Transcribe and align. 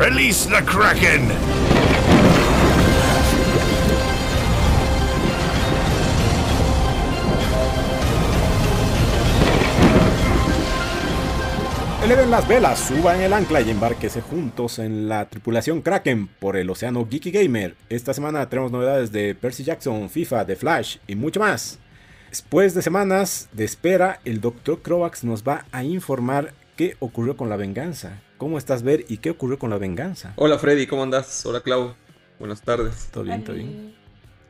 Release 0.00 0.48
the 0.48 0.64
Kraken! 0.64 1.28
Eleven 12.02 12.30
las 12.30 12.48
velas, 12.48 12.78
suban 12.78 13.20
el 13.20 13.34
ancla 13.34 13.60
y 13.60 13.68
embarquese 13.68 14.22
juntos 14.22 14.78
en 14.78 15.06
la 15.06 15.28
tripulación 15.28 15.82
Kraken 15.82 16.28
por 16.28 16.56
el 16.56 16.70
océano 16.70 17.06
Geeky 17.06 17.30
Gamer. 17.30 17.76
Esta 17.90 18.14
semana 18.14 18.48
tenemos 18.48 18.72
novedades 18.72 19.12
de 19.12 19.34
Percy 19.34 19.64
Jackson, 19.64 20.08
FIFA, 20.08 20.46
The 20.46 20.56
Flash 20.56 20.96
y 21.06 21.14
mucho 21.14 21.40
más. 21.40 21.78
Después 22.30 22.72
de 22.72 22.80
semanas 22.80 23.50
de 23.52 23.66
espera, 23.66 24.20
el 24.24 24.40
Dr. 24.40 24.80
Crovax 24.80 25.24
nos 25.24 25.46
va 25.46 25.66
a 25.72 25.84
informar 25.84 26.54
qué 26.74 26.96
ocurrió 27.00 27.36
con 27.36 27.50
la 27.50 27.56
venganza. 27.56 28.22
¿Cómo 28.40 28.56
estás, 28.56 28.82
Ver? 28.82 29.04
¿Y 29.06 29.18
qué 29.18 29.28
ocurrió 29.28 29.58
con 29.58 29.68
la 29.68 29.76
venganza? 29.76 30.32
Hola 30.36 30.58
Freddy, 30.58 30.86
¿cómo 30.86 31.02
andas? 31.02 31.44
Hola 31.44 31.60
Clau, 31.60 31.92
buenas 32.38 32.62
tardes. 32.62 33.10
¿Todo 33.12 33.24
bien? 33.24 33.44
¿Todo 33.44 33.54
bien? 33.54 33.94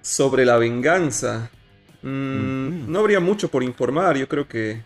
Sobre 0.01 0.45
la 0.45 0.59
venganza, 0.59 1.51
mm, 2.01 2.69
Ujú. 2.69 2.91
no 2.93 3.01
habría 3.01 3.19
mucho 3.19 3.49
por 3.51 3.65
informar, 3.65 4.17
yo 4.17 4.29
creo 4.29 4.47
que, 4.47 4.83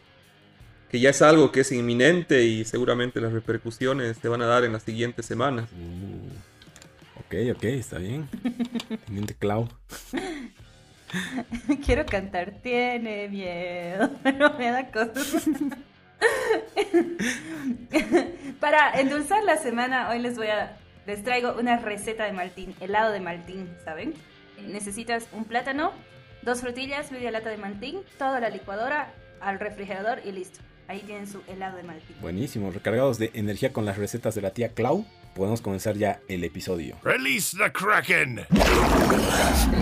que 0.91 1.01
ya 1.01 1.11
es 1.11 1.21
algo 1.21 1.53
que 1.53 1.61
es 1.61 1.71
inminente 1.73 2.45
y 2.45 2.65
seguramente 2.65 3.21
las 3.21 3.35
repercusiones 3.35 4.17
se 4.17 4.29
van 4.29 4.41
a 4.41 4.47
dar 4.47 4.65
en 4.65 4.73
las 4.73 4.85
siguientes 4.85 5.27
semanas. 5.27 5.69
Uh, 5.71 7.21
ok, 7.21 7.57
ok, 7.59 7.65
está 7.65 7.99
bien. 7.99 8.27
Teniente 9.05 9.35
Clau. 9.35 9.69
Quiero 11.85 12.07
cantar, 12.07 12.55
tiene 12.63 13.29
miedo, 13.29 14.09
pero 14.23 14.55
me 14.57 14.71
da 14.71 14.91
cosas. 14.91 15.47
Para 18.61 19.01
endulzar 19.01 19.43
la 19.45 19.57
semana, 19.57 20.11
hoy 20.11 20.19
les 20.19 20.37
voy 20.37 20.49
a 20.49 20.77
les 21.07 21.23
traigo 21.23 21.55
una 21.59 21.79
receta 21.79 22.25
de 22.25 22.33
maltín, 22.33 22.75
helado 22.81 23.13
de 23.13 23.21
maltín, 23.21 23.69
¿saben? 23.85 24.15
Necesitas 24.67 25.29
un 25.33 25.45
plátano, 25.45 25.93
dos 26.43 26.63
frutillas, 26.63 27.13
media 27.13 27.31
lata 27.31 27.51
de 27.51 27.59
maltín, 27.59 28.01
toda 28.19 28.41
la 28.41 28.49
licuadora 28.49 29.13
al 29.41 29.61
refrigerador 29.61 30.21
y 30.25 30.33
listo. 30.33 30.61
Ahí 30.89 31.01
tienen 31.01 31.27
su 31.27 31.43
helado 31.47 31.77
de 31.77 31.83
maltín. 31.83 32.17
Buenísimo, 32.21 32.71
recargados 32.71 33.19
de 33.19 33.31
energía 33.35 33.73
con 33.73 33.85
las 33.85 33.99
recetas 33.99 34.35
de 34.35 34.41
la 34.41 34.53
tía 34.53 34.71
Clau, 34.71 35.05
podemos 35.35 35.61
comenzar 35.61 35.97
ya 35.97 36.21
el 36.29 36.45
episodio. 36.45 36.97
Release 37.03 37.57
the 37.57 37.71
Kraken! 37.73 38.47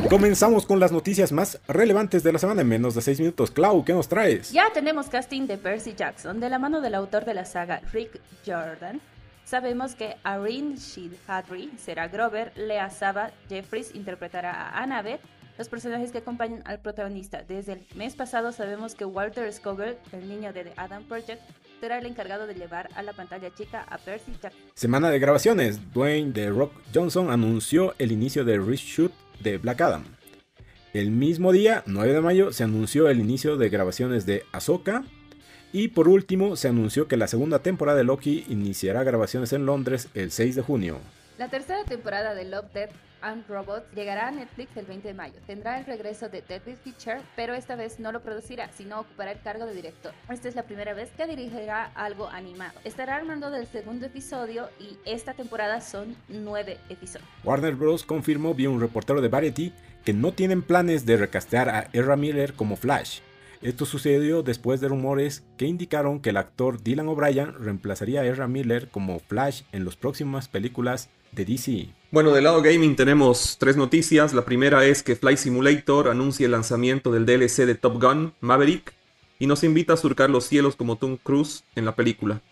Comenzamos 0.09 0.67
con 0.67 0.81
las 0.81 0.93
noticias 0.93 1.33
más 1.33 1.61
relevantes 1.69 2.23
de 2.23 2.33
la 2.33 2.39
semana 2.39 2.63
en 2.63 2.69
menos 2.69 2.95
de 2.95 3.03
6 3.03 3.21
minutos. 3.21 3.51
Clau, 3.51 3.85
¿qué 3.85 3.93
nos 3.93 4.09
traes? 4.09 4.51
Ya 4.53 4.73
tenemos 4.73 5.09
casting 5.09 5.47
de 5.47 5.59
Percy 5.59 5.95
Jackson 5.95 6.41
de 6.41 6.51
la 6.51 6.59
mano 6.59 6.81
del 6.81 6.95
autor 6.95 7.25
de 7.25 7.35
la 7.35 7.45
saga 7.45 7.81
Rick 7.93 8.21
Jordan. 8.47 9.01
Sabemos 9.45 9.95
que 9.95 10.17
Arin 10.23 10.77
Sheed 10.77 11.13
Hadri 11.27 11.71
será 11.77 12.09
Grover, 12.09 12.53
Lea 12.57 12.89
Saba 12.91 13.31
Jeffries 13.49 13.95
interpretará 13.95 14.53
a 14.53 14.83
Annabeth, 14.83 15.21
los 15.59 15.69
personajes 15.69 16.11
que 16.13 16.19
acompañan 16.19 16.63
al 16.65 16.81
protagonista. 16.81 17.43
Desde 17.43 17.75
el 17.75 17.87
mes 17.95 18.15
pasado 18.15 18.53
sabemos 18.53 18.95
que 18.95 19.05
Walter 19.05 19.53
Scoville, 19.53 19.99
el 20.13 20.29
niño 20.29 20.53
de 20.53 20.65
The 20.65 20.73
Adam 20.77 21.05
Project, 21.05 21.43
será 21.83 21.99
el 21.99 22.07
encargado 22.07 22.47
de 22.47 22.55
llevar 22.55 22.89
a 22.95 23.03
la 23.03 23.13
pantalla 23.13 23.53
chica 23.53 23.85
a 23.89 23.99
Percy 23.99 24.31
Jackson. 24.41 24.63
Semana 24.73 25.11
de 25.11 25.19
grabaciones. 25.19 25.93
Dwayne 25.93 26.31
The 26.31 26.51
Rock 26.51 26.73
Johnson 26.95 27.29
anunció 27.29 27.97
el 27.99 28.13
inicio 28.13 28.45
de 28.45 28.57
reshoot 28.57 29.11
de 29.41 29.59
Black 29.59 29.81
Adam. 29.81 30.05
El 30.93 31.11
mismo 31.11 31.51
día, 31.51 31.83
9 31.87 32.13
de 32.13 32.21
mayo, 32.21 32.53
se 32.53 32.63
anunció 32.63 33.09
el 33.09 33.19
inicio 33.19 33.57
de 33.57 33.69
grabaciones 33.69 34.27
de 34.27 34.45
Ahsoka. 34.53 35.03
Y 35.73 35.89
por 35.89 36.07
último, 36.07 36.55
se 36.55 36.69
anunció 36.69 37.09
que 37.09 37.17
la 37.17 37.27
segunda 37.27 37.65
temporada 37.65 37.99
de 37.99 38.05
Loki 38.05 38.45
iniciará 38.49 39.03
grabaciones 39.03 39.53
en 39.53 39.67
Londres 39.67 40.09
el 40.15 40.31
6 40.31 40.55
de 40.55 40.63
junio. 40.63 40.99
La 41.37 41.49
tercera 41.49 41.83
temporada 41.83 42.37
de 42.37 42.45
Love, 42.45 42.73
Death 42.73 42.93
and 43.23 43.47
Robots 43.49 43.87
llegará 43.95 44.29
a 44.29 44.31
Netflix 44.31 44.77
el 44.77 44.87
20 44.87 45.09
de 45.09 45.15
mayo. 45.15 45.35
Tendrá 45.47 45.79
el 45.79 45.87
regreso 45.87 46.29
de 46.29 46.43
David 46.43 46.77
Fincher, 46.83 47.21
pero 47.37 47.55
esta 47.55 47.77
vez 47.77 47.99
no 48.01 48.13
lo 48.13 48.21
producirá, 48.21 48.71
sino 48.73 49.01
ocupará 49.01 49.33
el 49.33 49.41
cargo 49.41 49.67
de 49.67 49.75
director. 49.75 50.13
Esta 50.29 50.49
es 50.49 50.55
la 50.55 50.65
primera 50.65 50.95
vez 50.95 51.11
que 51.17 51.27
dirigirá 51.27 51.93
algo 51.95 52.29
animado. 52.29 52.79
Estará 52.85 53.17
armando 53.17 53.51
del 53.51 53.67
segundo 53.67 54.07
episodio 54.07 54.69
y 54.79 54.99
esta 55.05 55.35
temporada 55.35 55.81
son 55.81 56.17
nueve 56.29 56.79
episodios. 56.89 57.29
Warner 57.45 57.75
Bros. 57.75 58.05
confirmó 58.05 58.55
vía 58.55 58.71
un 58.71 58.81
reportero 58.81 59.21
de 59.21 59.29
Variety 59.29 59.73
que 60.05 60.13
no 60.13 60.33
tienen 60.33 60.63
planes 60.63 61.07
de 61.07 61.17
recastear 61.17 61.69
a 61.69 61.89
Ezra 61.93 62.17
Miller 62.17 62.55
como 62.55 62.77
Flash. 62.77 63.21
Esto 63.63 63.87
sucedió 63.87 64.43
después 64.43 64.81
de 64.81 64.89
rumores 64.89 65.45
que 65.57 65.67
indicaron 65.67 66.21
que 66.21 66.31
el 66.31 66.37
actor 66.37 66.83
Dylan 66.83 67.09
O'Brien 67.09 67.55
reemplazaría 67.55 68.21
a 68.21 68.27
Ezra 68.27 68.49
Miller 68.49 68.89
como 68.89 69.21
Flash 69.21 69.63
en 69.71 69.85
las 69.85 69.95
próximas 69.95 70.49
películas 70.49 71.11
de 71.31 71.45
DC. 71.45 72.02
Bueno, 72.13 72.33
del 72.33 72.45
lado 72.45 72.61
gaming 72.61 72.95
tenemos 72.95 73.57
tres 73.59 73.79
noticias. 73.79 74.35
La 74.35 74.45
primera 74.45 74.85
es 74.85 75.03
que 75.03 75.17
Flight 75.17 75.39
Simulator 75.39 76.11
anuncia 76.11 76.45
el 76.45 76.53
lanzamiento 76.53 77.11
del 77.11 77.25
DLC 77.25 77.65
de 77.65 77.75
Top 77.75 78.03
Gun, 78.03 78.35
Maverick, 78.43 78.93
y 79.39 79.47
nos 79.47 79.65
invita 79.65 79.95
a 79.95 79.97
surcar 79.97 80.29
los 80.29 80.45
cielos 80.45 80.77
como 80.77 80.97
Tom 80.97 81.17
Cruise 81.17 81.65
en 81.75 81.87
la 81.87 81.97
película. 81.97 82.43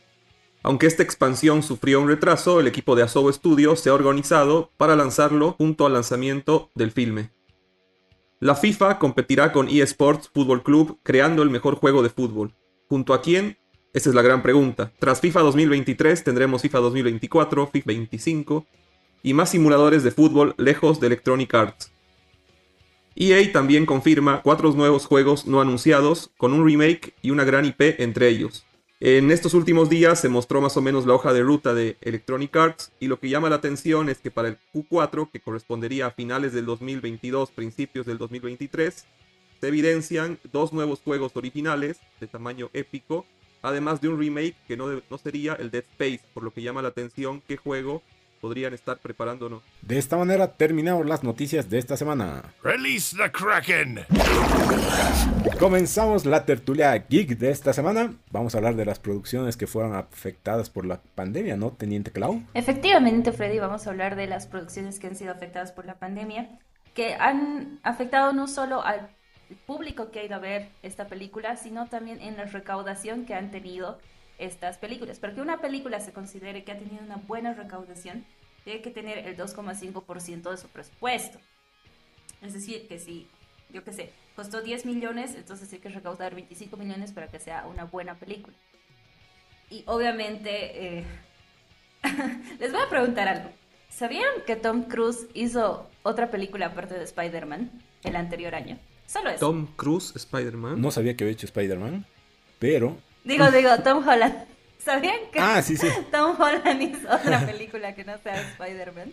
Aunque 0.63 0.87
esta 0.87 1.03
expansión 1.03 1.63
sufrió 1.63 2.01
un 2.01 2.09
retraso, 2.09 2.59
el 2.59 2.69
equipo 2.69 2.97
de 2.97 3.03
Asobo 3.03 3.31
Studios 3.31 3.81
se 3.81 3.91
ha 3.91 3.95
organizado 3.95 4.71
para 4.79 4.97
lanzarlo 4.97 5.53
junto 5.59 5.85
al 5.85 5.93
lanzamiento 5.93 6.71
del 6.75 6.91
filme. 6.91 7.31
La 8.39 8.55
FIFA 8.55 8.99
competirá 8.99 9.53
con 9.53 9.69
eSports 9.69 10.31
Football 10.33 10.63
Club 10.63 11.01
creando 11.03 11.43
el 11.43 11.51
mejor 11.51 11.75
juego 11.75 12.03
de 12.03 12.09
fútbol. 12.09 12.55
¿Junto 12.89 13.13
a 13.13 13.21
quién? 13.21 13.59
Esa 13.93 14.09
es 14.09 14.15
la 14.15 14.23
gran 14.23 14.41
pregunta. 14.41 14.91
Tras 14.99 15.21
FIFA 15.21 15.41
2023 15.41 16.25
tendremos 16.25 16.63
FIFA 16.63 16.79
2024, 16.79 17.67
FIFA 17.67 17.87
25 17.87 18.67
y 19.23 19.35
más 19.35 19.51
simuladores 19.51 20.03
de 20.03 20.11
fútbol 20.11 20.55
lejos 20.59 21.01
de 21.01 21.09
Electronic 21.09 21.55
Arts. 21.55 21.93
EA 23.17 23.53
también 23.53 23.87
confirma 23.87 24.41
cuatro 24.43 24.73
nuevos 24.73 25.07
juegos 25.07 25.47
no 25.47 25.61
anunciados, 25.61 26.31
con 26.37 26.53
un 26.53 26.65
remake 26.65 27.13
y 27.23 27.31
una 27.31 27.45
gran 27.45 27.65
IP 27.65 28.01
entre 28.01 28.29
ellos. 28.29 28.65
En 29.03 29.31
estos 29.31 29.55
últimos 29.55 29.89
días 29.89 30.21
se 30.21 30.29
mostró 30.29 30.61
más 30.61 30.77
o 30.77 30.83
menos 30.83 31.07
la 31.07 31.15
hoja 31.15 31.33
de 31.33 31.43
ruta 31.43 31.73
de 31.73 31.97
Electronic 32.03 32.55
Arts 32.55 32.93
y 33.01 33.09
lo 33.09 33.19
que 33.19 33.31
llama 33.31 33.49
la 33.49 33.57
atención 33.57 34.11
es 34.11 34.19
que 34.19 34.31
para 34.31 34.49
el 34.49 34.59
Q4, 34.75 35.31
que 35.31 35.41
correspondería 35.41 36.07
a 36.07 36.11
finales 36.11 36.53
del 36.53 36.67
2022, 36.67 37.51
principios 37.51 38.05
del 38.05 38.19
2023, 38.19 39.07
se 39.61 39.69
evidencian 39.69 40.39
dos 40.53 40.73
nuevos 40.73 41.01
juegos 41.01 41.33
originales 41.35 41.99
de 42.21 42.27
tamaño 42.27 42.71
épico, 42.75 43.25
además 43.63 44.01
de 44.01 44.09
un 44.09 44.19
remake 44.19 44.57
que 44.69 44.77
no, 44.77 44.87
no 45.11 45.19
sería 45.19 45.55
el 45.55 45.71
Dead 45.71 45.85
Space, 45.93 46.21
por 46.35 46.43
lo 46.43 46.53
que 46.53 46.63
llama 46.63 46.83
la 46.83 46.89
atención 46.89 47.43
qué 47.47 47.57
juego 47.57 48.03
podrían 48.41 48.73
estar 48.73 48.99
preparándonos. 48.99 49.63
De 49.83 49.99
esta 49.99 50.17
manera 50.17 50.57
terminamos 50.57 51.07
las 51.07 51.23
noticias 51.23 51.69
de 51.69 51.79
esta 51.79 51.97
semana. 51.97 52.43
Release 52.63 53.17
the 53.17 53.31
Kraken! 53.31 54.07
Comenzamos 55.59 56.25
la 56.25 56.45
tertulia 56.45 56.97
geek 56.97 57.37
de 57.39 57.51
esta 57.51 57.73
semana. 57.73 58.15
Vamos 58.31 58.55
a 58.55 58.59
hablar 58.59 58.77
de 58.77 58.87
las 58.87 58.99
producciones 58.99 59.57
que 59.57 59.67
fueron 59.67 59.95
afectadas 59.95 60.71
por 60.71 60.87
la 60.87 61.01
pandemia, 61.15 61.57
¿no, 61.57 61.71
Teniente 61.73 62.11
Clau? 62.11 62.43
Efectivamente, 62.55 63.33
Freddy, 63.33 63.59
vamos 63.59 63.87
a 63.87 63.91
hablar 63.91 64.17
de 64.17 64.27
las 64.27 64.47
producciones 64.47 64.99
que 64.99 65.07
han 65.07 65.17
sido 65.17 65.33
afectadas 65.33 65.73
por 65.73 65.85
la 65.85 65.95
pandemia, 65.95 66.59
que 66.95 67.15
han 67.15 67.79
afectado 67.83 68.33
no 68.33 68.49
solo 68.49 68.83
al 68.83 69.11
público 69.67 70.11
que 70.11 70.21
ha 70.21 70.25
ido 70.25 70.37
a 70.37 70.39
ver 70.39 70.69
esta 70.83 71.07
película, 71.09 71.57
sino 71.57 71.89
también 71.89 72.21
en 72.21 72.37
la 72.37 72.45
recaudación 72.45 73.27
que 73.27 73.35
han 73.35 73.51
tenido 73.51 73.99
estas 74.41 74.79
películas. 74.79 75.19
Para 75.19 75.35
que 75.35 75.41
una 75.41 75.61
película 75.61 76.01
se 76.01 76.13
considere 76.13 76.65
que 76.65 76.73
ha 76.73 76.79
tenido 76.79 77.05
una 77.05 77.17
buena 77.17 77.55
recaudación, 77.55 78.25
tiene 78.65 78.83
que 78.83 78.91
tener 78.91 79.19
el 79.19 79.37
2,5% 79.37 80.51
de 80.51 80.57
su 80.57 80.69
presupuesto. 80.69 81.39
Es 82.43 82.55
decir, 82.55 82.89
que 82.89 82.99
si, 82.99 83.29
yo 83.71 83.85
qué 83.85 83.93
sé, 83.93 84.11
costó 84.35 84.63
10 84.63 84.87
millones, 84.87 85.35
entonces 85.35 85.73
hay 85.73 85.79
que 85.79 85.91
recaudar 85.91 86.35
25 86.35 86.77
millones 86.77 87.13
para 87.13 87.29
que 87.29 87.39
sea 87.39 87.67
una 87.67 87.85
buena 87.85 88.19
película. 88.19 88.57
Y 89.69 89.85
obviamente, 89.87 90.99
eh, 90.99 91.05
les 92.59 92.73
voy 92.73 92.81
a 92.81 92.89
preguntar 92.89 93.29
algo. 93.29 93.51
¿Sabían 93.89 94.45
que 94.47 94.57
Tom 94.57 94.85
Cruise 94.85 95.27
hizo 95.35 95.89
otra 96.03 96.31
película 96.31 96.67
aparte 96.67 96.95
de 96.95 97.05
Spider-Man 97.05 97.71
el 98.05 98.17
anterior 98.17 98.55
año? 98.55 98.79
Solo 99.07 99.31
eso. 99.31 99.41
Tom 99.41 99.67
Cruise, 99.77 100.15
Spider-Man. 100.15 100.81
No 100.81 100.91
sabía 100.91 101.17
que 101.17 101.25
había 101.25 101.33
hecho 101.33 101.47
Spider-Man, 101.47 102.07
pero... 102.59 102.97
Digo, 103.25 103.51
digo, 103.51 103.79
Tom 103.83 104.07
Holland. 104.07 104.47
¿Sabían 104.79 105.19
que 105.33 105.39
Ah, 105.41 105.63
sí, 105.63 105.77
sí. 105.77 105.89
Tom 106.11 106.41
Holland 106.41 106.83
hizo 106.83 107.07
otra 107.15 107.45
película 107.47 107.95
que 107.95 108.05
no 108.05 108.17
sea 108.19 108.41
Spider-Man? 108.41 109.13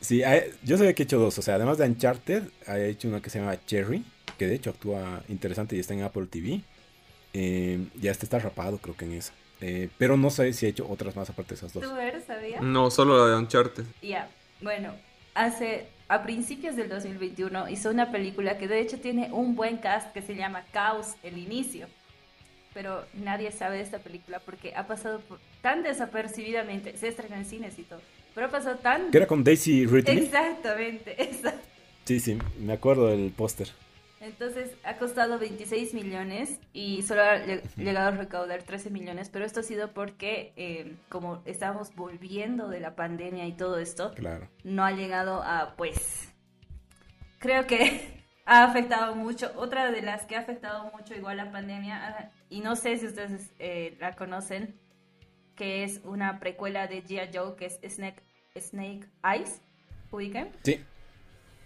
Sí, 0.00 0.22
yo 0.62 0.76
sabía 0.76 0.92
que 0.92 1.02
ha 1.02 1.04
hecho 1.04 1.18
dos. 1.18 1.38
O 1.38 1.42
sea, 1.42 1.54
además 1.54 1.78
de 1.78 1.86
Uncharted, 1.86 2.42
ha 2.66 2.78
hecho 2.78 3.08
una 3.08 3.20
que 3.20 3.30
se 3.30 3.38
llama 3.40 3.56
Cherry, 3.64 4.04
que 4.38 4.46
de 4.46 4.54
hecho 4.54 4.70
actúa 4.70 5.22
interesante 5.28 5.76
y 5.76 5.80
está 5.80 5.94
en 5.94 6.02
Apple 6.02 6.26
TV. 6.26 6.60
Eh, 7.32 7.86
ya 8.00 8.10
este 8.12 8.26
está 8.26 8.38
rapado, 8.38 8.78
creo 8.78 8.96
que 8.96 9.06
en 9.06 9.12
esa. 9.14 9.32
Eh, 9.60 9.88
pero 9.98 10.16
no 10.16 10.30
sé 10.30 10.52
si 10.52 10.66
ha 10.66 10.68
hecho 10.68 10.86
otras 10.88 11.16
más 11.16 11.30
aparte 11.30 11.50
de 11.50 11.54
esas 11.56 11.72
dos. 11.72 11.82
¿Tú 11.82 11.96
eres, 11.96 12.24
sabías? 12.24 12.62
No, 12.62 12.90
solo 12.90 13.18
la 13.26 13.32
de 13.34 13.38
Uncharted. 13.40 13.84
Ya, 14.02 14.28
bueno, 14.60 14.92
hace 15.34 15.86
a 16.08 16.22
principios 16.22 16.76
del 16.76 16.90
2021 16.90 17.70
hizo 17.70 17.90
una 17.90 18.12
película 18.12 18.58
que 18.58 18.68
de 18.68 18.80
hecho 18.80 19.00
tiene 19.00 19.32
un 19.32 19.56
buen 19.56 19.78
cast 19.78 20.12
que 20.12 20.20
se 20.22 20.34
llama 20.36 20.64
Caos, 20.70 21.14
el 21.22 21.38
inicio. 21.38 21.86
Pero 22.74 23.04
nadie 23.14 23.50
sabe 23.52 23.76
de 23.78 23.82
esta 23.84 24.00
película 24.00 24.40
porque 24.40 24.74
ha 24.74 24.86
pasado 24.86 25.20
por- 25.20 25.38
tan 25.62 25.82
desapercibidamente. 25.82 26.96
Se 26.98 27.08
estrena 27.08 27.36
en 27.38 27.44
cines 27.46 27.78
y 27.78 27.82
todo, 27.84 28.00
pero 28.34 28.48
ha 28.48 28.50
pasado 28.50 28.76
tan. 28.76 29.10
Que 29.10 29.18
era 29.18 29.26
con 29.26 29.42
Daisy 29.44 29.86
Ridley. 29.86 30.18
Exactamente. 30.18 31.16
Sí, 32.04 32.20
sí, 32.20 32.36
me 32.60 32.74
acuerdo 32.74 33.06
del 33.06 33.30
póster. 33.32 33.68
Entonces 34.20 34.70
ha 34.84 34.96
costado 34.96 35.38
26 35.38 35.94
millones 35.94 36.58
y 36.74 37.00
solo 37.00 37.22
ha 37.22 37.36
lle- 37.38 37.62
llegado 37.76 38.08
a 38.08 38.10
recaudar 38.10 38.62
13 38.62 38.90
millones, 38.90 39.30
pero 39.30 39.46
esto 39.46 39.60
ha 39.60 39.62
sido 39.62 39.92
porque 39.92 40.52
eh, 40.56 40.96
como 41.08 41.40
estábamos 41.46 41.94
volviendo 41.94 42.68
de 42.68 42.80
la 42.80 42.94
pandemia 42.94 43.46
y 43.46 43.52
todo 43.52 43.78
esto, 43.78 44.12
Claro. 44.16 44.48
no 44.64 44.84
ha 44.84 44.92
llegado 44.92 45.42
a, 45.42 45.76
pues, 45.78 46.28
creo 47.38 47.66
que 47.66 48.23
ha 48.46 48.64
afectado 48.64 49.14
mucho. 49.14 49.52
Otra 49.56 49.90
de 49.90 50.02
las 50.02 50.26
que 50.26 50.36
ha 50.36 50.40
afectado 50.40 50.90
mucho 50.96 51.14
igual 51.14 51.36
la 51.36 51.50
pandemia, 51.50 52.08
ah, 52.08 52.30
y 52.50 52.60
no 52.60 52.76
sé 52.76 52.98
si 52.98 53.06
ustedes 53.06 53.52
eh, 53.58 53.96
la 54.00 54.14
conocen, 54.14 54.74
que 55.56 55.84
es 55.84 56.00
una 56.04 56.40
precuela 56.40 56.86
de 56.86 57.02
G.I. 57.02 57.30
Joe, 57.32 57.56
que 57.56 57.66
es 57.66 57.78
Snake, 57.94 58.22
Snake 58.58 59.06
Eyes, 59.22 59.60
¿ubican? 60.10 60.48
Sí. 60.62 60.80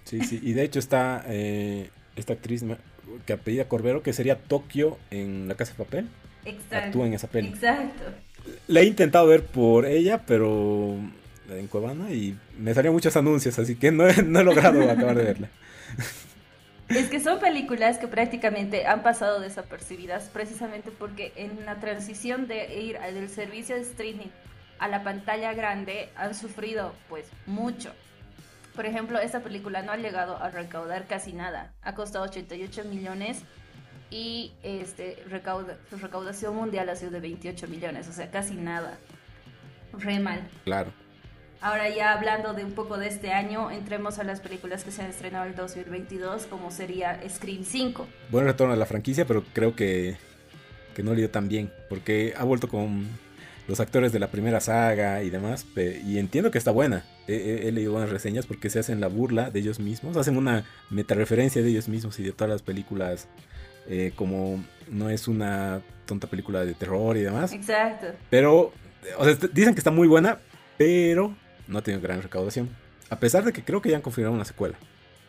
Sí, 0.05 0.21
sí. 0.23 0.41
Y 0.43 0.55
de 0.55 0.63
hecho 0.63 0.79
está 0.79 1.23
eh, 1.27 1.91
esta 2.17 2.33
actriz 2.33 2.65
que 3.27 3.33
apellida 3.35 3.69
Corbero, 3.69 4.03
que 4.03 4.15
sería 4.15 4.39
Tokio 4.39 4.99
en 5.11 5.49
La 5.49 5.55
Casa 5.55 5.73
de 5.73 5.85
Papel. 5.85 6.09
Exacto. 6.47 6.77
Actúa 6.77 7.07
en 7.07 7.15
esa 7.15 7.29
peli. 7.29 7.49
Exacto. 7.49 8.05
La 8.69 8.81
he 8.81 8.85
intentado 8.85 9.27
ver 9.27 9.45
por 9.45 9.85
ella, 9.85 10.25
pero 10.25 10.97
en 11.51 11.67
Cuevana 11.67 12.11
y 12.11 12.39
me 12.59 12.73
salían 12.73 12.95
muchos 12.95 13.17
anuncios, 13.17 13.59
así 13.59 13.77
que 13.77 13.93
no 13.93 14.09
he, 14.09 14.23
no 14.23 14.41
he 14.41 14.45
logrado 14.45 14.83
acabar 14.91 15.17
de 15.17 15.25
verla. 15.25 15.51
Es 16.89 17.11
que 17.11 17.21
son 17.21 17.39
películas 17.39 17.99
que 17.99 18.09
prácticamente 18.09 18.87
han 18.87 19.03
pasado 19.03 19.41
desapercibidas 19.41 20.25
precisamente 20.33 20.91
porque 20.91 21.33
en 21.37 21.67
la 21.67 21.77
transición 21.77 22.49
de 22.49 22.81
ir 22.81 22.99
del 22.99 23.29
servicio 23.29 23.75
de 23.75 23.83
streaming 23.83 24.29
a 24.79 24.89
la 24.89 25.03
pantalla 25.03 25.53
grande 25.53 26.09
han 26.17 26.35
sufrido 26.35 26.95
pues 27.09 27.27
mucho. 27.47 27.93
Por 28.75 28.87
ejemplo, 28.87 29.19
esta 29.19 29.41
película 29.41 29.83
no 29.83 29.93
ha 29.93 29.97
llegado 29.97 30.37
a 30.39 30.51
recaudar 30.51 31.07
casi 31.07 31.33
nada. 31.33 31.73
Ha 31.83 31.95
costado 31.95 32.25
88 32.25 32.85
millones 32.85 33.43
y 34.11 34.53
este 34.63 35.23
recauda, 35.29 35.77
su 35.91 35.99
recaudación 35.99 36.57
mundial 36.57 36.89
ha 36.89 36.97
sido 36.97 37.11
de 37.11 37.21
28 37.21 37.69
millones, 37.69 38.09
o 38.09 38.13
sea, 38.13 38.31
casi 38.31 38.55
nada. 38.55 38.97
Re 39.93 40.21
mal. 40.21 40.49
Claro. 40.65 40.93
Ahora 41.61 41.89
ya 41.89 42.13
hablando 42.13 42.55
de 42.55 42.65
un 42.65 42.73
poco 42.73 42.99
de 42.99 43.09
este 43.09 43.33
año, 43.33 43.71
entremos 43.73 44.19
a 44.21 44.25
las 44.25 44.41
películas 44.41 44.85
que 44.85 44.93
se 44.93 45.03
han 45.03 45.11
estrenado 45.11 45.45
el 45.47 45.57
2022, 45.57 46.47
como 46.47 46.71
sería 46.71 47.21
Scream 47.29 47.65
5. 47.65 48.07
Buen 48.31 48.45
retorno 48.45 48.75
a 48.75 48.77
la 48.77 48.87
franquicia, 48.87 49.27
pero 49.27 49.43
creo 49.53 49.75
que, 49.75 50.17
que 50.95 51.03
no 51.03 51.11
le 51.13 51.19
dio 51.19 51.31
tan 51.31 51.49
bien, 51.49 51.73
porque 51.89 52.33
ha 52.37 52.45
vuelto 52.45 52.69
con 52.69 53.09
los 53.67 53.81
actores 53.81 54.13
de 54.13 54.21
la 54.21 54.29
primera 54.29 54.61
saga 54.61 55.23
y 55.25 55.31
demás, 55.31 55.67
y 55.77 56.19
entiendo 56.19 56.53
que 56.53 56.59
está 56.59 56.71
buena. 56.71 57.05
He, 57.27 57.35
he- 57.35 57.69
he 57.69 57.73
leído 57.73 57.91
buenas 57.93 58.11
reseñas 58.11 58.47
porque 58.47 58.71
se 58.71 58.79
hacen 58.79 59.01
la 59.01 59.09
burla 59.09 59.51
de 59.51 59.59
ellos 59.59 59.81
mismos, 59.81 60.17
hacen 60.17 60.37
una 60.37 60.65
metareferencia 60.91 61.61
de 61.61 61.69
ellos 61.71 61.89
mismos 61.89 62.19
y 62.21 62.23
de 62.23 62.33
todas 62.33 62.51
las 62.51 62.63
películas, 62.63 63.27
eh, 63.89 64.13
como 64.15 64.63
no 64.89 65.11
es 65.11 65.27
una 65.27 65.83
tonta 66.07 66.29
película 66.29 66.65
de 66.65 66.75
terror 66.75 67.17
y 67.17 67.23
demás, 67.23 67.53
Exacto. 67.53 68.07
pero 68.31 68.73
o 69.19 69.25
sea, 69.25 69.35
dicen 69.53 69.75
que 69.75 69.81
está 69.81 69.91
muy 69.91 70.07
buena, 70.09 70.39
pero 70.79 71.35
no 71.69 71.79
ha 71.79 71.83
tenido 71.83 72.03
gran 72.03 72.21
recaudación, 72.23 72.69
a 73.11 73.21
pesar 73.21 73.45
de 73.45 73.53
que 73.53 73.63
creo 73.63 73.81
que 73.81 73.91
ya 73.91 73.97
han 73.97 74.03
confirmado 74.03 74.35
una 74.35 74.45
secuela, 74.45 74.77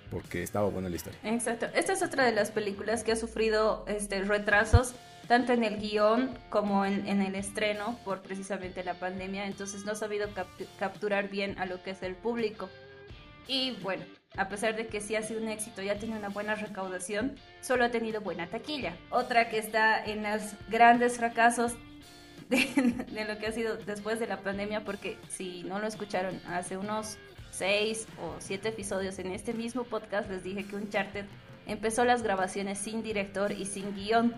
porque 0.10 0.42
estaba 0.42 0.68
buena 0.70 0.90
la 0.90 0.96
historia. 0.96 1.20
Exacto. 1.24 1.68
Esta 1.76 1.94
es 1.94 2.02
otra 2.02 2.26
de 2.26 2.32
las 2.32 2.50
películas 2.52 3.04
que 3.04 3.12
ha 3.12 3.16
sufrido 3.16 3.86
este, 3.88 4.24
retrasos, 4.24 4.96
tanto 5.28 5.54
en 5.54 5.64
el 5.64 5.78
guion 5.78 6.36
como 6.50 6.86
en, 6.86 7.06
el 7.22 7.36
estreno, 7.36 8.00
por 8.04 8.22
precisamente 8.22 8.84
la 8.84 8.96
pandemia. 8.96 9.46
Entonces 9.46 9.86
no 9.86 9.92
ha 9.92 9.96
sabido 9.96 10.34
cap- 10.34 10.48
capturar 10.80 11.30
bien 11.30 11.60
a 11.60 11.68
lo 11.68 11.84
que 11.84 11.92
es 11.92 12.02
el 12.02 12.16
público. 12.16 12.68
Y 13.48 13.78
bueno, 13.84 14.04
a 14.38 14.50
pesar 14.50 14.76
de 14.76 14.88
que 14.88 15.02
sí 15.02 15.16
ha 15.16 15.22
sido 15.22 15.40
un 15.42 15.50
éxito 15.50 15.84
y 15.84 15.90
ha 15.90 16.00
tenido 16.00 16.18
una 16.18 16.30
buena 16.30 16.56
recaudación, 16.56 17.36
solo 17.62 17.86
ha 17.86 17.92
tenido 17.92 18.22
buena 18.22 18.48
taquilla. 18.48 18.96
Otra 19.12 19.50
que 19.50 19.60
está 19.60 20.04
en 20.04 20.24
los 20.24 20.42
grandes 20.70 21.18
fracasos 21.18 21.74
de, 22.50 22.58
de 23.12 23.26
lo 23.26 23.38
que 23.40 23.48
ha 23.48 23.52
sido 23.52 23.78
después 23.78 24.20
de 24.20 24.28
la 24.28 24.42
pandemia, 24.42 24.84
porque 24.84 25.18
si 25.30 25.64
no 25.64 25.80
lo 25.80 25.88
escucharon 25.88 26.40
hace 26.48 26.78
unos 26.78 27.18
seis 27.52 28.08
o 28.22 28.36
siete 28.40 28.70
episodios 28.70 29.20
en 29.20 29.32
este 29.32 29.54
mismo 29.54 29.84
podcast, 29.84 30.30
les 30.30 30.44
dije 30.44 30.66
que 30.66 30.76
Uncharted 30.76 31.26
empezó 31.68 32.06
las 32.06 32.24
grabaciones 32.24 32.78
sin 32.80 33.04
director 33.04 33.52
y 33.52 33.66
sin 33.66 33.94
guion. 33.96 34.34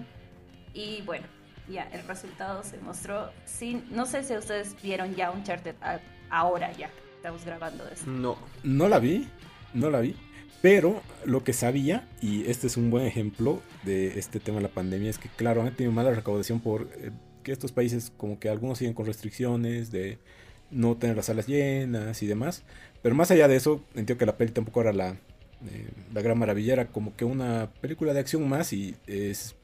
Y 0.74 1.02
bueno, 1.04 1.26
ya 1.70 1.84
el 1.92 2.06
resultado 2.08 2.64
se 2.64 2.78
mostró 2.80 3.30
sin... 3.46 3.84
No 3.92 4.06
sé 4.06 4.24
si 4.24 4.34
ustedes 4.36 4.76
vieron 4.82 5.16
ya 5.16 5.32
Uncharted 5.32 5.76
a- 5.82 6.00
ahora 6.30 6.72
ya. 6.74 6.90
Estamos 7.18 7.46
grabando 7.46 7.88
esto. 7.90 8.10
No. 8.10 8.38
No 8.64 8.88
la 8.88 8.98
vi, 9.00 9.28
no 9.74 9.90
la 9.90 10.00
vi. 10.00 10.16
Pero 10.62 11.02
lo 11.26 11.44
que 11.44 11.54
sabía, 11.54 12.08
y 12.22 12.46
este 12.50 12.68
es 12.68 12.78
un 12.78 12.90
buen 12.92 13.06
ejemplo 13.06 13.62
de 13.84 14.18
este 14.20 14.40
tema 14.40 14.58
de 14.58 14.64
la 14.64 14.70
pandemia, 14.70 15.10
es 15.10 15.18
que 15.18 15.30
claro, 15.30 15.62
han 15.62 15.76
tenido 15.76 15.92
mala 15.92 16.12
recaudación 16.12 16.60
por 16.60 16.90
eh, 16.96 17.12
que 17.42 17.52
estos 17.52 17.72
países 17.72 18.12
como 18.18 18.40
que 18.40 18.50
algunos 18.50 18.78
siguen 18.78 18.94
con 18.94 19.06
restricciones 19.06 19.92
de 19.92 20.18
no 20.72 20.96
tener 20.96 21.16
las 21.16 21.26
salas 21.26 21.48
llenas 21.48 22.22
y 22.24 22.28
demás. 22.28 22.64
Pero 23.02 23.16
más 23.16 23.32
allá 23.32 23.48
de 23.48 23.56
eso, 23.56 23.84
entiendo 23.96 24.18
que 24.18 24.26
la 24.26 24.38
peli 24.38 24.52
tampoco 24.52 24.82
era 24.82 24.94
la, 24.94 25.10
eh, 25.10 25.90
la 26.14 26.22
gran 26.22 26.38
maravilla, 26.38 26.74
era 26.74 26.88
como 26.88 27.16
que 27.16 27.26
una 27.26 27.72
película 27.82 28.14
de 28.14 28.20
acción 28.20 28.48
más 28.48 28.74
y 28.74 28.96
es, 29.08 29.56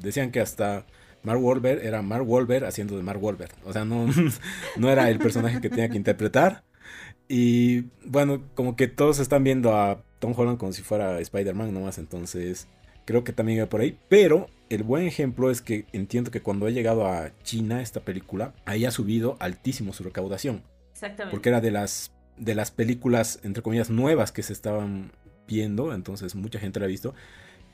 decían 0.00 0.30
que 0.30 0.40
hasta 0.40 0.86
Mark 1.22 1.42
Wahlberg 1.42 1.84
era 1.84 2.02
Mark 2.02 2.28
Wahlberg 2.28 2.64
haciendo 2.64 2.96
de 2.96 3.02
Mark 3.02 3.22
Wahlberg. 3.22 3.52
O 3.64 3.72
sea, 3.72 3.84
no, 3.84 4.06
no 4.76 4.90
era 4.90 5.10
el 5.10 5.18
personaje 5.18 5.60
que 5.60 5.70
tenía 5.70 5.88
que 5.88 5.96
interpretar. 5.96 6.64
Y 7.28 7.82
bueno, 8.04 8.42
como 8.54 8.76
que 8.76 8.88
todos 8.88 9.18
están 9.18 9.44
viendo 9.44 9.76
a 9.76 10.02
Tom 10.18 10.34
Holland 10.36 10.58
como 10.58 10.72
si 10.72 10.82
fuera 10.82 11.20
Spider-Man 11.20 11.72
nomás, 11.72 11.98
entonces 11.98 12.68
creo 13.04 13.24
que 13.24 13.32
también 13.32 13.58
iba 13.58 13.68
por 13.68 13.80
ahí. 13.80 13.98
Pero 14.08 14.48
el 14.68 14.82
buen 14.82 15.06
ejemplo 15.06 15.50
es 15.50 15.60
que 15.60 15.86
entiendo 15.92 16.30
que 16.30 16.40
cuando 16.40 16.66
ha 16.66 16.70
llegado 16.70 17.06
a 17.06 17.30
China 17.42 17.82
esta 17.82 18.00
película, 18.00 18.54
ahí 18.64 18.84
ha 18.84 18.90
subido 18.90 19.36
altísimo 19.40 19.92
su 19.92 20.04
recaudación. 20.04 20.62
Exactamente. 20.92 21.30
Porque 21.30 21.48
era 21.48 21.60
de 21.60 21.70
las, 21.70 22.12
de 22.36 22.54
las 22.54 22.70
películas, 22.70 23.40
entre 23.42 23.62
comillas, 23.62 23.90
nuevas 23.90 24.32
que 24.32 24.42
se 24.42 24.52
estaban 24.52 25.12
viendo, 25.46 25.92
entonces 25.92 26.34
mucha 26.34 26.58
gente 26.58 26.80
la 26.80 26.86
ha 26.86 26.88
visto. 26.88 27.14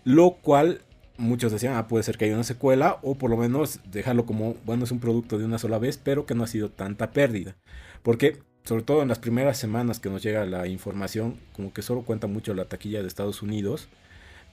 Lo 0.04 0.32
cual 0.32 0.80
muchos 1.19 1.52
decían, 1.52 1.75
ah, 1.76 1.88
puede 1.88 2.04
ser 2.04 2.16
que 2.16 2.25
haya 2.25 2.34
una 2.34 2.44
secuela, 2.44 2.98
o 3.02 3.16
por 3.16 3.28
lo 3.28 3.36
menos 3.36 3.80
dejarlo 3.90 4.25
como, 4.25 4.54
bueno, 4.64 4.84
es 4.84 4.92
un 4.92 5.00
producto 5.00 5.38
de 5.38 5.44
una 5.44 5.58
sola 5.58 5.78
vez, 5.78 5.98
pero 5.98 6.25
que 6.25 6.34
no 6.34 6.44
ha 6.44 6.46
sido 6.46 6.70
tanta 6.70 7.10
pérdida. 7.10 7.56
Porque, 8.02 8.38
sobre 8.64 8.82
todo 8.82 9.02
en 9.02 9.08
las 9.08 9.19
primeras 9.19 9.58
semanas 9.58 10.00
que 10.00 10.08
nos 10.08 10.22
llega 10.22 10.47
la 10.47 10.66
información, 10.68 11.38
como 11.52 11.73
que 11.73 11.82
solo 11.82 12.02
cuenta 12.02 12.26
mucho 12.26 12.54
la 12.54 12.64
taquilla 12.64 13.02
de 13.02 13.08
Estados 13.08 13.42
Unidos. 13.42 13.88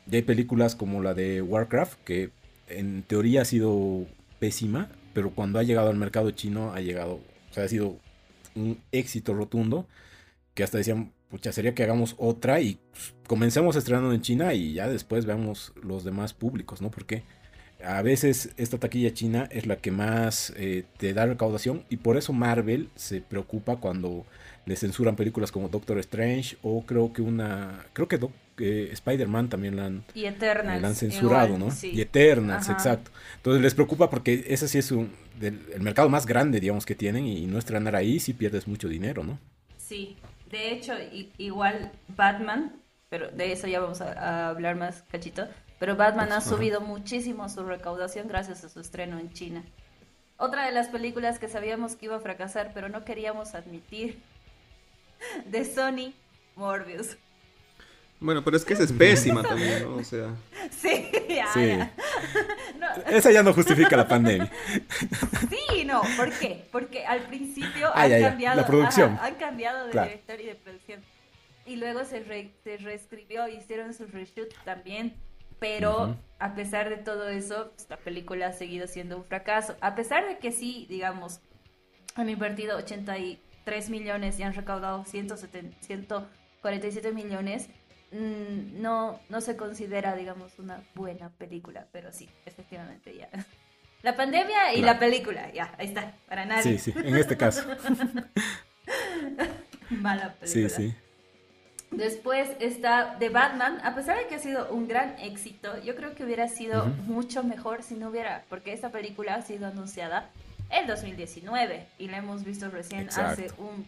Y 0.09 0.15
hay 0.15 0.21
películas 0.21 0.75
como 0.75 1.01
la 1.01 1.13
de 1.13 1.41
Warcraft, 1.41 1.99
que 2.03 2.31
en 2.67 3.03
teoría 3.03 3.41
ha 3.41 3.45
sido 3.45 4.05
pésima, 4.39 4.89
pero 5.13 5.31
cuando 5.31 5.59
ha 5.59 5.63
llegado 5.63 5.89
al 5.89 5.97
mercado 5.97 6.31
chino 6.31 6.73
ha 6.73 6.81
llegado, 6.81 7.15
o 7.49 7.53
sea, 7.53 7.63
ha 7.63 7.67
sido 7.67 7.97
un 8.55 8.79
éxito 8.91 9.33
rotundo, 9.33 9.87
que 10.53 10.63
hasta 10.63 10.77
decían, 10.77 11.11
pucha, 11.29 11.51
sería 11.51 11.73
que 11.73 11.83
hagamos 11.83 12.15
otra 12.17 12.61
y 12.61 12.79
pues, 12.91 13.13
comencemos 13.27 13.75
estrenando 13.75 14.13
en 14.13 14.21
China 14.21 14.53
y 14.53 14.73
ya 14.73 14.87
después 14.87 15.25
veamos 15.25 15.73
los 15.81 16.03
demás 16.03 16.33
públicos, 16.33 16.81
¿no? 16.81 16.91
Porque 16.91 17.23
a 17.83 18.01
veces 18.01 18.51
esta 18.57 18.77
taquilla 18.77 19.13
china 19.13 19.47
es 19.51 19.65
la 19.67 19.77
que 19.77 19.91
más 19.91 20.53
eh, 20.55 20.85
te 20.97 21.13
da 21.13 21.25
recaudación 21.25 21.83
y 21.89 21.97
por 21.97 22.17
eso 22.17 22.33
Marvel 22.33 22.89
se 22.95 23.21
preocupa 23.21 23.77
cuando 23.77 24.25
le 24.65 24.75
censuran 24.75 25.15
películas 25.15 25.51
como 25.51 25.69
Doctor 25.69 25.99
Strange 25.99 26.57
o 26.61 26.85
creo 26.85 27.13
que 27.13 27.21
una, 27.21 27.85
creo 27.93 28.07
que 28.07 28.17
eh, 28.59 28.89
Spider-Man 28.91 29.49
también 29.49 29.75
la 29.75 29.85
han, 29.85 30.03
Y 30.13 30.25
Eternals. 30.25 30.81
la 30.81 30.87
han 30.89 30.95
censurado, 30.95 31.47
igual, 31.55 31.59
¿no? 31.59 31.71
sí. 31.71 31.91
Y 31.93 32.01
Eternals, 32.01 32.63
Ajá. 32.63 32.73
exacto. 32.73 33.11
Entonces 33.37 33.61
les 33.61 33.73
preocupa 33.73 34.09
porque 34.09 34.45
ese 34.47 34.67
sí 34.67 34.77
es 34.77 34.91
un, 34.91 35.11
del- 35.39 35.61
el 35.73 35.81
mercado 35.81 36.09
más 36.09 36.25
grande, 36.25 36.59
digamos, 36.59 36.85
que 36.85 36.95
tienen 36.95 37.25
y 37.27 37.45
no 37.47 37.57
estrenar 37.57 37.95
ahí 37.95 38.19
sí 38.19 38.33
pierdes 38.33 38.67
mucho 38.67 38.87
dinero, 38.87 39.23
¿no? 39.23 39.39
Sí, 39.77 40.17
de 40.49 40.71
hecho, 40.71 40.93
igual 41.37 41.91
Batman, 42.09 42.73
pero 43.09 43.29
de 43.29 43.51
eso 43.51 43.67
ya 43.67 43.79
vamos 43.79 44.01
a, 44.01 44.13
a 44.13 44.49
hablar 44.49 44.75
más 44.75 45.03
cachito, 45.11 45.47
pero 45.79 45.95
Batman 45.95 46.31
ha 46.31 46.37
Ajá. 46.37 46.49
subido 46.49 46.81
muchísimo 46.81 47.49
su 47.49 47.63
recaudación 47.65 48.27
gracias 48.27 48.63
a 48.63 48.69
su 48.69 48.79
estreno 48.79 49.19
en 49.19 49.31
China. 49.33 49.63
Otra 50.37 50.65
de 50.65 50.71
las 50.71 50.87
películas 50.89 51.39
que 51.39 51.47
sabíamos 51.47 51.95
que 51.95 52.05
iba 52.07 52.15
a 52.17 52.19
fracasar, 52.19 52.71
pero 52.73 52.89
no 52.89 53.05
queríamos 53.05 53.55
admitir, 53.55 54.19
de 55.45 55.65
Sony, 55.65 56.13
Morbius. 56.55 57.17
Bueno, 58.19 58.43
pero 58.43 58.55
es 58.57 58.63
que 58.65 58.73
esa 58.73 58.83
es 58.83 58.91
pésima 58.91 59.43
también, 59.47 59.83
¿no? 59.83 59.95
O 59.97 60.03
sea, 60.03 60.33
Sí, 60.71 61.09
ya, 61.29 61.47
Sí. 61.53 61.67
ya. 61.67 61.91
No, 62.79 62.87
Esa 63.11 63.31
ya 63.31 63.43
no 63.43 63.53
justifica 63.53 63.95
la 63.97 64.07
pandemia. 64.07 64.51
Sí, 65.49 65.85
no, 65.85 66.01
¿por 66.17 66.31
qué? 66.31 66.65
Porque 66.71 67.05
al 67.05 67.21
principio 67.21 67.87
Ah, 67.93 68.03
han 68.03 68.09
ya, 68.09 68.19
ya, 68.19 68.29
cambiado, 68.29 68.61
la 68.61 68.67
producción. 68.67 69.13
ajá, 69.13 69.25
han 69.25 69.35
cambiado 69.35 69.85
de 69.85 69.91
Claro. 69.91 70.07
director 70.09 70.41
y 70.41 70.45
de 70.45 70.55
producción. 70.55 71.01
Y 71.65 71.75
luego 71.77 72.03
se, 72.05 72.19
re- 72.21 72.51
se 72.63 72.77
reescribió, 72.77 73.47
hicieron 73.47 73.93
su 73.93 74.05
reshoot 74.07 74.53
también. 74.63 75.13
pero 75.59 76.15
a 76.39 76.53
pesar 76.53 76.89
de 76.89 76.97
todo 76.97 77.29
eso, 77.29 77.71
esta 77.77 77.97
película 77.97 78.47
ha 78.47 78.53
seguido 78.53 78.87
siendo 78.87 79.17
un 79.17 79.23
fracaso. 79.23 79.75
A 79.81 79.95
pesar 79.95 80.27
de 80.27 80.37
que 80.37 80.51
sí, 80.51 80.85
digamos, 80.89 81.39
han 82.15 82.29
invertido 82.29 82.77
83 82.77 83.89
millones 83.89 84.37
y 84.37 84.43
han 84.43 84.53
recaudado 84.53 85.05
170 85.05 85.75
147 85.81 87.11
millones, 87.13 87.69
mm, 88.15 88.81
no, 88.81 89.19
no 89.29 89.41
se 89.41 89.55
considera, 89.55 90.15
digamos, 90.15 90.57
una 90.59 90.81
buena 90.95 91.29
película, 91.29 91.85
pero 91.91 92.11
sí, 92.11 92.29
efectivamente 92.45 93.15
ya. 93.15 93.29
La 94.03 94.15
pandemia 94.15 94.73
y 94.73 94.81
Claro. 94.81 94.93
la 94.93 94.99
película, 94.99 95.51
ya, 95.53 95.73
ahí 95.77 95.87
está, 95.87 96.13
para 96.27 96.45
nadie. 96.45 96.77
Sí, 96.77 96.91
sí, 96.91 96.93
en 96.97 97.15
este 97.15 97.37
caso. 97.37 97.63
Mala 99.89 100.35
Sí, 100.43 100.61
película. 100.61 100.77
sí. 100.77 100.93
Después 101.91 102.49
está 102.59 103.15
The 103.19 103.29
Batman, 103.29 103.79
a 103.83 103.95
pesar 103.95 104.17
de 104.17 104.27
que 104.27 104.35
ha 104.35 104.39
sido 104.39 104.67
un 104.69 104.87
gran 104.87 105.17
éxito, 105.19 105.81
yo 105.83 105.95
creo 105.95 106.13
que 106.13 106.25
hubiera 106.25 106.47
sido 106.49 106.85
mucho 107.07 107.43
mejor 107.43 107.83
si 107.83 107.93
no 107.95 108.09
hubiera, 108.09 108.43
porque 108.49 108.73
esta 108.73 108.89
película 108.89 109.35
ha 109.35 109.41
sido 109.43 109.67
anunciada 109.67 110.29
el 110.71 110.87
2019 110.87 111.85
y 111.99 112.07
la 112.09 112.17
hemos 112.17 112.43
visto 112.43 112.69
recién 112.69 113.07
hace 113.09 113.47
un 113.59 113.87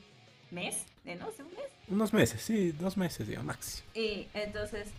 mes, 0.51 0.85
¿eh, 1.05 1.15
¿no? 1.15 1.27
¿Hace 1.27 1.43
un 1.43 1.49
mes? 1.49 1.65
Unos 1.89 2.13
meses, 2.13 2.41
sí, 2.41 2.71
dos 2.71 2.97
meses, 2.97 3.27
digamos, 3.27 3.47
máximo. 3.47 3.87
Y 3.93 4.27
entonces, 4.33 4.89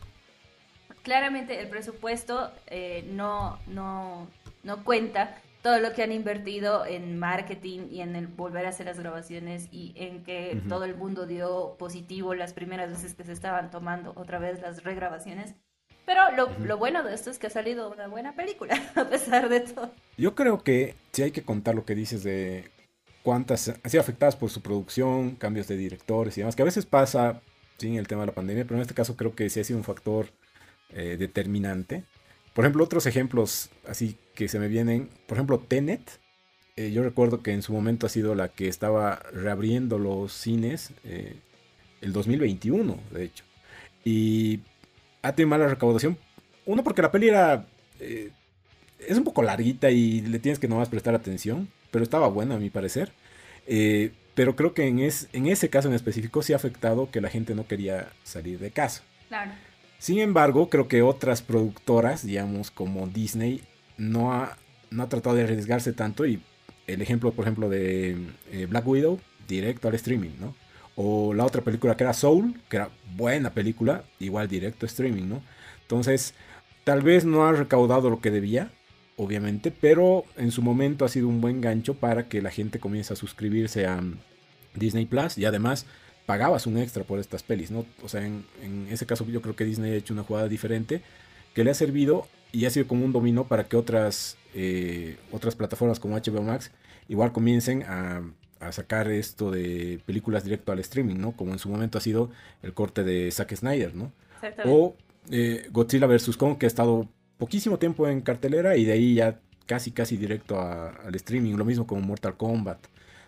claramente 1.02 1.60
el 1.60 1.68
presupuesto 1.68 2.50
eh, 2.66 3.04
no, 3.10 3.58
no, 3.66 4.28
no 4.62 4.84
cuenta 4.84 5.40
todo 5.62 5.80
lo 5.80 5.92
que 5.92 6.02
han 6.02 6.12
invertido 6.12 6.86
en 6.86 7.18
marketing 7.18 7.88
y 7.90 8.00
en 8.00 8.14
el 8.14 8.26
volver 8.28 8.64
a 8.66 8.68
hacer 8.68 8.86
las 8.86 8.98
grabaciones 8.98 9.68
y 9.72 9.92
en 9.96 10.22
que 10.22 10.62
todo 10.68 10.84
el 10.84 10.94
mundo 10.94 11.26
dio 11.26 11.76
positivo 11.78 12.34
las 12.34 12.52
primeras 12.52 12.90
veces 12.90 13.14
que 13.14 13.24
se 13.24 13.32
estaban 13.32 13.70
tomando 13.70 14.12
otra 14.16 14.38
vez 14.38 14.60
las 14.60 14.84
regrabaciones. 14.84 15.54
Pero 16.06 16.30
lo, 16.36 16.46
Ujú. 16.46 16.64
lo 16.64 16.78
bueno 16.78 17.02
de 17.02 17.12
esto 17.14 17.30
es 17.30 17.38
que 17.38 17.48
ha 17.48 17.50
salido 17.50 17.90
una 17.90 18.06
buena 18.06 18.34
película, 18.34 18.80
a 18.94 19.04
pesar 19.04 19.48
de 19.48 19.60
todo. 19.60 19.90
Yo 20.16 20.34
creo 20.34 20.62
que 20.62 20.94
sí 21.12 21.22
hay 21.22 21.32
que 21.32 21.42
contar 21.42 21.74
lo 21.74 21.84
que 21.84 21.94
dices 21.94 22.22
de 22.22 22.70
cuántas 23.22 23.68
han 23.68 23.90
sido 23.90 24.00
afectadas 24.00 24.36
por 24.36 24.50
su 24.50 24.62
producción, 24.62 25.36
cambios 25.36 25.68
de 25.68 25.76
directores 25.76 26.36
y 26.36 26.40
demás, 26.40 26.56
que 26.56 26.62
a 26.62 26.64
veces 26.64 26.86
pasa 26.86 27.42
sin 27.78 27.96
el 27.96 28.08
tema 28.08 28.22
de 28.22 28.28
la 28.28 28.34
pandemia, 28.34 28.64
pero 28.64 28.76
en 28.76 28.82
este 28.82 28.94
caso 28.94 29.16
creo 29.16 29.34
que 29.34 29.48
sí 29.50 29.60
ha 29.60 29.64
sido 29.64 29.78
un 29.78 29.84
factor 29.84 30.28
eh, 30.90 31.16
determinante. 31.18 32.04
Por 32.54 32.64
ejemplo, 32.64 32.84
otros 32.84 33.06
ejemplos 33.06 33.70
así 33.86 34.16
que 34.34 34.48
se 34.48 34.58
me 34.58 34.68
vienen, 34.68 35.10
por 35.26 35.36
ejemplo, 35.36 35.60
Tenet. 35.60 36.20
eh, 36.76 36.90
yo 36.92 37.02
recuerdo 37.02 37.42
que 37.42 37.52
en 37.52 37.62
su 37.62 37.72
momento 37.72 38.06
ha 38.06 38.10
sido 38.10 38.34
la 38.34 38.48
que 38.48 38.68
estaba 38.68 39.16
reabriendo 39.32 39.98
los 39.98 40.32
cines 40.32 40.92
eh, 41.04 41.36
el 42.00 42.12
2021, 42.12 42.98
de 43.12 43.24
hecho. 43.24 43.44
Y 44.04 44.60
ha 45.22 45.34
tenido 45.34 45.50
mala 45.50 45.68
recaudación. 45.68 46.18
Uno, 46.66 46.82
porque 46.84 47.02
la 47.02 47.10
peli 47.12 47.28
era. 47.28 47.66
eh, 48.00 48.30
es 48.98 49.16
un 49.18 49.24
poco 49.24 49.42
larguita 49.42 49.90
y 49.90 50.20
le 50.22 50.38
tienes 50.38 50.58
que 50.58 50.68
nomás 50.68 50.88
prestar 50.88 51.14
atención. 51.14 51.68
Pero 51.90 52.02
estaba 52.02 52.28
buena, 52.28 52.56
a 52.56 52.58
mi 52.58 52.70
parecer. 52.70 53.12
Eh, 53.66 54.12
pero 54.34 54.56
creo 54.56 54.74
que 54.74 54.86
en, 54.86 54.98
es- 55.00 55.28
en 55.32 55.46
ese 55.46 55.68
caso 55.68 55.88
en 55.88 55.94
específico 55.94 56.42
sí 56.42 56.52
ha 56.52 56.56
afectado 56.56 57.10
que 57.10 57.20
la 57.20 57.28
gente 57.30 57.54
no 57.54 57.66
quería 57.66 58.08
salir 58.24 58.58
de 58.58 58.70
casa. 58.70 59.02
Claro. 59.28 59.52
Sin 59.98 60.18
embargo, 60.20 60.70
creo 60.70 60.86
que 60.88 61.02
otras 61.02 61.42
productoras, 61.42 62.24
digamos 62.24 62.70
como 62.70 63.08
Disney, 63.08 63.62
no 63.96 64.32
ha, 64.32 64.56
no 64.90 65.02
ha 65.02 65.08
tratado 65.08 65.34
de 65.36 65.42
arriesgarse 65.44 65.92
tanto. 65.92 66.24
Y 66.26 66.40
el 66.86 67.02
ejemplo, 67.02 67.32
por 67.32 67.44
ejemplo, 67.44 67.68
de 67.68 68.16
eh, 68.52 68.66
Black 68.68 68.86
Widow, 68.86 69.20
directo 69.48 69.88
al 69.88 69.94
streaming, 69.94 70.30
¿no? 70.38 70.54
O 70.94 71.34
la 71.34 71.44
otra 71.44 71.62
película 71.62 71.96
que 71.96 72.04
era 72.04 72.12
Soul, 72.12 72.60
que 72.68 72.76
era 72.76 72.90
buena 73.16 73.50
película, 73.54 74.04
igual 74.20 74.48
directo 74.48 74.86
a 74.86 74.88
streaming, 74.88 75.28
¿no? 75.28 75.42
Entonces, 75.82 76.34
tal 76.84 77.02
vez 77.02 77.24
no 77.24 77.46
ha 77.46 77.52
recaudado 77.52 78.10
lo 78.10 78.20
que 78.20 78.30
debía, 78.30 78.70
obviamente, 79.18 79.70
pero 79.70 80.24
en 80.36 80.50
su 80.50 80.62
momento 80.62 81.04
ha 81.04 81.08
sido 81.08 81.28
un 81.28 81.40
buen 81.40 81.60
gancho 81.60 81.94
para 81.94 82.28
que 82.28 82.40
la 82.40 82.50
gente 82.50 82.78
comience 82.78 83.12
a 83.12 83.16
suscribirse 83.16 83.86
a 83.86 84.00
mm, 84.00 84.18
Disney 84.74 85.04
Plus 85.04 85.36
y 85.36 85.44
además 85.44 85.84
pagabas 86.24 86.66
un 86.66 86.78
extra 86.78 87.04
por 87.04 87.18
estas 87.18 87.42
pelis, 87.42 87.70
¿no? 87.70 87.84
O 88.02 88.08
sea, 88.08 88.24
en, 88.24 88.44
en 88.62 88.86
ese 88.90 89.06
caso 89.06 89.26
yo 89.26 89.42
creo 89.42 89.56
que 89.56 89.64
Disney 89.64 89.92
ha 89.92 89.96
hecho 89.96 90.14
una 90.14 90.22
jugada 90.22 90.48
diferente 90.48 91.02
que 91.54 91.64
le 91.64 91.70
ha 91.70 91.74
servido 91.74 92.26
y 92.52 92.64
ha 92.64 92.70
sido 92.70 92.86
como 92.86 93.04
un 93.04 93.12
dominó 93.12 93.44
para 93.44 93.64
que 93.64 93.76
otras, 93.76 94.36
eh, 94.54 95.16
otras 95.32 95.56
plataformas 95.56 96.00
como 96.00 96.16
HBO 96.16 96.42
Max 96.42 96.70
igual 97.08 97.32
comiencen 97.32 97.82
a, 97.84 98.22
a 98.60 98.72
sacar 98.72 99.10
esto 99.10 99.50
de 99.50 100.00
películas 100.06 100.44
directo 100.44 100.72
al 100.72 100.78
streaming, 100.80 101.16
¿no? 101.16 101.32
Como 101.32 101.52
en 101.52 101.58
su 101.58 101.68
momento 101.68 101.98
ha 101.98 102.00
sido 102.00 102.30
el 102.62 102.74
corte 102.74 103.04
de 103.04 103.30
Zack 103.30 103.54
Snyder, 103.54 103.94
¿no? 103.94 104.12
O 104.64 104.96
eh, 105.30 105.68
Godzilla 105.70 106.06
vs. 106.06 106.36
Kong, 106.36 106.58
que 106.58 106.66
ha 106.66 106.68
estado 106.68 107.08
poquísimo 107.38 107.78
tiempo 107.78 108.08
en 108.08 108.20
cartelera 108.20 108.76
y 108.76 108.84
de 108.84 108.92
ahí 108.92 109.14
ya 109.14 109.38
casi, 109.66 109.90
casi 109.90 110.16
directo 110.16 110.58
a- 110.60 110.90
al 110.90 111.14
streaming. 111.14 111.54
Lo 111.56 111.64
mismo 111.64 111.86
como 111.86 112.00
Mortal 112.02 112.36
Kombat. 112.36 112.78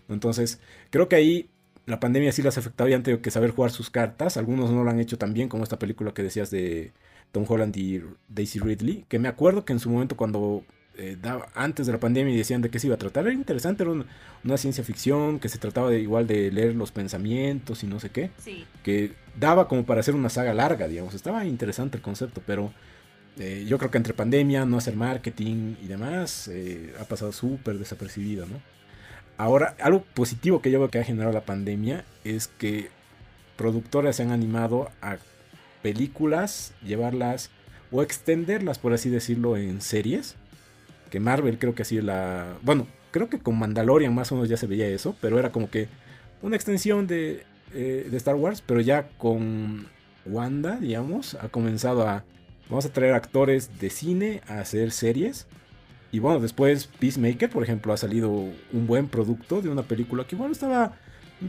Entonces, 0.09 0.61
creo 0.91 1.09
que 1.09 1.17
ahí 1.17 1.49
la 1.87 2.01
pandemia 2.01 2.33
sí 2.33 2.43
las 2.43 2.57
ha 2.57 2.61
afectado 2.61 2.89
y 2.89 2.95
han 2.95 3.03
tenido 3.03 3.23
que 3.23 3.31
saber 3.31 3.51
jugar 3.51 3.71
sus 3.71 3.91
cartas. 3.91 4.37
Algunos 4.37 4.71
no 4.71 4.85
lo 4.85 4.91
han 4.91 5.01
hecho 5.01 5.19
tan 5.19 5.33
bien 5.35 5.49
como 5.49 5.63
esta 5.65 5.79
película 5.79 6.13
que 6.13 6.23
decías 6.23 6.51
de 6.51 6.93
Tom 7.33 7.45
Holland 7.49 7.77
y 7.77 8.03
Daisy 8.29 8.59
Ridley. 8.59 9.05
Que 9.09 9.19
me 9.19 9.29
acuerdo 9.29 9.65
que 9.65 9.73
en 9.73 9.79
su 9.81 9.91
momento 9.91 10.17
cuando... 10.17 10.65
eh, 10.97 11.17
daba- 11.23 11.49
antes 11.55 11.87
de 11.87 11.93
la 11.93 12.01
pandemia 12.01 12.35
y 12.35 12.37
decían 12.37 12.61
de 12.61 12.69
qué 12.69 12.79
se 12.79 12.89
iba 12.89 12.97
a 12.97 12.99
tratar. 12.99 13.25
Era 13.25 13.33
interesante, 13.33 13.85
era 13.85 13.93
un- 13.93 14.05
una 14.45 14.57
ciencia 14.59 14.85
ficción 14.85 15.39
que 15.39 15.49
se 15.49 15.57
trataba 15.59 15.89
de 15.89 16.01
igual 16.01 16.27
de 16.27 16.51
leer 16.51 16.75
los 16.75 16.91
pensamientos 16.91 17.83
y 17.85 17.87
no 17.87 18.01
sé 18.01 18.11
qué 18.11 18.31
Sí. 18.39 18.67
que 18.83 19.13
daba 19.39 19.67
como 19.69 19.87
para 19.87 20.01
hacer 20.01 20.15
una 20.15 20.29
saga 20.29 20.53
larga, 20.53 20.89
digamos. 20.89 21.15
Estaba 21.15 21.47
interesante 21.47 21.97
el 21.97 22.03
concepto, 22.03 22.43
pero 22.45 22.73
eh, 23.39 23.65
yo 23.69 23.79
creo 23.79 23.91
que 23.91 23.99
entre 23.99 24.15
pandemia, 24.15 24.65
no 24.65 24.79
hacer 24.79 24.97
marketing 24.97 25.77
y 25.83 25.87
demás, 25.87 26.49
eh, 26.49 26.95
ha 27.01 27.05
pasado 27.05 27.33
súper 27.33 27.79
desapercibido, 27.79 28.47
¿no? 28.47 28.61
Ahora, 29.37 29.75
algo 29.81 30.03
positivo 30.15 30.61
que 30.61 30.71
yo 30.71 30.79
veo 30.79 30.91
que 30.91 30.99
ha 30.99 31.05
generado 31.05 31.33
la 31.33 31.47
pandemia 31.47 32.05
es 32.25 32.49
que 32.49 32.91
productoras 33.57 34.17
se 34.17 34.23
han 34.23 34.33
animado 34.33 34.91
a 35.01 35.17
películas, 35.83 36.75
llevarlas 36.85 37.51
o 37.91 38.03
extenderlas, 38.03 38.79
por 38.79 38.93
así 38.93 39.09
decirlo, 39.09 39.57
en 39.57 39.81
series. 39.81 40.37
Que 41.11 41.21
Marvel 41.21 41.59
creo 41.59 41.75
que 41.75 41.85
sido 41.85 42.03
la... 42.05 42.59
Bueno, 42.63 42.87
creo 43.11 43.29
que 43.29 43.39
con 43.39 43.59
Mandalorian 43.59 44.15
más 44.15 44.31
o 44.31 44.37
menos 44.37 44.49
ya 44.49 44.57
se 44.57 44.67
veía 44.67 44.87
eso, 44.89 45.17
pero 45.21 45.39
era 45.39 45.51
como 45.53 45.71
que 45.71 45.89
una 46.43 46.57
extensión 46.57 47.07
de, 47.07 47.45
eh, 47.75 48.09
de 48.11 48.17
Star 48.17 48.35
Wars, 48.35 48.63
pero 48.65 48.81
ya 48.81 49.09
con 49.19 49.87
Wanda, 50.27 50.77
digamos, 50.77 51.35
ha 51.35 51.49
comenzado 51.49 52.07
a... 52.07 52.25
Vamos 52.71 52.87
a 52.87 52.93
traer 52.93 53.15
actores 53.15 53.79
de 53.81 53.91
cine 53.91 54.41
a 54.49 54.61
hacer 54.61 54.93
series. 54.93 55.47
Y 56.13 56.19
bueno, 56.19 56.41
después 56.41 56.87
Peacemaker, 56.87 57.51
por 57.51 57.63
ejemplo, 57.63 57.93
ha 57.93 57.97
salido 57.97 58.31
un 58.31 58.87
buen 58.87 59.09
producto 59.09 59.61
de 59.61 59.69
una 59.69 59.83
película 59.83 60.25
que 60.25 60.35
igual 60.37 60.53
estaba, 60.53 60.97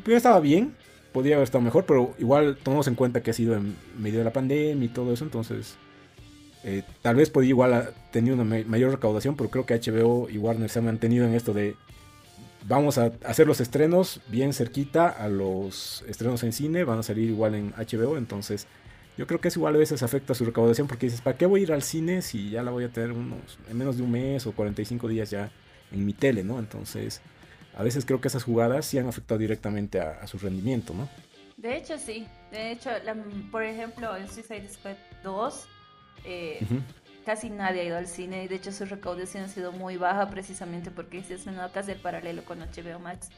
estaba 0.08 0.40
bien, 0.40 0.74
podría 1.14 1.36
haber 1.36 1.46
estado 1.46 1.64
mejor, 1.64 1.86
pero 1.86 2.14
igual 2.20 2.58
tomamos 2.62 2.88
en 2.88 2.96
cuenta 2.96 3.22
que 3.24 3.32
ha 3.32 3.34
sido 3.34 3.56
en 3.56 3.76
medio 3.98 4.20
de 4.20 4.26
la 4.26 4.34
pandemia 4.34 4.86
y 4.86 4.90
todo 4.90 5.14
eso, 5.14 5.24
entonces 5.24 5.78
eh, 6.64 6.84
tal 7.02 7.16
vez 7.16 7.32
podía 7.32 7.50
igual 7.50 7.94
tener 8.12 8.34
una 8.34 8.44
ma- 8.44 8.64
mayor 8.68 8.92
recaudación, 8.92 9.36
pero 9.36 9.50
creo 9.50 9.66
que 9.66 9.74
HBO 9.74 10.30
y 10.30 10.38
Warner 10.38 10.70
se 10.70 10.78
han 10.80 10.86
mantenido 10.86 11.26
en 11.26 11.34
esto 11.34 11.54
de 11.54 11.76
vamos 12.68 13.00
a 13.00 13.14
hacer 13.26 13.48
los 13.48 13.60
estrenos 13.62 14.22
bien 14.28 14.54
cerquita 14.54 15.08
a 15.10 15.28
los 15.28 16.04
estrenos 16.08 16.44
en 16.44 16.54
cine, 16.54 16.84
van 16.84 17.00
a 17.00 17.04
salir 17.04 17.30
igual 17.32 17.56
en 17.56 17.74
HBO, 17.78 18.16
entonces 18.18 18.68
yo 19.18 19.28
creo 19.28 19.40
que 19.42 19.50
eso 19.50 19.60
igual 19.60 19.76
a 19.76 19.80
veces 19.80 20.02
afecta 20.04 20.34
su 20.34 20.46
recaudación 20.46 20.88
porque 20.88 21.06
dices, 21.08 21.22
¿para 21.22 21.38
qué 21.38 21.46
voy 21.46 21.62
a 21.62 21.64
ir 21.64 21.74
al 21.74 21.82
cine 21.84 22.22
si 22.22 22.50
ya 22.50 22.64
la 22.64 22.72
voy 22.72 22.84
a 22.86 22.90
tener 22.90 23.12
unos 23.12 23.60
en 23.70 23.78
menos 23.78 23.98
de 23.98 24.04
un 24.04 24.12
mes 24.12 24.46
o 24.48 24.54
45 24.54 25.08
días 25.08 25.30
ya 25.30 25.52
en 25.92 26.06
mi 26.06 26.14
tele, 26.14 26.44
¿no? 26.44 26.58
Entonces, 26.60 27.22
a 27.76 27.84
veces 27.84 28.06
creo 28.06 28.22
que 28.22 28.28
esas 28.30 28.44
jugadas 28.44 28.86
sí 28.86 28.98
han 28.98 29.08
afectado 29.08 29.38
directamente 29.40 30.00
a, 30.00 30.12
a 30.22 30.28
su 30.28 30.38
rendimiento, 30.38 30.94
¿no? 30.94 31.10
De 31.58 31.78
hecho, 31.78 31.98
sí. 31.98 32.28
De 32.52 32.72
hecho, 32.72 32.90
la- 33.06 33.16
por 33.52 33.64
ejemplo, 33.64 34.16
en 34.18 34.28
Suicide 34.28 34.68
Squad 34.70 34.96
2, 35.24 35.68
eh, 36.26 36.66
casi 37.26 37.50
nadie 37.50 37.82
ha 37.82 37.84
ido 37.84 37.98
al 37.98 38.08
cine 38.08 38.44
y 38.46 38.48
de 38.48 38.56
hecho 38.56 38.72
su 38.72 38.86
recaudación 38.86 39.44
ha 39.44 39.48
sido 39.48 39.72
muy 39.72 39.98
baja 39.98 40.30
precisamente 40.30 40.90
porque 40.92 41.24
se 41.24 41.36
estrenó 41.36 41.70
casi 41.72 41.92
el 41.92 42.00
paralelo 42.00 42.44
con 42.46 42.60
HBO 42.62 43.00
Max. 43.00 43.30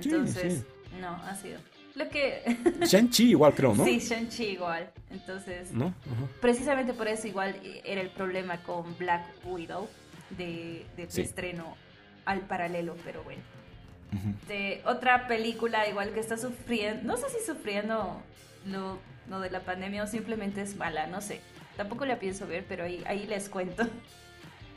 Sí, 0.00 0.10
Entonces, 0.10 0.64
sí. 0.90 0.96
no, 1.00 1.08
ha 1.08 1.34
sido. 1.36 1.58
Lo 1.94 2.08
que... 2.08 2.42
Shang-Chi 2.86 3.30
igual 3.30 3.54
creo, 3.54 3.74
¿no? 3.74 3.84
Sí, 3.84 3.98
Shang-Chi 3.98 4.44
igual. 4.44 4.90
Entonces, 5.10 5.72
¿No? 5.72 5.86
Ajá. 5.86 6.28
precisamente 6.40 6.92
por 6.94 7.06
eso 7.08 7.26
igual 7.28 7.54
era 7.84 8.00
el 8.00 8.10
problema 8.10 8.62
con 8.62 8.96
Black 8.98 9.24
Widow 9.44 9.88
de, 10.30 10.86
de 10.96 11.10
Sí. 11.10 11.20
estreno 11.22 11.76
al 12.24 12.40
paralelo, 12.40 12.96
pero 13.04 13.22
bueno. 13.24 13.42
Ujú. 14.14 14.34
de 14.46 14.82
otra 14.84 15.26
película 15.26 15.88
igual 15.88 16.12
que 16.12 16.20
está 16.20 16.36
sufriendo, 16.36 17.02
no 17.04 17.16
sé 17.16 17.30
si 17.30 17.46
sufriendo 17.46 18.22
lo, 18.66 18.98
lo 19.28 19.40
de 19.40 19.48
la 19.50 19.60
pandemia 19.60 20.02
o 20.02 20.06
simplemente 20.06 20.60
es 20.60 20.76
mala, 20.76 21.06
no 21.06 21.22
sé. 21.22 21.40
Tampoco 21.78 22.04
la 22.04 22.18
pienso 22.18 22.46
ver, 22.46 22.66
pero 22.68 22.84
ahí, 22.84 23.02
ahí 23.06 23.26
les 23.26 23.48
cuento. 23.48 23.84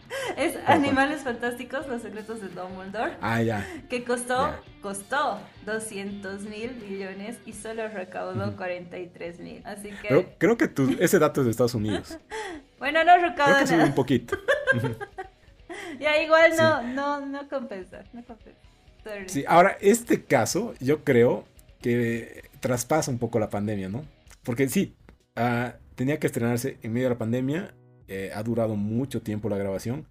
Es? 0.38 0.56
Animales 0.68 1.22
Fantásticos, 1.24 1.88
Los 1.88 2.02
Secretos 2.02 2.42
de 2.42 2.50
Dumbledore, 2.50 3.14
Ah, 3.22 3.42
ya. 3.42 3.66
que 3.90 4.04
costó, 4.04 4.48
Ya. 4.48 4.60
costó 4.82 5.40
200 5.66 6.42
mil 6.44 6.76
millones 6.88 7.38
y 7.46 7.54
solo 7.54 7.88
recaudó 7.88 8.48
Ujú. 8.50 8.58
43 8.58 9.40
mil. 9.40 9.62
Así 9.66 9.90
que 10.02 10.08
Pero 10.10 10.26
creo 10.38 10.58
que 10.58 10.68
tu- 10.68 10.96
ese 11.00 11.20
dato 11.20 11.42
es 11.42 11.46
de 11.46 11.52
Estados 11.52 11.74
Unidos. 11.76 12.18
Bueno, 12.78 13.04
no 13.06 13.14
Creo 13.14 13.30
recauda 13.30 13.64
que 13.64 13.72
nada. 13.72 13.86
un 13.86 13.96
poquito. 13.96 14.38
Ya 16.00 16.22
igual 16.22 16.52
Sí. 16.52 16.58
no, 16.62 16.82
no, 16.84 17.26
no 17.26 17.48
compensa, 17.50 18.04
no 18.14 18.24
compensa. 18.24 18.60
Sorry. 19.04 19.30
Sí, 19.30 19.46
ahora, 19.48 19.78
este 19.82 20.24
caso, 20.24 20.74
yo 20.80 21.04
creo 21.04 21.46
que 21.82 22.50
traspasa 22.60 23.12
un 23.12 23.18
poco 23.20 23.40
la 23.40 23.50
pandemia, 23.50 23.88
¿no? 23.90 24.04
Porque 24.44 24.68
sí, 24.68 24.96
ah, 25.36 25.76
tenía 25.96 26.20
que 26.20 26.28
estrenarse 26.28 26.78
en 26.82 26.92
medio 26.94 27.08
de 27.08 27.14
la 27.16 27.18
pandemia, 27.18 27.74
eh, 28.08 28.32
ha 28.34 28.44
durado 28.44 28.76
mucho 28.76 29.22
tiempo 29.22 29.50
la 29.50 29.58
grabación, 29.58 30.06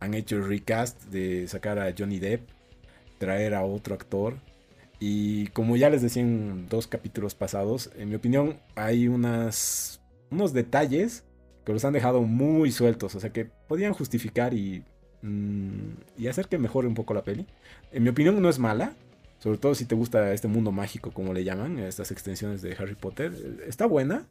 han 0.00 0.14
hecho 0.14 0.36
el 0.36 0.46
recast 0.46 1.04
de 1.06 1.48
sacar 1.48 1.78
a 1.78 1.94
Johnny 1.96 2.18
Depp, 2.18 2.48
traer 3.18 3.54
a 3.54 3.64
otro 3.64 3.94
actor, 3.94 4.36
y 5.00 5.46
como 5.48 5.76
ya 5.76 5.90
les 5.90 6.02
decía 6.02 6.22
en 6.22 6.68
dos 6.68 6.86
capítulos 6.86 7.34
pasados, 7.34 7.90
en 7.96 8.08
mi 8.08 8.16
opinión 8.16 8.58
hay 8.74 9.08
unas, 9.08 10.00
unos 10.30 10.52
detalles 10.52 11.24
que 11.64 11.72
los 11.72 11.84
han 11.84 11.92
dejado 11.92 12.22
muy 12.22 12.72
sueltos, 12.72 13.14
o 13.14 13.20
sea 13.20 13.30
que 13.30 13.44
podían 13.44 13.92
justificar 13.92 14.54
y, 14.54 14.82
mm, 15.22 15.90
y 16.16 16.26
hacer 16.26 16.48
que 16.48 16.58
mejore 16.58 16.88
un 16.88 16.94
poco 16.94 17.14
la 17.14 17.22
peli. 17.22 17.46
En 17.92 18.02
mi 18.02 18.08
opinión 18.08 18.40
no 18.40 18.48
es 18.48 18.58
mala, 18.58 18.94
sobre 19.38 19.58
todo 19.58 19.74
si 19.74 19.84
te 19.84 19.94
gusta 19.94 20.32
este 20.32 20.48
mundo 20.48 20.72
mágico, 20.72 21.12
como 21.12 21.32
le 21.32 21.44
llaman, 21.44 21.78
estas 21.78 22.10
extensiones 22.10 22.62
de 22.62 22.74
Harry 22.78 22.94
Potter. 22.94 23.32
Está 23.66 23.86
buena, 23.86 24.26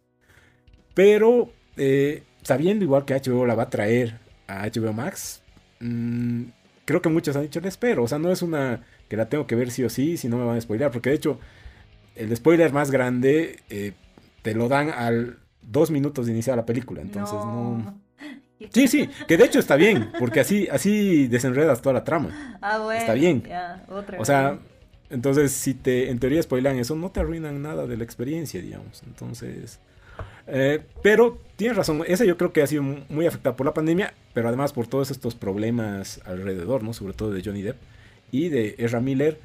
pero 0.94 1.50
eh, 1.78 2.24
sabiendo 2.44 2.84
igual 2.86 3.06
que 3.06 3.14
HBO 3.16 3.46
la 3.46 3.56
va 3.56 3.64
a 3.64 3.70
traer 3.70 4.20
a 4.48 4.66
HBO 4.68 4.94
Max, 4.94 5.42
mm, 5.80 6.44
creo 6.86 7.02
que 7.02 7.10
muchos 7.10 7.36
han 7.36 7.44
dicho, 7.44 7.60
le 7.60 7.68
espero. 7.70 8.04
O 8.04 8.08
sea, 8.08 8.20
no 8.20 8.32
es 8.32 8.42
una 8.42 8.84
que 9.10 9.18
la 9.18 9.30
tengo 9.30 9.48
que 9.48 9.56
ver 9.56 9.72
sí 9.72 9.84
o 9.84 9.90
sí, 9.90 10.18
si 10.18 10.28
no 10.30 10.38
me 10.38 10.46
van 10.46 10.58
a 10.58 10.62
spoilear, 10.62 10.92
porque 10.92 11.10
de 11.10 11.16
hecho, 11.16 11.40
el 12.16 12.36
spoiler 12.36 12.74
más 12.74 12.92
grande 12.92 13.60
eh, 13.70 13.94
te 14.42 14.54
lo 14.54 14.68
dan 14.68 14.90
al 14.90 15.38
dos 15.62 15.92
minutos 15.92 16.26
de 16.26 16.32
iniciar 16.34 16.58
la 16.58 16.66
película, 16.66 17.02
entonces 17.02 17.36
no... 17.36 18.00
Sí, 18.74 18.88
sí, 18.88 19.08
que 19.28 19.38
de 19.38 19.46
hecho 19.46 19.60
está 19.60 19.76
bien, 19.76 20.10
porque 20.18 20.40
así, 20.40 20.68
así 20.72 21.28
desenredas 21.28 21.80
toda 21.80 21.94
la 21.94 22.04
trama. 22.04 22.58
Ah, 22.60 22.80
bueno. 22.80 23.00
Está 23.00 23.14
bien. 23.14 23.44
ya, 23.44 23.86
otra 23.88 24.20
O 24.20 24.26
sea, 24.26 24.54
vez. 24.54 24.60
entonces 25.12 25.52
si 25.52 25.76
te 25.76 26.10
en 26.10 26.18
teoría 26.18 26.42
spoilan 26.42 26.80
eso, 26.80 26.96
no 26.96 27.12
te 27.12 27.20
arruinan 27.20 27.62
nada 27.62 27.86
de 27.86 27.96
la 27.98 28.04
experiencia, 28.04 28.60
digamos. 28.60 29.04
Entonces, 29.04 29.80
eh, 30.48 30.82
pero 31.04 31.38
tienes 31.56 31.78
razón, 31.78 32.04
esa 32.08 32.26
yo 32.26 32.38
creo 32.38 32.54
que 32.54 32.62
ha 32.62 32.68
sido 32.68 32.84
mu- 32.84 33.02
muy 33.10 33.26
afectada 33.28 33.56
por 33.56 33.66
la 33.66 33.74
pandemia, 33.74 34.14
pero 34.34 34.48
además 34.48 34.74
por 34.74 34.88
todos 34.88 35.12
estos 35.12 35.36
problemas 35.36 36.22
alrededor, 36.26 36.84
¿no? 36.84 36.94
Sobre 36.94 37.14
todo 37.14 37.32
de 37.32 37.42
Johnny 37.44 37.62
Depp 37.62 37.78
y 38.32 38.50
de 38.50 38.76
Ezra 38.78 39.00
Miller. 39.00 39.40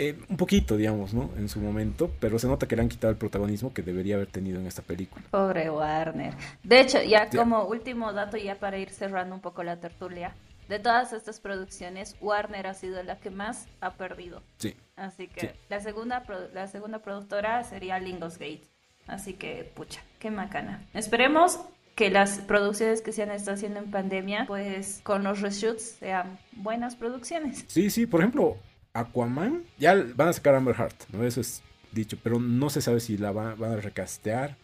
eh, 0.00 0.16
un 0.28 0.36
poquito, 0.36 0.76
digamos, 0.76 1.12
¿no? 1.12 1.28
En 1.36 1.48
su 1.48 1.58
momento, 1.58 2.08
pero 2.20 2.38
se 2.38 2.46
nota 2.46 2.68
que 2.68 2.76
le 2.76 2.82
han 2.82 2.88
quitado 2.88 3.10
el 3.10 3.16
protagonismo 3.18 3.74
que 3.74 3.82
debería 3.82 4.14
haber 4.14 4.28
tenido 4.28 4.60
en 4.60 4.66
esta 4.68 4.80
película. 4.80 5.24
Pobre 5.32 5.68
Warner. 5.70 6.34
De 6.62 6.80
hecho, 6.80 7.02
ya 7.02 7.28
como 7.30 7.64
último 7.64 8.12
dato, 8.12 8.36
ya 8.36 8.54
para 8.60 8.78
ir 8.78 8.90
cerrando 8.90 9.34
un 9.34 9.40
poco 9.40 9.64
la 9.64 9.80
tertulia, 9.80 10.36
de 10.68 10.78
todas 10.78 11.12
estas 11.12 11.40
producciones, 11.40 12.14
Warner 12.20 12.68
ha 12.68 12.74
sido 12.74 13.02
la 13.02 13.16
que 13.18 13.30
más 13.30 13.66
ha 13.80 13.94
perdido. 13.94 14.40
Sí. 14.58 14.76
Así 14.94 15.26
que 15.26 15.40
Sí. 15.40 15.48
la 15.68 15.80
segunda 15.80 16.22
la 16.54 16.68
segunda 16.68 17.00
productora 17.00 17.64
sería 17.64 17.98
Lionsgate. 17.98 18.62
Así 19.08 19.32
que, 19.32 19.70
pucha, 19.74 20.00
qué 20.20 20.30
macana. 20.30 20.84
Esperemos 20.94 21.58
que 21.96 22.10
las 22.10 22.38
producciones 22.38 23.02
que 23.02 23.12
se 23.12 23.22
han 23.24 23.30
estado 23.32 23.56
haciendo 23.56 23.80
en 23.80 23.90
pandemia, 23.90 24.44
pues 24.46 25.00
con 25.02 25.24
los 25.24 25.40
reshoots 25.40 25.82
sean 25.98 26.38
buenas 26.52 26.94
producciones. 26.94 27.64
Sí, 27.66 27.90
sí, 27.90 28.06
por 28.06 28.20
ejemplo, 28.20 28.56
Aquaman, 28.92 29.64
ya 29.78 29.94
van 30.14 30.28
a 30.28 30.32
sacar 30.32 30.54
Amber 30.54 30.76
Heart, 30.76 31.04
¿no? 31.12 31.24
Eso 31.24 31.40
es 31.40 31.62
dicho, 31.90 32.16
pero 32.22 32.38
no 32.38 32.70
se 32.70 32.80
sabe 32.82 33.00
si 33.00 33.16
la 33.18 33.32
va- 33.32 33.54
van 33.54 33.72
a 33.72 33.76
recastear 33.76 34.56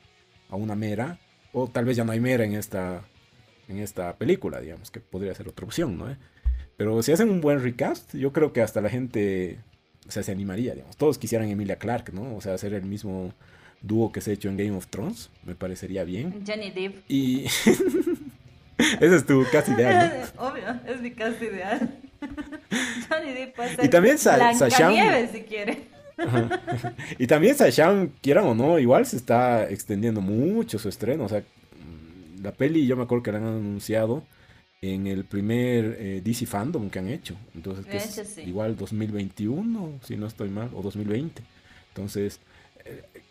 a 0.51 0.57
una 0.57 0.77
Mera, 0.77 1.19
o 1.53 1.67
tal 1.69 1.85
vez 1.87 1.97
ya 1.97 2.05
no 2.05 2.13
hay 2.13 2.21
Mera 2.21 2.45
en 2.45 2.55
esta, 2.55 3.03
en 3.67 3.79
esta 3.79 4.15
película, 4.17 4.61
digamos, 4.61 4.91
que 4.91 5.01
podría 5.01 5.35
ser 5.35 5.49
otra 5.49 5.65
opción, 5.67 5.97
¿no? 5.99 6.17
Pero 6.77 7.03
si 7.03 7.13
hacen 7.13 7.31
un 7.31 7.41
buen 7.41 7.63
recast, 7.63 8.15
yo 8.15 8.33
creo 8.33 8.53
que 8.53 8.61
hasta 8.61 8.81
la 8.81 8.91
gente, 8.91 9.59
se 10.09 10.31
animaría, 10.31 10.75
digamos. 10.75 10.97
Todos 10.97 11.19
quisieran 11.19 11.49
Emilia 11.49 11.77
Clarke, 11.77 12.13
¿no? 12.13 12.37
O 12.37 12.41
sea, 12.41 12.55
hacer 12.55 12.75
el 12.75 12.85
mismo 12.85 13.33
dúo 13.87 14.11
que 14.13 14.21
se 14.21 14.31
ha 14.31 14.35
hecho 14.35 14.49
en 14.49 14.57
Game 14.57 14.73
of 14.73 14.87
Thrones, 14.89 15.31
me 15.45 15.55
parecería 15.55 16.05
bien. 16.05 16.43
Jenny 16.47 16.71
Depp. 16.71 16.97
Y 17.11 17.45
ese 19.01 19.17
es 19.17 19.27
tu 19.27 19.45
casi 19.53 19.73
ideal, 19.73 20.31
¿no? 20.37 20.43
Obvio, 20.49 20.65
es 20.87 21.01
mi 21.01 21.11
caso 21.13 21.45
ideal. 21.45 21.95
Johnny 23.11 23.33
Depp 23.33 23.55
puede 23.57 23.73
Y 23.73 23.77
ser 23.77 23.91
también 23.91 24.19
Sa- 24.19 24.39
Sasham- 24.55 25.31
si 25.31 25.43
quiere. 25.43 25.85
Y 27.19 27.27
también 27.27 27.57
Sasham, 27.57 28.11
quieran 28.23 28.45
o 28.47 28.55
no, 28.55 28.79
igual 28.79 29.05
se 29.05 29.17
está 29.17 29.69
extendiendo 29.69 30.21
mucho 30.21 30.79
su 30.79 30.89
estreno. 30.89 31.25
O 31.25 31.29
sea, 31.29 31.43
la 32.43 32.53
peli 32.53 32.87
yo 32.87 32.97
me 32.97 33.03
acuerdo 33.03 33.23
que 33.23 33.33
la 33.33 33.39
han 33.39 33.47
anunciado 33.47 34.23
en 34.81 35.07
el 35.07 35.25
primer 35.25 35.97
eh, 35.99 36.21
DC 36.25 36.47
Fandom 36.47 36.89
que 36.91 36.99
han 37.01 37.09
hecho. 37.09 37.37
Entonces, 37.55 37.85
que 37.87 37.93
De 37.93 37.97
es 37.99 38.19
hecho, 38.19 38.29
sí. 38.29 38.43
igual 38.43 38.77
2021, 38.77 39.99
si 40.05 40.17
no 40.17 40.27
estoy 40.27 40.51
mal, 40.51 40.71
o 40.75 40.83
2020. 40.83 41.43
Entonces, 41.89 42.39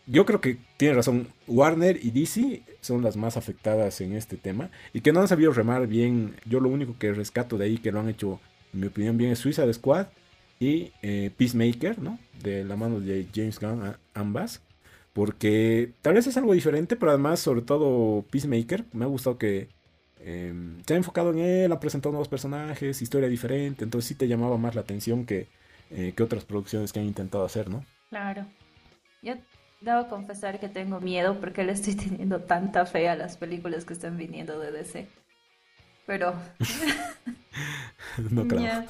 yo 0.06 0.26
creo 0.26 0.42
que 0.42 0.58
tiene 0.78 0.96
razón. 0.96 1.28
Warner 1.48 2.00
y 2.04 2.12
DC 2.12 2.64
son 2.82 3.04
las 3.04 3.18
más 3.18 3.38
afectadas 3.38 4.02
en 4.02 4.14
este 4.14 4.38
tema 4.38 4.70
y 4.94 5.02
que 5.02 5.12
no 5.12 5.22
han 5.22 5.28
sabido 5.28 5.52
remar 5.52 5.88
bien. 5.88 6.36
Yo 6.46 6.60
lo 6.60 6.70
único 6.70 6.98
que 6.98 7.14
rescato 7.14 7.58
de 7.58 7.66
ahí 7.66 7.78
que 7.78 7.92
lo 7.92 8.00
han 8.00 8.10
hecho, 8.10 8.40
en 8.74 8.82
mi 8.82 8.88
opinión, 8.88 9.18
bien 9.18 9.32
es 9.32 9.40
Suicide 9.40 9.74
Squad 9.74 10.08
y 10.60 10.92
eh, 11.02 11.32
Peacemaker, 11.38 12.00
¿no? 12.00 12.20
De 12.42 12.64
la 12.64 12.76
mano 12.76 13.00
de 13.00 13.28
James 13.34 13.60
Gunn, 13.60 13.96
ambas. 14.14 14.62
Porque 15.14 15.92
tal 16.02 16.16
vez 16.16 16.26
es 16.26 16.38
algo 16.38 16.54
diferente, 16.54 16.96
pero 16.96 17.12
además, 17.12 17.40
sobre 17.40 17.62
todo 17.62 18.26
Peacemaker, 18.32 18.86
me 18.94 19.06
ha 19.06 19.08
gustado 19.08 19.38
que 19.38 19.70
eh, 20.20 20.54
se 20.86 20.94
ha 20.94 20.98
enfocado 20.98 21.32
en 21.32 21.40
él, 21.40 21.72
ha 21.72 21.80
presentado 21.80 22.12
nuevos 22.12 22.30
personajes, 22.30 23.02
historia 23.02 23.30
diferente, 23.30 23.84
entonces 23.84 24.08
sí 24.08 24.16
te 24.16 24.28
llamaba 24.28 24.58
más 24.58 24.74
la 24.74 24.82
atención 24.82 25.26
que, 25.26 25.50
eh, 25.92 26.14
que 26.16 26.24
otras 26.24 26.46
producciones 26.46 26.92
que 26.92 27.00
han 27.00 27.06
intentado 27.06 27.46
hacer, 27.46 27.70
¿no? 27.70 27.86
Claro. 28.10 28.48
Yo 29.22 29.36
debo 29.84 30.08
confesar 30.08 30.60
que 30.60 30.70
tengo 30.70 31.00
miedo 31.00 31.40
porque 31.40 31.64
le 31.64 31.74
estoy 31.74 31.96
teniendo 31.96 32.42
tanta 32.42 32.86
fe 32.86 33.10
a 33.10 33.16
las 33.16 33.38
películas 33.38 33.86
que 33.86 33.94
están 33.94 34.18
viniendo 34.18 34.60
de 34.60 34.72
DC. 34.72 35.08
Pero 36.06 36.34
no 38.32 38.48
creo. 38.48 38.62
ya, 38.62 38.86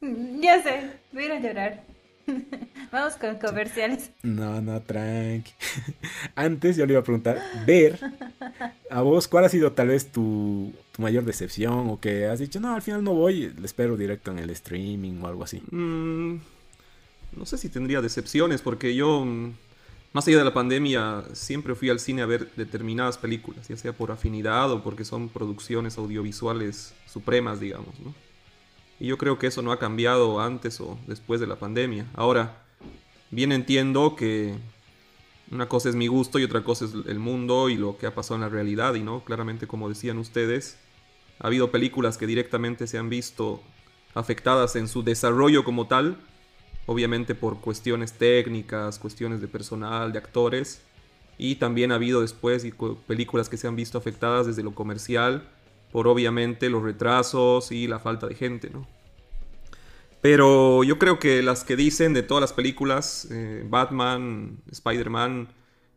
ya 0.00 0.62
sé, 0.62 0.90
voy 1.12 1.22
a 1.22 1.26
ir 1.26 1.32
a 1.32 1.40
llorar. 1.40 1.84
Vamos 2.92 3.16
con 3.16 3.36
comerciales. 3.36 4.10
No, 4.22 4.60
no, 4.60 4.80
tranqui. 4.82 5.52
Antes 6.34 6.76
yo 6.76 6.86
le 6.86 6.92
iba 6.92 7.00
a 7.00 7.04
preguntar, 7.04 7.40
ver, 7.66 7.98
a 8.90 9.02
vos, 9.02 9.28
¿cuál 9.28 9.44
ha 9.44 9.48
sido 9.48 9.72
tal 9.72 9.88
vez 9.88 10.12
tu, 10.12 10.72
tu 10.92 11.02
mayor 11.02 11.24
decepción? 11.24 11.88
O 11.88 12.00
que 12.00 12.26
has 12.26 12.38
dicho, 12.38 12.60
no, 12.60 12.74
al 12.74 12.82
final 12.82 13.02
no 13.02 13.14
voy, 13.14 13.52
le 13.58 13.66
espero 13.66 13.96
directo 13.96 14.30
en 14.30 14.38
el 14.38 14.50
streaming 14.50 15.20
o 15.22 15.26
algo 15.26 15.44
así. 15.44 15.62
Mm, 15.70 16.36
no 17.36 17.46
sé 17.46 17.58
si 17.58 17.68
tendría 17.68 18.00
decepciones, 18.00 18.62
porque 18.62 18.94
yo, 18.94 19.24
mm, 19.24 19.52
más 20.12 20.26
allá 20.28 20.38
de 20.38 20.44
la 20.44 20.54
pandemia, 20.54 21.24
siempre 21.32 21.74
fui 21.74 21.90
al 21.90 22.00
cine 22.00 22.22
a 22.22 22.26
ver 22.26 22.50
determinadas 22.56 23.18
películas, 23.18 23.68
ya 23.68 23.76
sea 23.76 23.92
por 23.92 24.10
afinidad 24.10 24.70
o 24.70 24.82
porque 24.82 25.04
son 25.04 25.28
producciones 25.28 25.98
audiovisuales 25.98 26.94
supremas, 27.06 27.60
digamos, 27.60 27.98
¿no? 28.00 28.14
Y 29.00 29.06
yo 29.06 29.18
creo 29.18 29.38
que 29.38 29.48
eso 29.48 29.62
no 29.62 29.72
ha 29.72 29.78
cambiado 29.78 30.40
antes 30.40 30.80
o 30.80 30.98
después 31.06 31.40
de 31.40 31.46
la 31.46 31.56
pandemia. 31.56 32.06
Ahora, 32.14 32.62
bien 33.30 33.50
entiendo 33.50 34.14
que 34.14 34.54
una 35.50 35.68
cosa 35.68 35.88
es 35.88 35.96
mi 35.96 36.06
gusto 36.06 36.38
y 36.38 36.44
otra 36.44 36.62
cosa 36.62 36.84
es 36.84 36.92
el 37.06 37.18
mundo 37.18 37.68
y 37.68 37.76
lo 37.76 37.98
que 37.98 38.06
ha 38.06 38.14
pasado 38.14 38.36
en 38.36 38.42
la 38.42 38.48
realidad, 38.48 38.94
y 38.94 39.02
no, 39.02 39.24
claramente 39.24 39.66
como 39.66 39.88
decían 39.88 40.18
ustedes, 40.18 40.78
ha 41.40 41.48
habido 41.48 41.70
películas 41.70 42.16
que 42.16 42.26
directamente 42.26 42.86
se 42.86 42.98
han 42.98 43.08
visto 43.08 43.62
afectadas 44.14 44.76
en 44.76 44.88
su 44.88 45.02
desarrollo 45.02 45.64
como 45.64 45.88
tal, 45.88 46.16
obviamente 46.86 47.34
por 47.34 47.60
cuestiones 47.60 48.12
técnicas, 48.14 48.98
cuestiones 48.98 49.40
de 49.40 49.48
personal, 49.48 50.12
de 50.12 50.18
actores, 50.18 50.82
y 51.38 51.56
también 51.56 51.92
ha 51.92 51.96
habido 51.96 52.20
después 52.20 52.66
películas 53.06 53.48
que 53.48 53.56
se 53.56 53.66
han 53.66 53.76
visto 53.76 53.98
afectadas 53.98 54.46
desde 54.46 54.62
lo 54.62 54.74
comercial, 54.74 55.48
por 55.90 56.06
obviamente 56.08 56.70
los 56.70 56.82
retrasos 56.82 57.72
y 57.72 57.86
la 57.86 57.98
falta 57.98 58.26
de 58.26 58.34
gente, 58.34 58.70
¿no? 58.70 58.86
Pero 60.20 60.84
yo 60.84 60.98
creo 60.98 61.18
que 61.18 61.42
las 61.42 61.64
que 61.64 61.74
dicen 61.74 62.14
de 62.14 62.22
todas 62.22 62.40
las 62.40 62.52
películas, 62.52 63.26
eh, 63.30 63.66
Batman, 63.68 64.58
Spider-Man, 64.70 65.48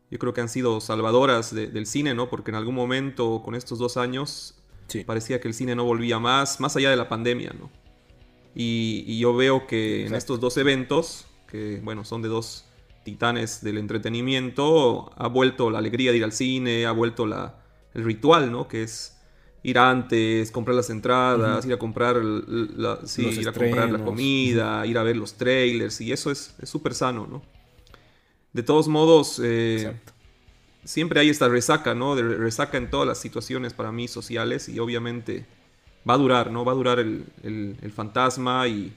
yo 0.09 0.19
creo 0.19 0.33
que 0.33 0.41
han 0.41 0.49
sido 0.49 0.81
salvadoras 0.81 1.53
de- 1.53 1.67
del 1.67 1.85
cine, 1.85 2.13
¿no? 2.15 2.29
Porque 2.29 2.49
en 2.51 2.55
algún 2.55 2.75
momento, 2.75 3.41
con 3.43 3.53
estos 3.55 3.77
dos 3.77 3.97
años, 3.97 4.55
Sí. 4.87 5.03
parecía 5.03 5.39
que 5.39 5.47
el 5.47 5.53
cine 5.53 5.75
no 5.75 5.83
volvía 5.83 6.19
más, 6.19 6.59
más 6.59 6.75
allá 6.75 6.89
de 6.89 6.95
la 6.95 7.07
pandemia, 7.07 7.53
¿no? 7.59 7.69
Y, 8.55 9.03
y 9.05 9.19
yo 9.19 9.35
veo 9.35 9.67
que 9.67 10.05
en 10.05 10.15
estos 10.15 10.39
dos 10.39 10.57
eventos, 10.57 11.27
que 11.47 11.81
bueno, 11.83 12.05
son 12.05 12.21
de 12.21 12.29
dos 12.29 12.65
titanes 13.03 13.61
del 13.61 13.77
entretenimiento, 13.77 15.11
ha 15.17 15.27
vuelto 15.27 15.69
la 15.69 15.79
alegría 15.79 16.11
de 16.11 16.17
ir 16.17 16.23
al 16.23 16.31
cine, 16.31 16.85
ha 16.85 16.91
vuelto 16.91 17.27
la, 17.27 17.61
el 17.93 18.03
ritual, 18.03 18.51
¿no? 18.51 18.67
Que 18.67 18.83
es 18.83 19.17
ir 19.61 19.77
antes, 19.77 20.51
comprar 20.51 20.75
las 20.75 20.89
entradas, 20.89 21.65
ir 21.65 21.73
a 21.73 21.77
comprar, 21.77 22.17
la, 22.17 22.99
sí, 23.05 23.27
ir 23.27 23.47
a 23.47 23.51
comprar 23.51 23.91
la 23.91 24.03
comida, 24.03 24.85
ir 24.85 24.97
a 24.97 25.03
ver 25.03 25.17
los 25.17 25.35
trailers, 25.35 26.01
y 26.01 26.11
eso 26.11 26.31
es 26.31 26.55
es 26.61 26.69
súper 26.69 26.93
sano, 26.93 27.27
¿no? 27.27 27.41
De 28.53 28.63
todos 28.63 28.87
modos, 28.87 29.41
eh, 29.43 29.91
siempre 30.83 31.19
hay 31.19 31.29
esta 31.29 31.49
resaca, 31.49 31.93
¿no? 31.93 32.15
De 32.15 32.23
resaca 32.23 32.77
en 32.77 32.89
todas 32.89 33.07
las 33.07 33.17
situaciones 33.19 33.73
para 33.73 33.91
mí 33.91 34.07
sociales 34.07 34.69
y 34.69 34.79
obviamente 34.79 35.45
va 36.07 36.13
a 36.13 36.17
durar, 36.17 36.51
¿no? 36.51 36.63
Va 36.65 36.71
a 36.71 36.75
durar 36.75 36.99
el, 36.99 37.25
el, 37.43 37.91
fantasma 37.91 38.67
y, 38.67 38.93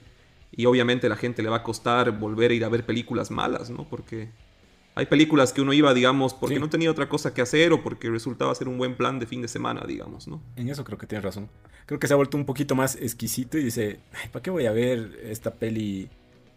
y, 0.52 0.66
obviamente 0.66 1.08
la 1.08 1.16
gente 1.16 1.42
le 1.42 1.48
va 1.48 1.56
a 1.56 1.62
costar 1.62 2.18
volver 2.18 2.50
a 2.50 2.54
ir 2.54 2.64
a 2.64 2.68
ver 2.68 2.84
películas 2.84 3.30
malas, 3.30 3.70
¿no? 3.70 3.88
Porque 3.88 4.28
hay 4.94 5.06
películas 5.06 5.52
que 5.52 5.60
uno 5.60 5.72
iba, 5.72 5.94
digamos, 5.94 6.34
porque 6.34 6.58
no 6.58 6.68
tenía 6.68 6.90
otra 6.90 7.08
cosa 7.08 7.32
que 7.32 7.40
hacer 7.40 7.72
o 7.72 7.82
porque 7.82 8.10
resultaba 8.10 8.54
ser 8.54 8.68
un 8.68 8.78
buen 8.78 8.96
plan 8.96 9.18
de 9.18 9.26
fin 9.26 9.40
de 9.40 9.48
semana, 9.48 9.84
digamos, 9.86 10.26
¿no? 10.26 10.42
En 10.56 10.68
eso 10.68 10.84
creo 10.84 10.98
que 10.98 11.06
tienes 11.06 11.24
razón. 11.24 11.48
Creo 11.86 12.00
que 12.00 12.08
se 12.08 12.14
ha 12.14 12.16
vuelto 12.16 12.36
un 12.36 12.44
poquito 12.44 12.74
más 12.74 12.96
exquisito 12.96 13.56
y 13.58 13.64
dice, 13.64 14.00
¿para 14.32 14.42
qué 14.42 14.50
voy 14.50 14.66
a 14.66 14.72
ver 14.72 15.20
esta 15.22 15.54
peli 15.54 16.10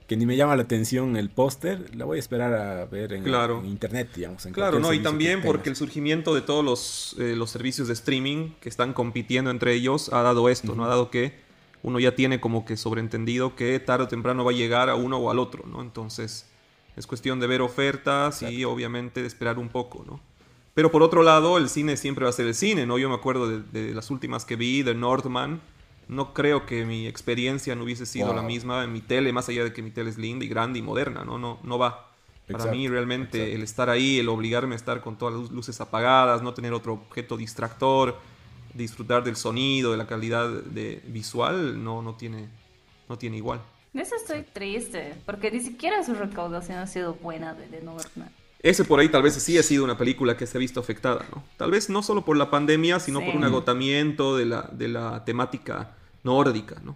que 0.08 0.18
ni 0.18 0.26
me 0.26 0.36
llama 0.36 0.56
la 0.56 0.64
atención 0.64 1.16
el 1.16 1.30
póster, 1.30 1.96
la 1.96 2.06
voy 2.06 2.18
a 2.18 2.20
esperar 2.20 2.54
a 2.54 2.86
ver 2.86 3.14
en, 3.14 3.26
internet, 3.66 4.10
digamos. 4.16 4.46
claro, 4.52 4.80
no, 4.80 4.94
y 4.94 5.00
también 5.00 5.42
porque 5.42 5.70
el 5.70 5.76
surgimiento 5.76 6.36
de 6.36 6.42
todos 6.42 6.66
los, 6.66 7.16
eh, 7.20 7.36
los, 7.36 7.50
servicios 7.50 7.88
de 7.88 7.94
streaming 7.94 8.52
que 8.60 8.70
están 8.70 8.94
compitiendo 8.94 9.52
entre 9.52 9.74
ellos 9.74 10.12
ha 10.12 10.22
dado 10.22 10.50
esto, 10.50 10.76
¿no? 10.76 10.84
Ha 10.86 10.90
dado 10.90 11.10
que 11.10 11.34
uno 11.84 12.00
ya 12.00 12.14
tiene 12.14 12.40
como 12.40 12.66
que 12.66 12.78
sobreentendido 12.78 13.56
que 13.56 13.80
tarde 13.80 14.04
o 14.04 14.08
temprano 14.08 14.44
va 14.44 14.52
a 14.52 14.54
llegar 14.54 14.90
a 14.90 14.96
uno 14.96 15.18
o 15.18 15.32
al 15.32 15.40
otro, 15.40 15.66
¿no? 15.66 15.82
Entonces 15.82 16.46
es 16.96 17.08
cuestión 17.08 17.40
de 17.40 17.48
ver 17.48 17.62
ofertas 17.62 18.42
y 18.42 18.66
obviamente 18.66 19.22
de 19.22 19.28
esperar 19.28 19.58
un 19.60 19.70
poco, 19.70 20.04
¿no? 20.06 20.20
Pero 20.74 20.92
por 20.92 21.04
otro 21.04 21.22
lado, 21.24 21.58
el 21.58 21.70
cine 21.70 21.98
siempre 21.98 22.24
va 22.24 22.30
a 22.30 22.34
ser 22.34 22.48
el 22.48 22.56
cine, 22.56 22.86
¿no? 22.86 22.98
Yo 22.98 23.10
me 23.10 23.16
acuerdo 23.16 23.48
de, 23.48 23.62
de 23.62 23.94
las 23.94 24.10
últimas 24.10 24.46
que 24.46 24.56
vi, 24.56 24.84
de 24.84 24.94
Northman, 24.94 25.62
no 26.12 26.34
creo 26.34 26.65
que 26.65 26.84
mi 26.84 27.08
experiencia 27.08 27.74
no 27.74 27.86
hubiese 27.86 28.06
sido 28.06 28.34
la 28.34 28.41
misma 28.41 28.84
en 28.84 28.91
mi 28.91 29.00
tele, 29.00 29.32
más 29.32 29.47
allá 29.47 29.63
de 29.63 29.71
que 29.71 29.82
mi 29.82 29.91
tele 29.91 30.10
es 30.10 30.17
linda 30.17 30.43
y 30.43 30.50
grande 30.50 30.78
y 30.78 30.82
moderna, 30.82 31.24
no, 31.24 31.39
no, 31.39 31.58
no 31.63 31.80
va. 31.80 32.12
Para 32.52 32.65
mí 32.65 32.86
realmente 32.89 33.56
el 33.56 33.63
estar 33.63 33.89
ahí, 33.89 34.19
el 34.19 34.28
obligarme 34.28 34.76
a 34.76 34.76
estar 34.76 35.00
con 35.00 35.17
todas 35.17 35.39
las 35.39 35.52
luces 35.52 35.80
apagadas, 35.80 36.41
no 36.41 36.54
tener 36.54 36.74
otro 36.74 36.93
objeto 36.93 37.38
distractor, 37.38 38.17
disfrutar 38.74 39.24
del 39.24 39.38
sonido, 39.38 39.91
de 39.91 39.97
la 39.97 40.06
calidad 40.06 40.50
de 40.50 41.02
visual, 41.08 41.82
no, 41.82 42.02
no, 42.02 42.15
tiene, 42.15 42.50
no 43.08 43.17
tiene 43.17 43.38
igual. 43.38 43.62
eso 43.93 44.17
estoy 44.17 44.43
triste, 44.43 45.15
porque 45.26 45.50
ni 45.50 45.62
siquiera 45.62 46.04
su 46.04 46.13
recaudación 46.13 46.80
ha 46.80 46.88
sido 46.88 47.13
buena 47.13 47.54
de, 47.54 47.69
de 47.69 47.82
Northman. 47.82 48.30
Ese 48.62 48.84
por 48.84 49.00
ahí 49.00 49.08
tal 49.08 49.24
vez 49.24 49.36
sí 49.36 49.58
ha 49.58 49.63
sido 49.63 49.86
una 49.86 49.97
película 49.97 50.36
que 50.36 50.45
se 50.45 50.58
ha 50.58 50.60
visto 50.60 50.82
afectada, 50.82 51.26
¿no? 51.34 51.41
Tal 51.56 51.71
vez 51.71 51.89
no 51.89 52.04
solo 52.04 52.26
por 52.26 52.36
la 52.36 52.52
pandemia, 52.52 53.00
sino 53.00 53.21
por 53.21 53.34
un 53.34 53.45
agotamiento 53.45 54.36
de 54.36 54.45
la, 54.45 54.69
de 54.74 54.89
la 54.89 55.24
temática 55.24 55.95
nórdica, 56.24 56.82
¿no? 56.84 56.96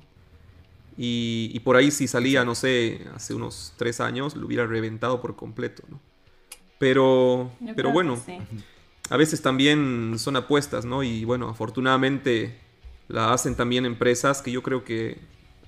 Y, 0.98 1.60
por 1.60 1.76
ahí 1.76 1.92
si 1.92 2.08
salía, 2.08 2.46
no 2.46 2.56
sé, 2.56 3.06
hace 3.14 3.34
unos 3.34 3.74
tres 3.76 4.00
años, 4.00 4.36
lo 4.36 4.48
hubiera 4.48 4.66
reventado 4.66 5.22
por 5.22 5.36
completo, 5.36 5.84
¿no? 5.90 6.00
Pero, 6.80 7.52
pero 7.76 7.92
bueno, 7.92 8.22
a 9.10 9.18
veces 9.18 9.42
también 9.42 10.16
son 10.18 10.38
apuestas, 10.38 10.86
¿no? 10.86 11.04
Y 11.04 11.26
bueno, 11.26 11.50
afortunadamente 11.50 12.58
la 13.08 13.34
hacen 13.34 13.56
también 13.56 13.86
empresas 13.86 14.42
que 14.42 14.52
yo 14.52 14.64
creo 14.64 14.84
que 14.84 15.20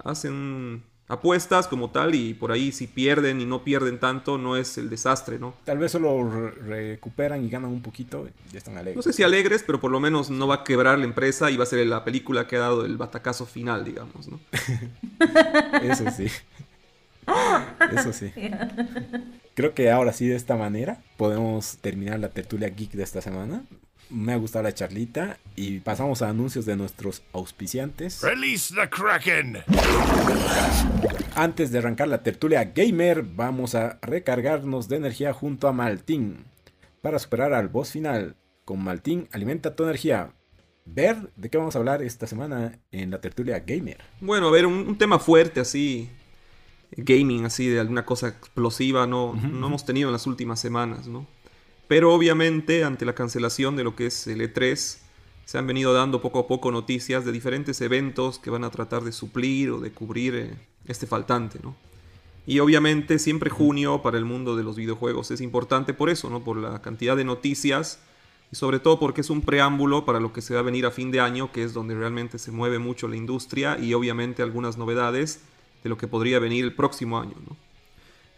hacen 0.04 0.84
apuestas 1.08 1.68
como 1.68 1.90
tal 1.90 2.16
y 2.16 2.34
por 2.34 2.52
ahí 2.52 2.72
si 2.72 2.88
pierden 2.88 3.40
y 3.40 3.46
no 3.46 3.64
pierden 3.64 4.00
tanto 4.00 4.38
no 4.38 4.58
es 4.58 4.78
el 4.78 4.90
desastre, 4.90 5.40
¿no? 5.40 5.54
Tal 5.64 5.78
vez 5.78 5.92
solo 5.92 6.50
recuperan 6.50 7.44
y 7.46 7.50
ganan 7.50 7.72
un 7.72 7.82
poquito 7.82 8.28
y 8.28 8.52
ya 8.52 8.58
están 8.58 8.78
alegres. 8.78 8.98
No 8.98 9.02
sé 9.02 9.14
si 9.14 9.24
alegres, 9.24 9.64
pero 9.66 9.80
por 9.80 9.92
lo 9.92 10.00
menos 10.00 10.30
no 10.30 10.48
va 10.48 10.56
a 10.56 10.64
quebrar 10.64 11.00
la 11.00 11.06
empresa 11.06 11.50
y 11.50 11.58
va 11.58 11.64
a 11.64 11.68
ser 11.68 11.86
la 11.88 12.04
película 12.04 12.48
que 12.48 12.58
ha 12.58 12.60
dado 12.60 12.86
el 12.86 12.98
batacazo 12.98 13.46
final, 13.46 13.86
digamos, 13.86 14.28
¿no? 14.28 14.40
Eso 15.82 16.06
sí. 16.12 16.28
Eso 17.92 18.14
sí. 18.14 18.32
Creo 19.54 19.74
que 19.74 19.90
ahora 19.90 20.14
sí 20.14 20.28
de 20.28 20.36
esta 20.36 20.56
manera 20.56 21.02
podemos 21.16 21.78
terminar 21.78 22.20
la 22.20 22.30
tertulia 22.30 22.70
geek 22.70 22.92
de 22.92 23.04
esta 23.04 23.22
semana 23.22 23.64
me 24.10 24.34
ha 24.34 24.38
gustado 24.38 24.64
la 24.64 24.74
charlita 24.74 25.38
y 25.56 25.80
pasamos 25.80 26.22
a 26.22 26.30
anuncios 26.30 26.66
de 26.66 26.76
nuestros 26.76 27.24
auspiciantes. 27.34 28.22
Release 28.22 28.74
the 28.74 28.90
Kraken. 28.90 29.64
Antes 31.36 31.72
de 31.72 31.80
arrancar 31.80 32.08
la 32.08 32.24
tertulia 32.24 32.64
gamer, 32.66 33.24
vamos 33.24 33.76
a 33.76 34.00
recargarnos 34.02 34.88
de 34.88 34.98
energía 34.98 35.34
junto 35.34 35.68
a 35.68 35.74
Maltín 35.74 36.46
para 37.02 37.20
superar 37.20 37.54
al 37.54 37.68
boss 37.68 37.92
final. 37.92 38.36
Con 38.66 38.84
Maltín 38.84 39.28
alimenta 39.32 39.76
tu 39.76 39.84
energía. 39.84 40.34
Ver 40.86 41.32
de 41.36 41.50
qué 41.50 41.58
vamos 41.58 41.76
a 41.76 41.80
hablar 41.80 42.02
esta 42.02 42.28
semana 42.28 42.80
en 42.92 43.12
la 43.12 43.20
tertulia 43.20 43.60
gamer. 43.60 43.98
Bueno, 44.22 44.48
a 44.48 44.52
ver, 44.52 44.66
un, 44.66 44.98
tema 44.98 45.20
fuerte 45.20 45.60
así, 45.60 46.10
gaming 46.92 47.46
así, 47.46 47.68
de 47.68 47.80
alguna 47.80 48.06
cosa 48.06 48.30
explosiva, 48.30 49.06
no, 49.06 49.34
no 49.34 49.68
hemos 49.68 49.86
tenido 49.86 50.08
en 50.08 50.14
las 50.14 50.28
últimas 50.28 50.62
semanas, 50.62 51.08
¿no? 51.08 51.28
Pero 51.88 52.14
obviamente 52.14 52.84
ante 52.84 53.06
la 53.06 53.16
cancelación 53.16 53.76
de 53.76 53.84
lo 53.84 53.96
que 53.96 54.08
es 54.08 54.28
el 54.28 54.42
E3, 54.42 54.98
se 55.46 55.58
han 55.58 55.66
venido 55.66 55.94
dando 55.94 56.22
poco 56.22 56.40
a 56.40 56.48
poco 56.48 56.72
noticias 56.72 57.24
de 57.24 57.32
diferentes 57.32 57.80
eventos 57.80 58.38
que 58.38 58.50
van 58.50 58.66
a 58.66 58.70
tratar 58.70 59.04
de 59.04 59.14
suplir 59.14 59.72
o 59.72 59.80
de 59.80 59.92
cubrir 59.92 60.36
eh, 60.36 60.54
este 60.86 61.08
faltante, 61.08 61.60
¿no? 61.64 61.76
Y 62.46 62.60
obviamente 62.60 63.20
siempre 63.20 63.50
junio 63.50 64.02
para 64.02 64.18
el 64.18 64.26
mundo 64.26 64.56
de 64.56 64.64
los 64.64 64.76
videojuegos 64.76 65.32
es 65.32 65.42
importante 65.42 65.94
por 65.94 66.10
eso, 66.10 66.30
¿no? 66.30 66.44
Por 66.44 66.58
la 66.58 66.82
cantidad 66.82 67.16
de 67.16 67.24
noticias 67.24 68.00
y 68.52 68.56
sobre 68.58 68.80
todo 68.80 69.00
porque 69.00 69.22
es 69.22 69.30
un 69.30 69.42
preámbulo 69.42 70.06
para 70.06 70.20
lo 70.20 70.34
que 70.34 70.42
se 70.42 70.54
va 70.54 70.62
a 70.62 70.64
venir 70.64 70.86
a 70.86 70.92
fin 70.92 71.12
de 71.12 71.22
año, 71.22 71.52
que 71.52 71.64
es 71.64 71.74
donde 71.74 71.96
realmente 71.96 72.40
se 72.40 72.52
mueve 72.52 72.80
mucho 72.80 73.08
la 73.08 73.16
industria 73.16 73.78
y 73.80 73.94
obviamente 73.94 74.44
algunas 74.44 74.78
novedades 74.78 75.42
de 75.84 75.90
lo 75.90 75.98
que 75.98 76.08
podría 76.08 76.40
venir 76.40 76.66
el 76.66 76.74
próximo 76.74 77.20
año, 77.20 77.36
¿no? 77.48 77.56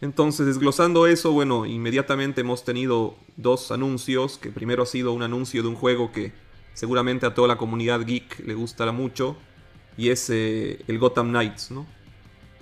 Entonces, 0.00 0.46
desglosando 0.46 1.06
eso, 1.06 1.32
bueno, 1.32 1.66
inmediatamente 1.66 2.40
hemos 2.40 2.64
tenido 2.64 3.16
dos 3.36 3.70
anuncios, 3.70 4.38
que 4.38 4.50
primero 4.50 4.82
ha 4.82 4.86
sido 4.86 5.12
un 5.12 5.22
anuncio 5.22 5.62
de 5.62 5.68
un 5.68 5.74
juego 5.74 6.10
que 6.10 6.32
seguramente 6.72 7.26
a 7.26 7.34
toda 7.34 7.48
la 7.48 7.58
comunidad 7.58 8.00
geek 8.06 8.46
le 8.46 8.54
gustará 8.54 8.92
mucho, 8.92 9.36
y 9.98 10.08
es 10.08 10.30
eh, 10.30 10.82
el 10.88 10.98
Gotham 10.98 11.28
Knights, 11.28 11.70
¿no? 11.70 11.86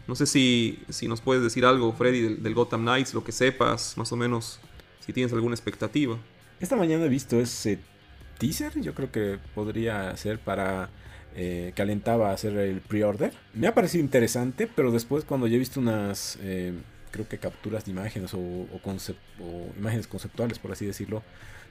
No 0.08 0.14
sé 0.14 0.26
si, 0.26 0.80
si 0.88 1.06
nos 1.06 1.20
puedes 1.20 1.42
decir 1.42 1.64
algo, 1.64 1.92
Freddy, 1.92 2.36
del, 2.36 2.54
Gotham 2.54 2.80
Knights, 2.80 3.14
lo 3.14 3.22
que 3.22 3.30
sepas, 3.30 3.96
más 3.96 4.10
o 4.10 4.16
menos, 4.16 4.58
si 4.98 5.12
tienes 5.12 5.32
alguna 5.32 5.54
expectativa. 5.54 6.16
Esta 6.58 6.74
mañana 6.74 7.04
he 7.04 7.08
visto 7.08 7.38
ese 7.38 7.78
teaser, 8.38 8.80
yo 8.80 8.94
creo 8.94 9.12
que 9.12 9.38
podría 9.54 10.16
ser 10.16 10.40
para 10.40 10.88
eh, 11.36 11.72
que 11.76 11.82
alentaba 11.82 12.30
a 12.30 12.32
hacer 12.32 12.56
el 12.56 12.80
pre-order. 12.80 13.32
Me 13.52 13.66
ha 13.66 13.74
parecido 13.74 14.02
interesante, 14.02 14.66
pero 14.66 14.90
después 14.90 15.24
cuando 15.24 15.46
ya 15.46 15.54
he 15.54 15.58
visto 15.60 15.78
unas... 15.78 16.38
Eh, 16.40 16.72
creo 17.08 17.28
que 17.28 17.38
capturas 17.38 17.84
de 17.84 17.92
imágenes 17.92 18.32
o, 18.34 18.66
imágenes 19.78 20.06
conceptuales, 20.06 20.58
por 20.58 20.72
así 20.72 20.86
decirlo, 20.86 21.22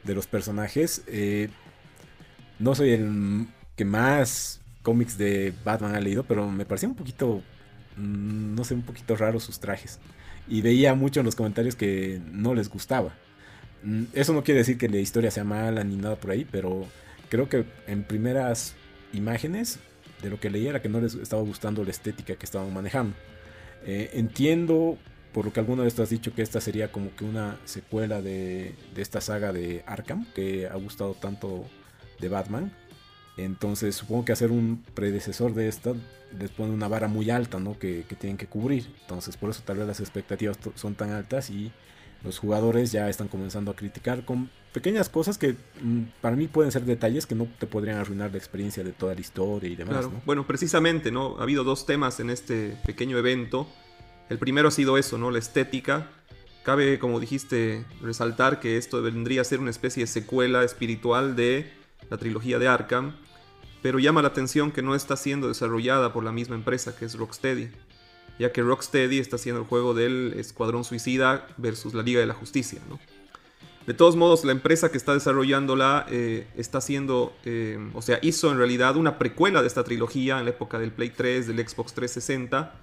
de 0.04 0.16
los 0.16 0.28
personajes. 0.28 1.04
Eh, 1.08 1.50
no 2.60 2.76
soy 2.76 2.92
el 2.92 3.48
que 3.76 3.86
más 3.86 4.62
cómics 4.82 5.18
de 5.18 5.54
Batman 5.64 5.96
ha 5.96 6.00
leído, 6.00 6.24
pero 6.24 6.50
me 6.50 6.66
parecía 6.66 6.90
un 6.90 6.96
poquito, 6.96 7.42
mm, 7.98 8.56
no 8.56 8.64
sé, 8.64 8.74
un 8.74 8.84
poquito 8.84 9.16
raro 9.16 9.40
sus 9.40 9.60
trajes. 9.60 10.00
Y 10.48 10.62
veía 10.62 10.96
mucho 10.96 11.20
en 11.20 11.26
los 11.26 11.36
comentarios 11.36 11.76
que 11.76 12.22
no 12.32 12.54
les 12.54 12.70
gustaba. 12.70 13.14
Mm, 13.84 14.06
eso 14.14 14.34
no 14.34 14.44
quiere 14.44 14.60
decir 14.60 14.78
que 14.78 14.90
la 14.90 14.98
historia 14.98 15.32
sea 15.32 15.44
mala 15.44 15.84
ni 15.84 15.96
nada 15.98 16.16
por 16.16 16.32
ahí, 16.32 16.46
pero 16.50 16.88
creo 17.30 17.50
que 17.50 17.66
en 17.88 18.04
primeras 18.04 18.76
imágenes 19.14 19.80
de 20.22 20.30
lo 20.30 20.40
que 20.40 20.50
leía 20.50 20.72
era 20.72 20.82
que 20.82 20.90
no 20.90 21.00
les 21.02 21.16
estaba 21.16 21.42
gustando 21.42 21.84
la 21.84 21.92
estética 21.92 22.36
que 22.36 22.46
estaban 22.46 22.74
manejando. 22.74 23.16
Eh, 23.86 24.12
entiendo 24.14 24.98
por 25.34 25.46
lo 25.46 25.54
que 25.54 25.60
alguna 25.60 25.84
vez 25.84 25.94
tú 25.94 26.02
has 26.02 26.10
dicho 26.10 26.34
que 26.34 26.42
esta 26.42 26.62
sería 26.62 26.92
como 26.92 27.16
que 27.16 27.26
una 27.26 27.60
secuela 27.66 28.22
de, 28.22 28.76
esta 28.96 29.22
saga 29.22 29.54
de 29.54 29.84
Arkham, 29.86 30.26
que 30.34 30.68
ha 30.68 30.76
gustado 30.76 31.14
tanto 31.14 31.66
de 32.20 32.30
Batman. 32.30 32.72
Entonces 33.38 33.96
supongo 33.96 34.26
que 34.26 34.32
hacer 34.32 34.52
un 34.52 34.84
predecesor 34.96 35.54
de 35.54 35.68
esta 35.68 35.94
les 36.38 36.50
pone 36.50 36.74
una 36.74 36.88
vara 36.88 37.08
muy 37.08 37.30
alta, 37.30 37.60
¿no? 37.60 37.78
Que, 37.78 38.04
tienen 38.20 38.38
que 38.38 38.48
cubrir. 38.48 38.88
Entonces 39.02 39.38
por 39.38 39.52
eso 39.52 39.62
tal 39.64 39.78
vez 39.78 39.88
las 39.88 40.00
expectativas 40.00 40.58
son 40.76 40.96
tan 40.96 41.12
altas 41.12 41.50
y 41.50 41.72
los 42.24 42.40
jugadores 42.40 42.92
ya 42.92 43.08
están 43.08 43.28
comenzando 43.28 43.70
a 43.70 43.76
criticar 43.76 44.26
con 44.26 44.50
pequeñas 44.74 45.08
cosas 45.08 45.38
que 45.38 45.56
mm, 45.82 46.02
para 46.20 46.36
mí 46.36 46.48
pueden 46.48 46.72
ser 46.72 46.84
detalles 46.84 47.28
que 47.28 47.36
no 47.36 47.48
te 47.60 47.68
podrían 47.68 47.98
arruinar 47.98 48.32
la 48.32 48.38
experiencia 48.38 48.84
de 48.84 48.92
toda 48.92 49.14
la 49.14 49.22
historia 49.22 49.70
y 49.70 49.76
demás. 49.76 50.08
Bueno, 50.26 50.48
precisamente, 50.48 51.12
¿no? 51.12 51.38
Ha 51.38 51.44
habido 51.44 51.64
dos 51.64 51.86
temas 51.86 52.20
en 52.20 52.32
este 52.32 52.76
pequeño 52.86 53.20
evento 53.20 53.68
el 54.30 54.38
primero 54.40 54.68
ha 54.68 54.72
sido 54.72 54.98
eso, 54.98 55.18
¿no? 55.18 55.32
La 55.32 55.40
estética. 55.40 56.10
Cabe, 56.64 57.00
como 57.00 57.20
dijiste, 57.20 57.86
resaltar 58.02 58.60
que 58.60 58.78
esto 58.78 59.02
vendría 59.02 59.42
a 59.42 59.46
ser 59.46 59.60
una 59.60 59.70
especie 59.70 60.04
de 60.04 60.08
secuela 60.08 60.64
espiritual 60.64 61.36
de 61.36 61.72
la 62.10 62.18
trilogía 62.18 62.60
de 62.60 62.68
Arkham, 62.68 63.16
pero 63.82 64.00
llama 64.00 64.22
la 64.22 64.30
atención 64.30 64.72
que 64.72 64.82
no 64.82 64.96
está 64.96 65.16
siendo 65.16 65.48
desarrollada 65.48 66.12
por 66.12 66.24
la 66.24 66.32
misma 66.32 66.56
empresa 66.56 66.96
que 66.96 67.06
es 67.06 67.16
Rocksteady, 67.16 67.70
ya 68.38 68.52
que 68.52 68.62
Rocksteady 68.62 69.20
está 69.20 69.38
haciendo 69.38 69.62
el 69.62 69.68
juego 69.68 69.94
del 69.94 70.34
Escuadrón 70.38 70.84
Suicida 70.84 71.48
versus 71.58 71.94
la 71.94 72.04
Liga 72.04 72.20
de 72.20 72.26
la 72.26 72.34
Justicia, 72.34 72.82
¿no? 72.90 73.00
De 73.88 73.94
todos 73.94 74.18
modos, 74.18 74.44
la 74.44 74.52
empresa 74.52 74.92
que 74.92 74.98
está 74.98 75.14
desarrollándola 75.14 76.08
eh, 76.10 76.46
está 76.58 76.80
haciendo, 76.80 77.34
eh, 77.46 77.80
o 77.94 78.02
sea, 78.02 78.20
hizo 78.22 78.52
en 78.52 78.58
realidad 78.58 78.98
una 78.98 79.18
precuela 79.18 79.62
de 79.62 79.68
esta 79.68 79.86
trilogía 79.86 80.40
en 80.40 80.44
la 80.44 80.52
época 80.52 80.78
del 80.78 80.92
Play 80.92 81.12
3, 81.12 81.48
del 81.48 81.66
Xbox 81.66 81.94
360, 81.94 82.74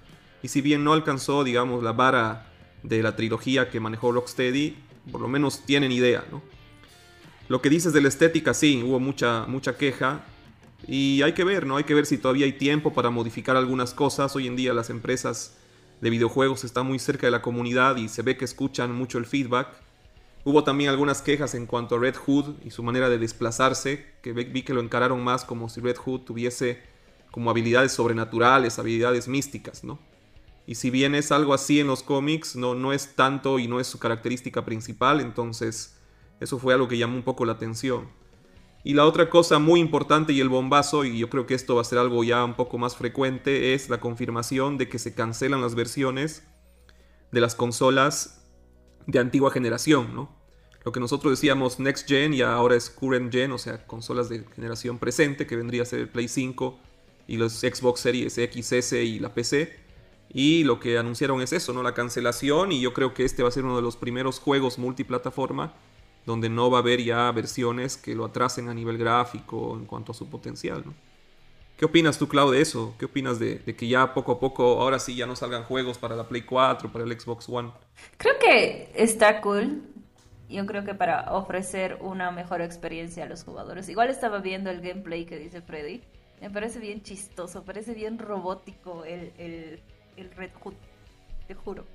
y 0.45 0.47
si 0.47 0.61
bien 0.61 0.83
no 0.83 0.93
alcanzó, 0.93 1.43
digamos, 1.43 1.81
la 1.81 1.91
vara 1.91 2.45
de 2.83 3.01
la 3.01 3.15
trilogía 3.15 3.71
que 3.71 3.79
manejó 3.79 4.11
Rocksteady, 4.11 4.77
por 5.11 5.19
lo 5.19 5.27
menos 5.27 5.65
tienen 5.65 5.91
idea, 5.91 6.23
¿no? 6.29 6.43
Lo 7.47 7.63
que 7.63 7.69
dices 7.71 7.93
de 7.93 8.01
la 8.01 8.09
estética, 8.09 8.53
sí, 8.53 8.83
hubo 8.85 8.99
mucha, 8.99 9.47
mucha 9.47 9.75
queja. 9.75 10.23
Y 10.85 11.23
hay 11.23 11.33
que 11.33 11.43
ver, 11.43 11.65
¿no? 11.65 11.77
Hay 11.77 11.83
que 11.83 11.95
ver 11.95 12.05
si 12.05 12.19
todavía 12.19 12.45
hay 12.45 12.53
tiempo 12.53 12.93
para 12.93 13.09
modificar 13.09 13.55
algunas 13.57 13.95
cosas. 13.95 14.35
Hoy 14.35 14.45
en 14.45 14.55
día 14.55 14.71
las 14.75 14.91
empresas 14.91 15.57
de 15.99 16.11
videojuegos 16.11 16.63
están 16.63 16.85
muy 16.85 16.99
cerca 16.99 17.25
de 17.25 17.31
la 17.31 17.41
comunidad 17.41 17.95
y 17.95 18.07
se 18.07 18.21
ve 18.21 18.37
que 18.37 18.45
escuchan 18.45 18.93
mucho 18.93 19.17
el 19.17 19.25
feedback. 19.25 19.69
Hubo 20.43 20.63
también 20.63 20.91
algunas 20.91 21.23
quejas 21.23 21.55
en 21.55 21.65
cuanto 21.65 21.95
a 21.95 21.99
Red 21.99 22.17
Hood 22.17 22.57
y 22.63 22.69
su 22.69 22.83
manera 22.83 23.09
de 23.09 23.17
desplazarse, 23.17 24.13
que 24.21 24.31
vi 24.31 24.61
que 24.61 24.75
lo 24.75 24.81
encararon 24.81 25.23
más 25.23 25.43
como 25.43 25.69
si 25.69 25.81
Red 25.81 25.97
Hood 25.97 26.21
tuviese 26.21 26.83
como 27.31 27.49
habilidades 27.49 27.93
sobrenaturales, 27.93 28.77
habilidades 28.77 29.27
místicas, 29.27 29.83
¿no? 29.83 29.97
Y 30.67 30.75
si 30.75 30.89
bien 30.89 31.15
es 31.15 31.31
algo 31.31 31.53
así 31.53 31.79
en 31.79 31.87
los 31.87 32.01
cómics, 32.01 32.55
no, 32.55 32.73
no 32.73 32.91
es 32.91 33.15
tanto 33.15 33.59
y 33.59 33.67
no 33.67 33.79
es 33.79 33.87
su 33.87 33.99
característica 33.99 34.65
principal, 34.65 35.21
entonces 35.21 35.97
eso 36.39 36.57
fue 36.57 36.73
algo 36.73 36.87
que 36.87 36.97
llamó 36.97 37.15
un 37.15 37.23
poco 37.23 37.45
la 37.45 37.53
atención. 37.53 38.09
Y 38.83 38.93
la 38.93 39.05
otra 39.05 39.29
cosa 39.29 39.57
muy 39.57 39.79
importante 39.79 40.33
y 40.33 40.41
el 40.41 40.49
bombazo, 40.49 41.05
y 41.05 41.17
yo 41.17 41.29
creo 41.29 41.47
que 41.47 41.55
esto 41.55 41.75
va 41.75 41.81
a 41.81 41.85
ser 41.85 41.97
algo 41.97 42.23
ya 42.23 42.43
un 42.43 42.53
poco 42.53 42.77
más 42.77 42.95
frecuente, 42.95 43.73
es 43.73 43.89
la 43.89 43.99
confirmación 43.99 44.77
de 44.77 44.89
que 44.89 44.99
se 44.99 45.15
cancelan 45.15 45.61
las 45.61 45.73
versiones 45.73 46.43
de 47.31 47.41
las 47.41 47.55
consolas 47.55 48.45
de 49.07 49.19
antigua 49.19 49.51
generación, 49.51 50.13
¿no? 50.13 50.35
Lo 50.83 50.91
que 50.91 50.99
nosotros 50.99 51.31
decíamos 51.31 51.79
Next 51.79 52.07
Gen 52.07 52.35
y 52.35 52.41
ahora 52.41 52.75
es 52.75 52.91
Current 52.91 53.31
Gen, 53.31 53.51
o 53.51 53.57
sea, 53.57 53.87
consolas 53.87 54.29
de 54.29 54.45
generación 54.55 54.99
presente, 54.99 55.47
que 55.47 55.55
vendría 55.55 55.81
a 55.81 55.85
ser 55.85 56.01
el 56.01 56.09
Play 56.09 56.27
5 56.27 56.79
y 57.27 57.37
los 57.37 57.53
Xbox 57.61 58.01
Series 58.01 58.33
XS 58.35 58.93
y 58.93 59.17
la 59.17 59.33
PC. 59.33 59.84
Y 60.37 60.65
lo 60.65 60.81
que 60.81 60.97
anunciaron 60.97 61.41
es 61.41 61.53
eso, 61.53 61.71
¿no? 61.71 61.81
La 61.81 61.93
cancelación 61.93 62.73
y 62.73 62.81
yo 62.81 62.91
creo 62.91 63.13
que 63.13 63.23
este 63.23 63.41
va 63.41 63.47
a 63.47 63.53
ser 63.53 63.63
uno 63.63 63.77
de 63.77 63.81
los 63.81 63.95
primeros 63.95 64.37
juegos 64.37 64.77
multiplataforma 64.77 65.71
donde 66.25 66.49
no 66.49 66.69
va 66.69 66.79
a 66.79 66.81
haber 66.81 67.01
ya 67.01 67.31
versiones 67.31 67.95
que 67.95 68.15
lo 68.15 68.25
atrasen 68.25 68.67
a 68.67 68.73
nivel 68.73 68.97
gráfico 68.97 69.77
en 69.79 69.85
cuanto 69.85 70.11
a 70.11 70.15
su 70.15 70.29
potencial, 70.29 70.83
¿no? 70.85 70.93
¿Qué 71.77 71.85
opinas 71.85 72.19
tú, 72.19 72.27
Clau, 72.27 72.51
de 72.51 72.59
eso? 72.59 72.95
¿Qué 72.99 73.05
opinas 73.05 73.39
de, 73.39 73.59
que 73.63 73.87
ya 73.87 74.13
poco 74.13 74.33
a 74.33 74.39
poco, 74.41 74.81
ahora 74.81 74.99
sí, 74.99 75.15
ya 75.15 75.25
no 75.25 75.37
salgan 75.37 75.63
juegos 75.63 75.97
para 75.97 76.17
la 76.17 76.27
Play 76.27 76.41
4, 76.41 76.91
para 76.91 77.05
el 77.05 77.17
Xbox 77.17 77.47
One? 77.47 77.71
Creo 78.17 78.33
que 78.37 78.91
está 78.93 79.39
cool. 79.39 79.83
Yo 80.49 80.65
creo 80.65 80.83
que 80.83 80.95
para 80.95 81.31
ofrecer 81.33 81.97
una 82.01 82.31
mejor 82.31 82.61
experiencia 82.61 83.23
a 83.23 83.27
los 83.27 83.45
jugadores. 83.45 83.87
Igual 83.87 84.09
estaba 84.09 84.39
viendo 84.39 84.69
el 84.69 84.81
gameplay 84.81 85.25
que 85.25 85.39
dice 85.39 85.61
Freddy. 85.61 86.01
Me 86.41 86.49
parece 86.49 86.79
bien 86.79 87.03
chistoso, 87.03 87.63
parece 87.63 87.93
bien 87.93 88.19
robótico 88.19 89.05
el, 89.05 89.31
el 89.37 89.81
Red 90.15 90.51
Hood, 90.61 90.73
te 91.47 91.53
juro. 91.53 91.85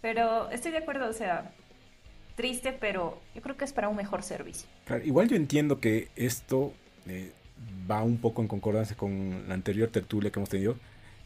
Pero 0.00 0.50
estoy 0.50 0.72
de 0.72 0.78
acuerdo, 0.78 1.08
o 1.08 1.12
sea, 1.12 1.52
triste, 2.36 2.72
pero 2.72 3.20
yo 3.34 3.42
creo 3.42 3.56
que 3.56 3.64
es 3.64 3.72
para 3.72 3.88
un 3.88 3.96
mejor 3.96 4.22
servicio. 4.22 4.68
igual 5.04 5.28
yo 5.28 5.36
entiendo 5.36 5.80
que 5.80 6.08
esto 6.16 6.72
eh, 7.06 7.32
va 7.90 8.02
un 8.02 8.18
poco 8.18 8.42
en 8.42 8.48
concordancia 8.48 8.96
con 8.96 9.48
la 9.48 9.54
anterior 9.54 9.88
tertulia 9.88 10.30
que 10.30 10.38
hemos 10.38 10.50
tenido, 10.50 10.76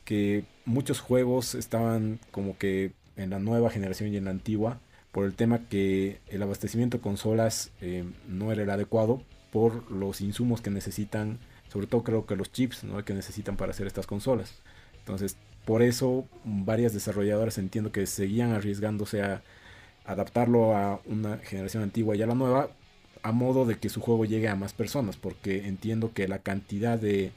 que 0.05 0.45
muchos 0.65 1.01
juegos 1.01 1.55
estaban 1.55 2.21
como 2.31 2.57
que 2.57 2.93
en 3.17 3.31
la 3.31 3.39
nueva 3.39 3.71
generación 3.71 4.13
y 4.15 4.17
en 4.17 4.25
la 4.25 4.31
antigua, 4.31 4.79
por 5.13 5.25
el 5.25 5.35
tema 5.35 5.69
que 5.69 6.21
el 6.29 6.43
abastecimiento 6.43 6.99
de 6.99 7.03
consolas 7.03 7.73
eh, 7.81 8.05
no 8.29 8.53
era 8.53 8.63
el 8.63 8.71
adecuado 8.71 9.23
por 9.51 9.91
los 9.91 10.21
insumos 10.21 10.61
que 10.61 10.71
necesitan, 10.71 11.39
sobre 11.69 11.89
todo 11.89 12.05
creo 12.05 12.27
que 12.27 12.37
los 12.37 12.53
chips 12.53 12.85
¿no? 12.85 13.05
que 13.05 13.15
necesitan 13.15 13.57
para 13.57 13.73
hacer 13.73 13.89
estas 13.89 14.07
consolas. 14.07 14.63
Entonces, 15.01 15.37
por 15.65 15.83
eso 15.83 16.27
varias 16.45 16.93
desarrolladoras 16.93 17.59
entiendo 17.59 17.93
que 17.93 18.07
seguían 18.07 18.53
arriesgándose 18.53 19.23
a 19.23 19.43
adaptarlo 20.05 20.75
a 20.75 21.01
una 21.07 21.39
generación 21.39 21.83
antigua 21.83 22.17
y 22.17 22.23
a 22.23 22.27
la 22.27 22.35
nueva, 22.35 22.71
a 23.23 23.33
modo 23.33 23.67
de 23.67 23.79
que 23.79 23.89
su 23.89 24.01
juego 24.01 24.25
llegue 24.25 24.49
a 24.49 24.57
más 24.57 24.73
personas, 24.73 25.17
porque 25.17 25.67
entiendo 25.67 26.13
que 26.13 26.27
la 26.27 26.39
cantidad 26.39 26.99
de 26.99 27.33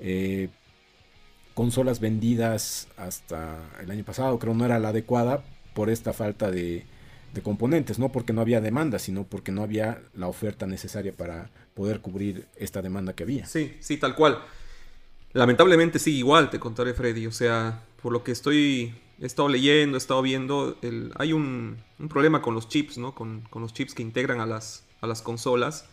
eh, 0.00 0.48
consolas 1.54 2.00
vendidas 2.00 2.88
hasta 2.96 3.58
el 3.80 3.90
año 3.90 4.04
pasado 4.04 4.38
creo 4.38 4.54
no 4.54 4.64
era 4.64 4.78
la 4.78 4.88
adecuada 4.88 5.44
por 5.74 5.90
esta 5.90 6.12
falta 6.12 6.50
de, 6.50 6.86
de 7.34 7.42
componentes, 7.42 7.98
no 7.98 8.10
porque 8.10 8.32
no 8.32 8.40
había 8.40 8.60
demanda, 8.60 8.98
sino 8.98 9.24
porque 9.24 9.52
no 9.52 9.62
había 9.62 10.02
la 10.14 10.28
oferta 10.28 10.66
necesaria 10.66 11.12
para 11.12 11.50
poder 11.74 12.00
cubrir 12.00 12.46
esta 12.56 12.82
demanda 12.82 13.12
que 13.12 13.22
había. 13.22 13.46
Sí, 13.46 13.76
sí, 13.80 13.98
tal 13.98 14.14
cual. 14.14 14.38
Lamentablemente 15.32 15.98
sí, 15.98 16.16
igual 16.16 16.50
te 16.50 16.58
contaré 16.58 16.94
Freddy, 16.94 17.26
o 17.26 17.32
sea, 17.32 17.84
por 18.02 18.12
lo 18.12 18.24
que 18.24 18.32
estoy 18.32 18.94
he 19.20 19.26
estado 19.26 19.48
leyendo, 19.48 19.96
he 19.96 19.98
estado 19.98 20.22
viendo, 20.22 20.78
hay 21.16 21.32
un, 21.32 21.78
problema 22.08 22.40
con 22.40 22.54
los 22.54 22.68
chips, 22.68 22.98
¿no? 22.98 23.14
Con, 23.14 23.42
los 23.54 23.72
chips 23.72 23.94
que 23.94 24.02
integran 24.02 24.40
a 24.40 24.46
las, 24.46 25.22
consolas. 25.22 25.88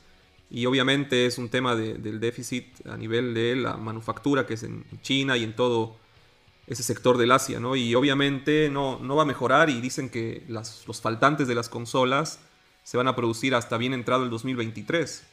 Y 0.50 0.68
obviamente 0.68 1.26
es 1.26 1.40
un 1.40 1.50
tema 1.50 1.76
del 1.76 2.20
déficit 2.20 2.86
a 2.88 2.98
nivel 2.98 3.34
de 3.34 3.56
la 3.56 3.78
manufactura 3.78 4.46
que 4.46 4.54
es 4.54 4.64
en 4.64 4.86
China 5.02 5.38
y 5.38 5.44
en 5.44 5.56
todo 5.56 5.98
ese 6.68 6.84
sector 6.84 7.18
del 7.18 7.32
Asia, 7.32 7.60
¿no? 7.60 7.76
Y 7.76 7.96
obviamente 7.96 8.70
no, 8.70 9.00
va 9.16 9.24
a 9.24 9.26
mejorar 9.26 9.70
y 9.70 9.82
dicen 9.82 10.10
que 10.10 10.44
los 10.48 11.02
faltantes 11.02 11.48
de 11.48 11.56
las 11.56 11.68
consolas 11.68 12.40
se 12.84 12.98
van 12.98 13.08
a 13.08 13.16
producir 13.16 13.56
hasta 13.56 13.78
bien 13.78 13.94
entrado 13.94 14.24
el 14.24 14.30
2023. 14.30 15.26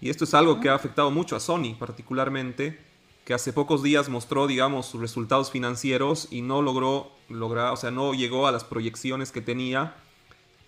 Y 0.00 0.10
esto 0.10 0.24
es 0.24 0.34
algo 0.34 0.60
que 0.60 0.68
ha 0.68 0.74
afectado 0.74 1.10
mucho 1.12 1.36
a 1.36 1.40
Sony 1.40 1.76
particularmente 1.78 2.87
que 3.28 3.34
hace 3.34 3.52
pocos 3.52 3.82
días 3.82 4.08
mostró, 4.08 4.46
digamos, 4.46 4.86
sus 4.86 5.02
resultados 5.02 5.50
financieros 5.50 6.28
y 6.30 6.40
no 6.40 6.62
logró, 6.62 7.12
lograr, 7.28 7.74
o 7.74 7.76
sea, 7.76 7.90
no 7.90 8.14
llegó 8.14 8.46
a 8.46 8.52
las 8.52 8.64
proyecciones 8.64 9.32
que 9.32 9.42
tenía, 9.42 9.96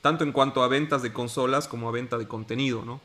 tanto 0.02 0.24
en 0.24 0.32
cuanto 0.32 0.62
a 0.62 0.68
ventas 0.68 1.00
de 1.00 1.10
consolas 1.10 1.68
como 1.68 1.88
a 1.88 1.92
venta 1.92 2.18
de 2.18 2.28
contenido, 2.28 2.82
¿no? 2.84 3.00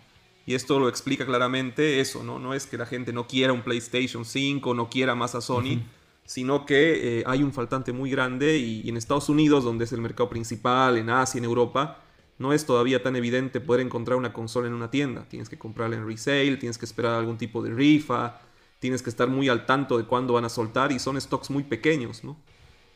Y 0.45 0.55
esto 0.55 0.77
lo 0.77 0.89
explica 0.89 1.25
claramente 1.25 2.01
eso, 2.01 2.21
¿no? 2.21 2.37
No 2.37 2.53
es 2.53 2.67
que 2.67 2.77
la 2.77 2.85
gente 2.85 3.13
no 3.13 3.27
quiera 3.27 3.53
un 3.53 3.61
PlayStation 3.61 4.25
5, 4.25 4.73
no 4.73 4.89
quiera 4.89 5.15
más 5.15 5.35
a 5.35 5.39
Sony, 5.39 5.79
sino 6.25 6.65
que 6.65 7.19
eh, 7.19 7.23
hay 7.25 7.41
un 7.41 7.53
faltante 7.53 7.93
muy 7.93 8.09
grande 8.09 8.57
y, 8.57 8.81
y 8.81 8.89
en 8.89 8.97
Estados 8.97 9.29
Unidos, 9.29 9.63
donde 9.63 9.85
es 9.85 9.93
el 9.93 10.01
mercado 10.01 10.27
principal, 10.27 10.97
en 10.97 11.09
Asia, 11.09 11.37
en 11.37 11.45
Europa, 11.45 12.01
no 12.39 12.51
es 12.51 12.65
todavía 12.65 13.01
tan 13.01 13.15
evidente 13.15 13.61
poder 13.61 13.85
encontrar 13.85 14.17
una 14.17 14.33
consola 14.33 14.67
en 14.67 14.73
una 14.73 14.91
tienda. 14.91 15.23
Tienes 15.29 15.47
que 15.47 15.57
comprarla 15.57 15.95
en 15.95 16.05
resale, 16.05 16.57
tienes 16.57 16.77
que 16.77 16.83
esperar 16.83 17.13
algún 17.13 17.37
tipo 17.37 17.63
de 17.63 17.69
rifa, 17.69 18.41
tienes 18.79 19.01
que 19.01 19.09
estar 19.09 19.27
muy 19.27 19.49
al 19.49 19.65
tanto 19.65 19.97
de 19.97 20.05
cuándo 20.05 20.33
van 20.33 20.45
a 20.45 20.49
soltar 20.49 20.91
y 20.91 20.99
son 20.99 21.19
stocks 21.19 21.49
muy 21.49 21.63
pequeños, 21.63 22.23
¿no? 22.23 22.37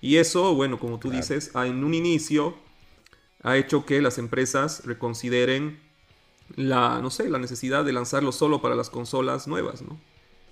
Y 0.02 0.18
eso, 0.18 0.56
bueno, 0.56 0.80
como 0.80 1.00
tú 1.00 1.12
dices, 1.12 1.52
en 1.56 1.84
un 1.84 1.94
inicio 1.94 2.56
ha 3.44 3.58
hecho 3.58 3.86
que 3.86 4.02
las 4.02 4.18
empresas 4.18 4.86
reconsideren 4.86 5.80
la, 6.56 7.00
no 7.02 7.10
sé, 7.10 7.30
la 7.30 7.40
necesidad 7.40 7.86
de 7.86 7.94
lanzarlo 7.94 8.32
solo 8.32 8.62
para 8.62 8.76
las 8.76 8.90
consolas 8.90 9.48
nuevas, 9.48 9.82
¿no? 9.82 10.00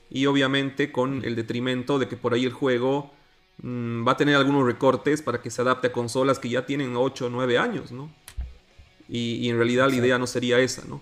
Y 0.10 0.26
obviamente 0.26 0.92
con 0.92 1.24
el 1.26 1.36
detrimento 1.36 2.00
de 2.00 2.08
que 2.08 2.16
por 2.16 2.34
ahí 2.34 2.46
el 2.46 2.54
juego 2.54 3.12
mm, 3.62 4.08
va 4.08 4.14
a 4.14 4.18
tener 4.18 4.36
algunos 4.36 4.66
recortes 4.66 5.22
para 5.22 5.42
que 5.42 5.52
se 5.52 5.62
adapte 5.62 5.88
a 5.88 5.92
consolas 5.92 6.40
que 6.40 6.50
ya 6.50 6.66
tienen 6.66 6.96
8 6.96 7.26
o 7.26 7.30
9 7.30 7.58
años, 7.58 7.92
¿no? 7.92 8.12
Y, 9.10 9.50
en 9.50 9.56
realidad 9.56 9.90
la 9.90 9.96
idea 9.96 10.18
no 10.20 10.28
sería 10.28 10.60
esa, 10.60 10.84
¿no? 10.86 11.02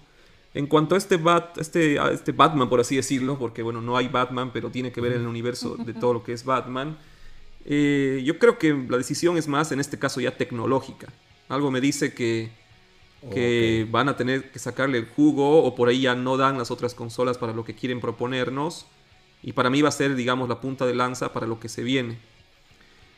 En 0.55 0.67
cuanto 0.67 0.95
a 0.95 0.97
este, 0.97 1.17
Bat, 1.17 1.57
este, 1.57 1.97
este 2.13 2.31
Batman, 2.31 2.69
por 2.69 2.79
así 2.79 2.95
decirlo, 2.95 3.37
porque 3.37 3.61
bueno, 3.61 3.81
no 3.81 3.97
hay 3.97 4.07
Batman, 4.07 4.51
pero 4.53 4.71
tiene 4.71 4.89
que 4.89 5.01
ver 5.01 5.11
en 5.11 5.21
el 5.21 5.27
universo 5.27 5.75
de 5.75 5.93
todo 5.93 6.13
lo 6.13 6.23
que 6.23 6.31
es 6.31 6.45
Batman, 6.45 6.97
eh, 7.65 8.21
yo 8.23 8.39
creo 8.39 8.57
que 8.57 8.73
la 8.73 8.95
decisión 8.95 9.37
es 9.37 9.49
más, 9.49 9.73
en 9.73 9.81
este 9.81 9.99
caso, 9.99 10.21
ya 10.21 10.37
tecnológica. 10.37 11.11
Algo 11.49 11.71
me 11.71 11.81
dice 11.81 12.13
que, 12.13 12.51
que 13.33 13.85
van 13.91 14.07
a 14.07 14.15
tener 14.15 14.49
que 14.49 14.59
sacarle 14.59 14.97
el 14.97 15.07
jugo 15.07 15.61
o 15.61 15.75
por 15.75 15.89
ahí 15.89 16.01
ya 16.01 16.15
no 16.15 16.37
dan 16.37 16.57
las 16.57 16.71
otras 16.71 16.95
consolas 16.95 17.37
para 17.37 17.51
lo 17.51 17.65
que 17.65 17.75
quieren 17.75 17.99
proponernos. 17.99 18.85
Y 19.43 19.51
para 19.51 19.69
mí 19.69 19.81
va 19.81 19.89
a 19.89 19.91
ser, 19.91 20.15
digamos, 20.15 20.47
la 20.47 20.61
punta 20.61 20.85
de 20.85 20.95
lanza 20.95 21.33
para 21.33 21.47
lo 21.47 21.59
que 21.59 21.67
se 21.67 21.83
viene. 21.83 22.17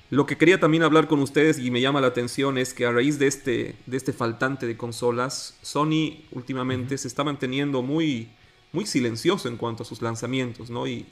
Lo 0.10 0.26
que 0.26 0.38
quería 0.38 0.60
también 0.60 0.84
hablar 0.84 1.08
con 1.08 1.20
ustedes 1.20 1.60
y 1.60 1.70
me 1.70 1.82
llama 1.82 2.00
la 2.00 2.08
atención 2.08 2.58
es 2.58 2.74
que 2.74 2.86
a 2.86 2.91
raíz 2.91 3.20
de 3.20 3.28
este, 3.28 3.76
de 3.86 3.98
este 3.98 4.13
faltante 4.13 4.65
de 4.65 4.78
consolas, 4.78 5.58
Sony 5.62 6.24
últimamente 6.32 6.98
se 6.98 7.10
está 7.10 7.26
manteniendo 7.26 7.82
muy, 7.82 8.30
muy 8.72 8.86
silencioso 8.86 9.50
en 9.50 9.58
cuanto 9.58 9.84
a 9.84 9.86
sus 9.86 10.02
lanzamientos, 10.02 10.70
¿no? 10.70 10.88
Y, 10.88 11.06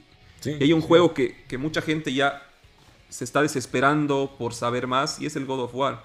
hay 0.44 0.72
un 0.72 0.80
juego 0.80 1.12
que, 1.12 1.44
que, 1.48 1.58
mucha 1.58 1.82
gente 1.82 2.12
ya 2.12 2.46
se 3.08 3.24
está 3.24 3.42
desesperando 3.42 4.34
por 4.38 4.54
saber 4.54 4.86
más 4.86 5.20
y 5.20 5.26
es 5.26 5.34
el 5.34 5.44
God 5.44 5.60
of 5.60 5.74
War. 5.74 6.04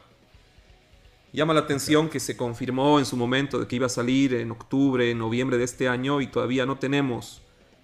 Llama 1.32 1.54
la 1.54 1.60
atención 1.60 2.10
que 2.10 2.20
se 2.20 2.36
confirmó 2.36 2.98
en 2.98 3.06
su 3.06 3.16
momento 3.18 3.60
de 3.60 3.68
que 3.68 3.76
iba 3.76 3.86
a 3.86 3.90
salir 3.90 4.34
en 4.34 4.52
octubre, 4.52 5.14
noviembre 5.14 5.58
de 5.58 5.66
este 5.66 5.88
año 5.88 6.22
y 6.22 6.28
todavía 6.28 6.66
no 6.66 6.78
tenemos 6.78 7.42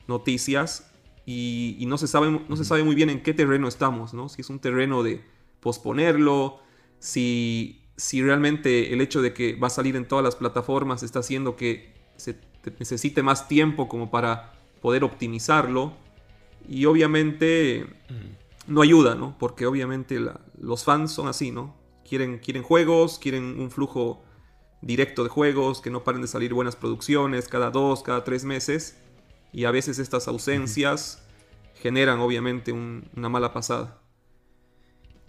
noticias 0.08 0.90
y, 1.30 1.84
no, 1.88 1.98
se 1.98 2.08
sabe, 2.08 2.32
no 2.48 2.56
se 2.56 2.64
sabe 2.64 2.86
muy 2.86 2.96
bien 2.96 3.10
en 3.10 3.22
qué 3.22 3.34
terreno 3.34 3.68
estamos, 3.68 4.14
¿no? 4.14 4.30
Si 4.30 4.40
es 4.40 4.50
un 4.50 4.60
terreno 4.60 5.04
de 5.04 5.22
posponerlo, 5.60 6.60
si, 7.00 7.84
si 7.98 8.24
realmente 8.24 8.94
el 8.94 9.02
hecho 9.02 9.22
de 9.22 9.34
que 9.34 9.56
va 9.56 9.68
a 9.68 9.70
salir 9.70 9.98
en 9.98 10.08
todas 10.08 10.24
las 10.24 10.38
plataformas 10.38 11.04
está 11.04 11.20
haciendo 11.20 11.58
que 11.58 11.94
se 12.16 12.40
necesite 12.80 13.24
más 13.24 13.50
tiempo 13.50 13.90
como 13.90 14.10
para 14.10 14.54
poder 14.82 15.04
optimizarlo. 15.04 15.92
Y 16.70 16.86
obviamente 16.86 17.86
no 18.66 18.82
ayuda, 18.82 19.16
¿no? 19.16 19.38
Porque 19.38 19.66
obviamente 19.66 20.22
los 20.58 20.86
fans 20.86 21.12
son 21.12 21.28
así, 21.28 21.52
¿no? 21.52 21.76
Quieren, 22.08 22.40
quieren 22.40 22.64
juegos, 22.64 23.20
quieren 23.20 23.60
un 23.60 23.70
flujo 23.70 24.24
directo 24.82 25.26
de 25.26 25.30
juegos, 25.30 25.82
que 25.82 25.90
no 25.90 26.06
paren 26.06 26.22
de 26.22 26.30
salir 26.30 26.54
buenas 26.54 26.78
producciones 26.78 27.50
cada 27.50 27.70
dos, 27.70 28.02
cada 28.02 28.24
tres 28.24 28.46
meses. 28.46 28.98
Y 29.52 29.66
a 29.66 29.72
veces 29.72 30.00
estas 30.00 30.28
ausencias 30.28 31.24
generan 31.82 32.20
obviamente 32.20 32.72
una 32.72 33.30
mala 33.30 33.54
pasada. 33.54 34.00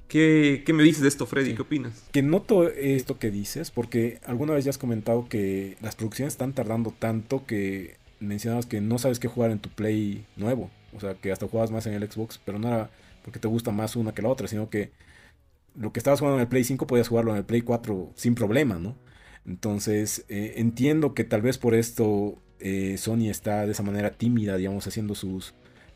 ¿Qué, 0.08 0.64
me 0.72 0.82
dices 0.82 1.02
de 1.02 1.08
esto, 1.08 1.26
Freddy? 1.26 1.54
¿Qué 1.54 1.62
opinas? 1.62 2.04
Que 2.12 2.22
noto 2.22 2.66
esto 2.68 3.18
que 3.18 3.30
dices, 3.30 3.70
porque 3.70 4.20
alguna 4.24 4.54
vez 4.54 4.64
ya 4.64 4.70
has 4.70 4.78
comentado 4.78 5.28
que 5.28 5.76
las 5.82 5.96
producciones 5.96 6.32
están 6.32 6.54
tardando 6.54 6.94
tanto 6.98 7.44
que 7.44 7.98
mencionabas 8.18 8.64
que 8.64 8.80
no 8.80 8.98
sabes 8.98 9.20
qué 9.20 9.28
jugar 9.28 9.50
en 9.50 9.58
tu 9.58 9.68
Play 9.68 10.26
nuevo. 10.36 10.70
O 10.96 11.00
sea, 11.00 11.14
que 11.14 11.30
hasta 11.30 11.46
juegas 11.46 11.70
más 11.70 11.86
en 11.86 11.92
el 11.92 12.10
Xbox, 12.10 12.40
pero 12.42 12.58
no 12.58 12.68
era 12.68 12.90
porque 13.22 13.38
te 13.38 13.48
gusta 13.48 13.70
más 13.70 13.96
una 13.96 14.14
que 14.14 14.22
la 14.22 14.30
otra, 14.30 14.48
sino 14.48 14.70
que 14.70 14.92
lo 15.74 15.92
que 15.92 16.00
estabas 16.00 16.20
jugando 16.20 16.38
en 16.38 16.42
el 16.42 16.48
Play 16.48 16.64
5 16.64 16.86
podías 16.86 17.08
jugarlo 17.08 17.32
en 17.32 17.38
el 17.38 17.44
Play 17.44 17.60
4 17.60 18.12
sin 18.14 18.34
problema, 18.34 18.76
¿no? 18.76 18.96
Entonces, 19.46 20.24
eh, 20.28 20.54
entiendo 20.56 21.12
que 21.12 21.24
tal 21.24 21.42
vez 21.42 21.58
por 21.58 21.74
esto 21.74 22.38
eh, 22.60 22.96
Sony 22.98 23.28
está 23.30 23.66
de 23.66 23.72
esa 23.72 23.82
manera 23.82 24.10
tímida, 24.10 24.56
digamos, 24.56 24.86
haciendo 24.86 25.14
sus 25.14 25.54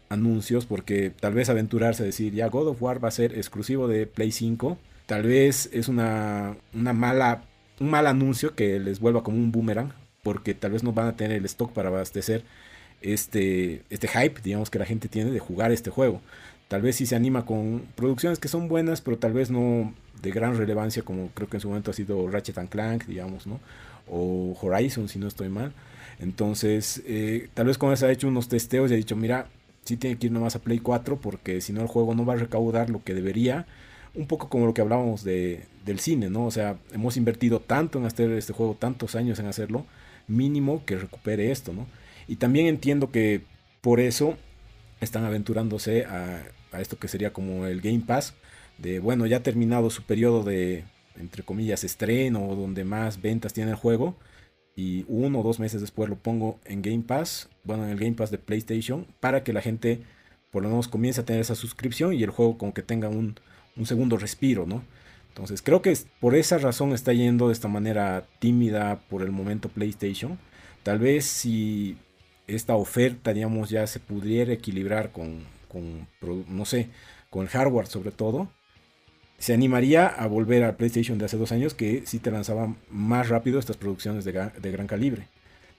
anuncios, 0.08 0.66
porque 0.66 1.10
tal 1.10 1.34
vez 1.34 1.48
aventurarse 1.48 2.02
a 2.02 2.06
decir, 2.06 2.34
ya 2.34 2.48
God 2.48 2.68
of 2.68 2.82
War 2.82 3.02
va 3.02 3.08
a 3.08 3.12
ser 3.12 3.36
exclusivo 3.38 3.88
de 3.88 4.06
Play 4.06 4.30
5, 4.30 4.78
tal 5.06 5.22
vez 5.22 5.70
es 5.72 5.88
una, 5.88 6.56
una 6.74 6.92
mala, 6.92 7.44
un 7.80 7.90
mal 7.90 8.06
anuncio 8.06 8.54
que 8.54 8.78
les 8.78 9.00
vuelva 9.00 9.22
como 9.22 9.38
un 9.38 9.52
boomerang, 9.52 9.92
porque 10.22 10.54
tal 10.54 10.72
vez 10.72 10.82
no 10.82 10.92
van 10.92 11.08
a 11.08 11.16
tener 11.16 11.36
el 11.36 11.44
stock 11.46 11.72
para 11.72 11.88
abastecer 11.88 12.44
este, 13.00 13.82
este 13.90 14.08
hype, 14.08 14.40
digamos, 14.42 14.70
que 14.70 14.78
la 14.78 14.86
gente 14.86 15.08
tiene 15.08 15.30
de 15.30 15.38
jugar 15.38 15.72
este 15.72 15.90
juego. 15.90 16.20
Tal 16.68 16.82
vez 16.82 16.96
sí 16.96 17.06
se 17.06 17.16
anima 17.16 17.44
con 17.44 17.86
producciones 17.96 18.38
que 18.38 18.48
son 18.48 18.68
buenas, 18.68 19.00
pero 19.00 19.18
tal 19.18 19.32
vez 19.32 19.50
no 19.50 19.92
de 20.22 20.30
gran 20.30 20.56
relevancia, 20.56 21.02
como 21.02 21.28
creo 21.34 21.48
que 21.48 21.56
en 21.56 21.60
su 21.60 21.68
momento 21.68 21.90
ha 21.90 21.94
sido 21.94 22.28
Ratchet 22.28 22.58
and 22.58 22.68
Clank, 22.68 23.06
digamos, 23.06 23.46
¿no? 23.46 23.60
O 24.08 24.56
Horizon, 24.60 25.08
si 25.08 25.18
no 25.18 25.26
estoy 25.26 25.48
mal. 25.48 25.72
Entonces, 26.22 27.02
eh, 27.04 27.48
tal 27.52 27.66
vez 27.66 27.78
con 27.78 27.92
eso 27.92 28.06
ha 28.06 28.12
hecho 28.12 28.28
unos 28.28 28.48
testeos 28.48 28.90
y 28.90 28.94
ha 28.94 28.96
dicho, 28.96 29.16
mira, 29.16 29.48
sí 29.84 29.96
tiene 29.96 30.18
que 30.18 30.26
ir 30.26 30.32
nomás 30.32 30.54
a 30.54 30.60
Play 30.60 30.78
4 30.78 31.20
porque 31.20 31.60
si 31.60 31.72
no 31.72 31.80
el 31.82 31.88
juego 31.88 32.14
no 32.14 32.24
va 32.24 32.34
a 32.34 32.36
recaudar 32.36 32.90
lo 32.90 33.02
que 33.02 33.12
debería. 33.12 33.66
Un 34.14 34.26
poco 34.26 34.48
como 34.48 34.66
lo 34.66 34.74
que 34.74 34.82
hablábamos 34.82 35.24
de, 35.24 35.64
del 35.84 35.98
cine, 35.98 36.30
¿no? 36.30 36.46
O 36.46 36.50
sea, 36.52 36.76
hemos 36.92 37.16
invertido 37.16 37.60
tanto 37.60 37.98
en 37.98 38.04
hacer 38.04 38.30
este 38.32 38.52
juego, 38.52 38.76
tantos 38.78 39.16
años 39.16 39.38
en 39.40 39.46
hacerlo, 39.46 39.84
mínimo 40.28 40.84
que 40.84 40.96
recupere 40.96 41.50
esto, 41.50 41.72
¿no? 41.72 41.86
Y 42.28 42.36
también 42.36 42.66
entiendo 42.66 43.10
que 43.10 43.42
por 43.80 43.98
eso 43.98 44.36
están 45.00 45.24
aventurándose 45.24 46.04
a, 46.04 46.42
a 46.70 46.80
esto 46.80 46.98
que 46.98 47.08
sería 47.08 47.32
como 47.32 47.66
el 47.66 47.80
Game 47.80 48.02
Pass, 48.06 48.34
de 48.78 49.00
bueno, 49.00 49.26
ya 49.26 49.38
ha 49.38 49.42
terminado 49.42 49.90
su 49.90 50.02
periodo 50.04 50.44
de, 50.44 50.84
entre 51.18 51.42
comillas, 51.42 51.82
estreno 51.82 52.54
donde 52.54 52.84
más 52.84 53.20
ventas 53.20 53.54
tiene 53.54 53.72
el 53.72 53.76
juego 53.76 54.16
y 54.76 55.04
uno 55.08 55.40
o 55.40 55.42
dos 55.42 55.60
meses 55.60 55.80
después 55.80 56.08
lo 56.08 56.16
pongo 56.16 56.58
en 56.64 56.82
Game 56.82 57.02
Pass, 57.02 57.48
bueno, 57.64 57.84
en 57.84 57.90
el 57.90 57.98
Game 57.98 58.14
Pass 58.14 58.30
de 58.30 58.38
PlayStation, 58.38 59.06
para 59.20 59.44
que 59.44 59.52
la 59.52 59.60
gente 59.60 60.02
por 60.50 60.62
lo 60.62 60.68
menos 60.68 60.86
comience 60.86 61.20
a 61.20 61.24
tener 61.24 61.40
esa 61.40 61.54
suscripción 61.54 62.12
y 62.14 62.22
el 62.22 62.30
juego 62.30 62.58
como 62.58 62.74
que 62.74 62.82
tenga 62.82 63.08
un, 63.08 63.36
segundo 63.84 64.18
respiro, 64.18 64.66
¿no? 64.66 64.84
Entonces 65.28 65.62
creo 65.62 65.80
que 65.80 65.96
por 66.20 66.34
esa 66.34 66.58
razón 66.58 66.92
está 66.92 67.14
yendo 67.14 67.46
de 67.48 67.54
esta 67.54 67.68
manera 67.68 68.26
tímida 68.38 69.00
por 69.08 69.22
el 69.22 69.32
momento 69.32 69.70
PlayStation. 69.70 70.38
Tal 70.82 70.98
vez 70.98 71.24
si 71.24 71.96
esta 72.46 72.76
oferta, 72.76 73.32
digamos, 73.32 73.70
ya 73.70 73.86
se 73.86 73.98
pudiera 73.98 74.52
equilibrar 74.52 75.10
con, 75.10 75.44
con 75.68 76.06
no 76.48 76.66
sé, 76.66 76.90
con 77.30 77.42
el 77.44 77.48
hardware 77.48 77.86
sobre 77.86 78.10
todo, 78.10 78.50
se 79.42 79.52
animaría 79.52 80.06
a 80.06 80.28
volver 80.28 80.62
a 80.62 80.76
PlayStation 80.76 81.18
de 81.18 81.24
hace 81.24 81.36
dos 81.36 81.50
años 81.50 81.74
que 81.74 82.04
sí 82.06 82.20
te 82.20 82.30
lanzaba 82.30 82.76
más 82.90 83.28
rápido 83.28 83.58
estas 83.58 83.76
producciones 83.76 84.24
de, 84.24 84.30
gran 84.30 84.86
calibre. 84.86 85.26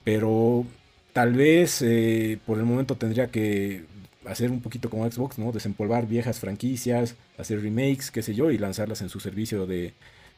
Pero 0.04 0.66
tal 1.14 1.32
vez 1.32 1.82
eh, 1.82 2.40
por 2.46 2.58
el 2.58 2.66
momento 2.66 2.98
tendría 2.98 3.28
que 3.28 3.86
hacer 4.26 4.52
un 4.52 4.60
poquito 4.60 4.90
como 4.90 5.10
Xbox, 5.10 5.40
¿no? 5.40 5.54
Desempolvar 5.54 6.08
viejas 6.08 6.42
franquicias, 6.42 7.16
hacer 7.38 7.62
remakes, 7.62 8.12
qué 8.12 8.22
sé 8.22 8.36
yo, 8.36 8.52
y 8.52 8.58
lanzarlas 8.58 9.02
en 9.02 9.08
su 9.08 9.22
servicio 9.22 9.66
de 9.66 9.94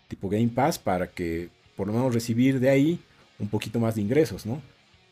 tipo 0.08 0.30
Game 0.30 0.50
Pass 0.50 0.78
para 0.78 1.08
que 1.08 1.50
por 1.76 1.88
lo 1.88 1.94
menos 1.94 2.14
recibir 2.14 2.60
de 2.60 2.70
ahí 2.70 3.00
un 3.40 3.48
poquito 3.48 3.80
más 3.80 3.96
de 3.96 4.02
ingresos, 4.02 4.46
¿no? 4.46 4.62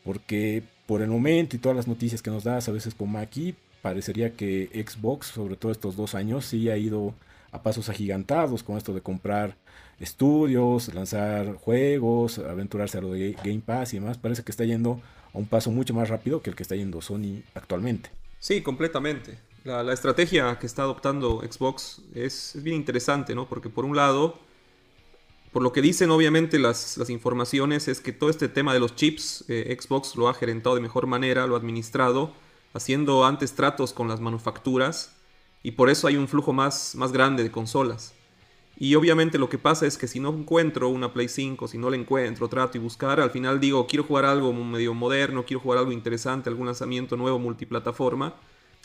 Porque 0.04 0.62
por 0.86 1.02
el 1.02 1.08
momento 1.08 1.56
y 1.56 1.58
todas 1.58 1.74
las 1.74 1.88
noticias 1.88 2.22
que 2.22 2.30
nos 2.30 2.44
das 2.44 2.68
a 2.68 2.72
veces 2.72 2.94
como 2.94 3.18
aquí, 3.18 3.56
parecería 3.82 4.36
que 4.36 4.70
Xbox, 4.86 5.26
sobre 5.26 5.56
todo 5.56 5.72
estos 5.72 5.96
dos 5.96 6.14
años, 6.14 6.46
sí 6.46 6.70
ha 6.70 6.76
ido 6.76 7.12
a 7.54 7.62
pasos 7.62 7.88
agigantados 7.88 8.62
con 8.62 8.76
esto 8.76 8.92
de 8.92 9.00
comprar 9.00 9.56
estudios, 10.00 10.92
lanzar 10.92 11.54
juegos, 11.54 12.38
aventurarse 12.38 12.98
a 12.98 13.00
lo 13.00 13.12
de 13.12 13.36
Game 13.44 13.62
Pass 13.64 13.94
y 13.94 14.00
demás. 14.00 14.18
Parece 14.18 14.42
que 14.42 14.50
está 14.50 14.64
yendo 14.64 15.00
a 15.32 15.38
un 15.38 15.46
paso 15.46 15.70
mucho 15.70 15.94
más 15.94 16.08
rápido 16.08 16.42
que 16.42 16.50
el 16.50 16.56
que 16.56 16.64
está 16.64 16.74
yendo 16.74 17.00
Sony 17.00 17.42
actualmente. 17.54 18.10
Sí, 18.40 18.60
completamente. 18.60 19.38
La, 19.62 19.92
estrategia 19.92 20.58
que 20.58 20.66
está 20.66 20.82
adoptando 20.82 21.40
Xbox 21.40 22.02
es, 22.14 22.58
bien 22.60 22.76
interesante, 22.76 23.34
¿no? 23.34 23.48
Porque 23.48 23.70
por 23.70 23.84
un 23.84 23.96
lado, 23.96 24.38
por 25.52 25.62
lo 25.62 25.72
que 25.72 25.80
dicen 25.80 26.10
obviamente 26.10 26.58
las, 26.58 27.08
informaciones, 27.08 27.88
es 27.88 28.00
que 28.00 28.12
todo 28.12 28.30
este 28.30 28.48
tema 28.48 28.74
de 28.74 28.80
los 28.80 28.96
chips, 28.96 29.44
eh, 29.48 29.74
Xbox 29.80 30.16
lo 30.16 30.28
ha 30.28 30.34
gerentado 30.34 30.74
de 30.74 30.82
mejor 30.82 31.06
manera, 31.06 31.46
lo 31.46 31.54
ha 31.54 31.58
administrado, 31.58 32.32
haciendo 32.74 33.24
antes 33.24 33.54
tratos 33.54 33.92
con 33.92 34.08
las 34.08 34.20
manufacturas 34.20 35.14
y 35.64 35.72
por 35.72 35.88
eso 35.88 36.06
hay 36.06 36.16
un 36.16 36.28
flujo 36.28 36.52
más, 36.52 36.94
más 36.94 37.10
grande 37.10 37.42
de 37.42 37.50
consolas. 37.50 38.14
Y 38.76 38.94
obviamente 38.96 39.38
lo 39.38 39.48
que 39.48 39.56
pasa 39.56 39.86
es 39.86 39.96
que 39.96 40.06
si 40.06 40.20
no 40.20 40.28
encuentro 40.28 40.90
una 40.90 41.14
Play 41.14 41.28
5, 41.28 41.68
si 41.68 41.78
no 41.78 41.88
la 41.88 41.96
encuentro, 41.96 42.48
trato 42.48 42.76
y 42.76 42.80
buscar, 42.80 43.18
al 43.18 43.30
final 43.30 43.58
digo, 43.60 43.86
quiero 43.86 44.04
jugar 44.04 44.26
algo 44.26 44.52
medio 44.52 44.92
moderno, 44.92 45.46
quiero 45.46 45.60
jugar 45.60 45.78
algo 45.78 45.90
interesante, 45.90 46.50
algún 46.50 46.66
lanzamiento 46.66 47.16
nuevo 47.16 47.38
multiplataforma. 47.38 48.34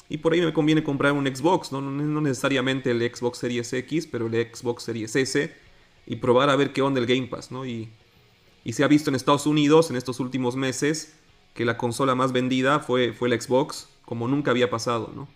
Y 0.07 0.19
por 0.19 0.31
ahí 0.31 0.39
me 0.39 0.53
conviene 0.53 0.81
comprar 0.81 1.11
un 1.11 1.27
Xbox, 1.27 1.73
no, 1.73 1.81
no 1.81 2.21
necesariamente 2.21 2.91
el 2.91 3.01
Xbox 3.13 3.39
Series 3.39 3.73
X, 3.73 4.07
pero 4.07 4.27
el 4.27 4.55
Xbox 4.55 4.83
Series 4.83 5.13
S. 5.17 5.53
Y 6.07 6.15
probar 6.15 6.49
a 6.49 6.55
ver 6.55 6.71
qué 6.71 6.81
onda 6.81 7.01
el 7.01 7.07
Game 7.07 7.27
Pass, 7.27 7.51
¿no? 7.51 7.65
Y, 7.65 7.89
y 8.63 8.71
se 8.71 8.85
ha 8.85 8.87
visto 8.87 9.09
en 9.09 9.15
Estados 9.15 9.45
Unidos 9.45 9.89
en 9.89 9.97
estos 9.97 10.21
últimos 10.21 10.55
meses 10.55 11.13
que 11.53 11.65
la 11.65 11.77
consola 11.77 12.15
más 12.15 12.31
vendida 12.31 12.79
fue, 12.79 13.11
fue 13.11 13.27
el 13.27 13.39
Xbox, 13.41 13.89
como 14.05 14.29
nunca 14.29 14.51
había 14.51 14.69
pasado, 14.69 15.11
¿no? 15.13 15.27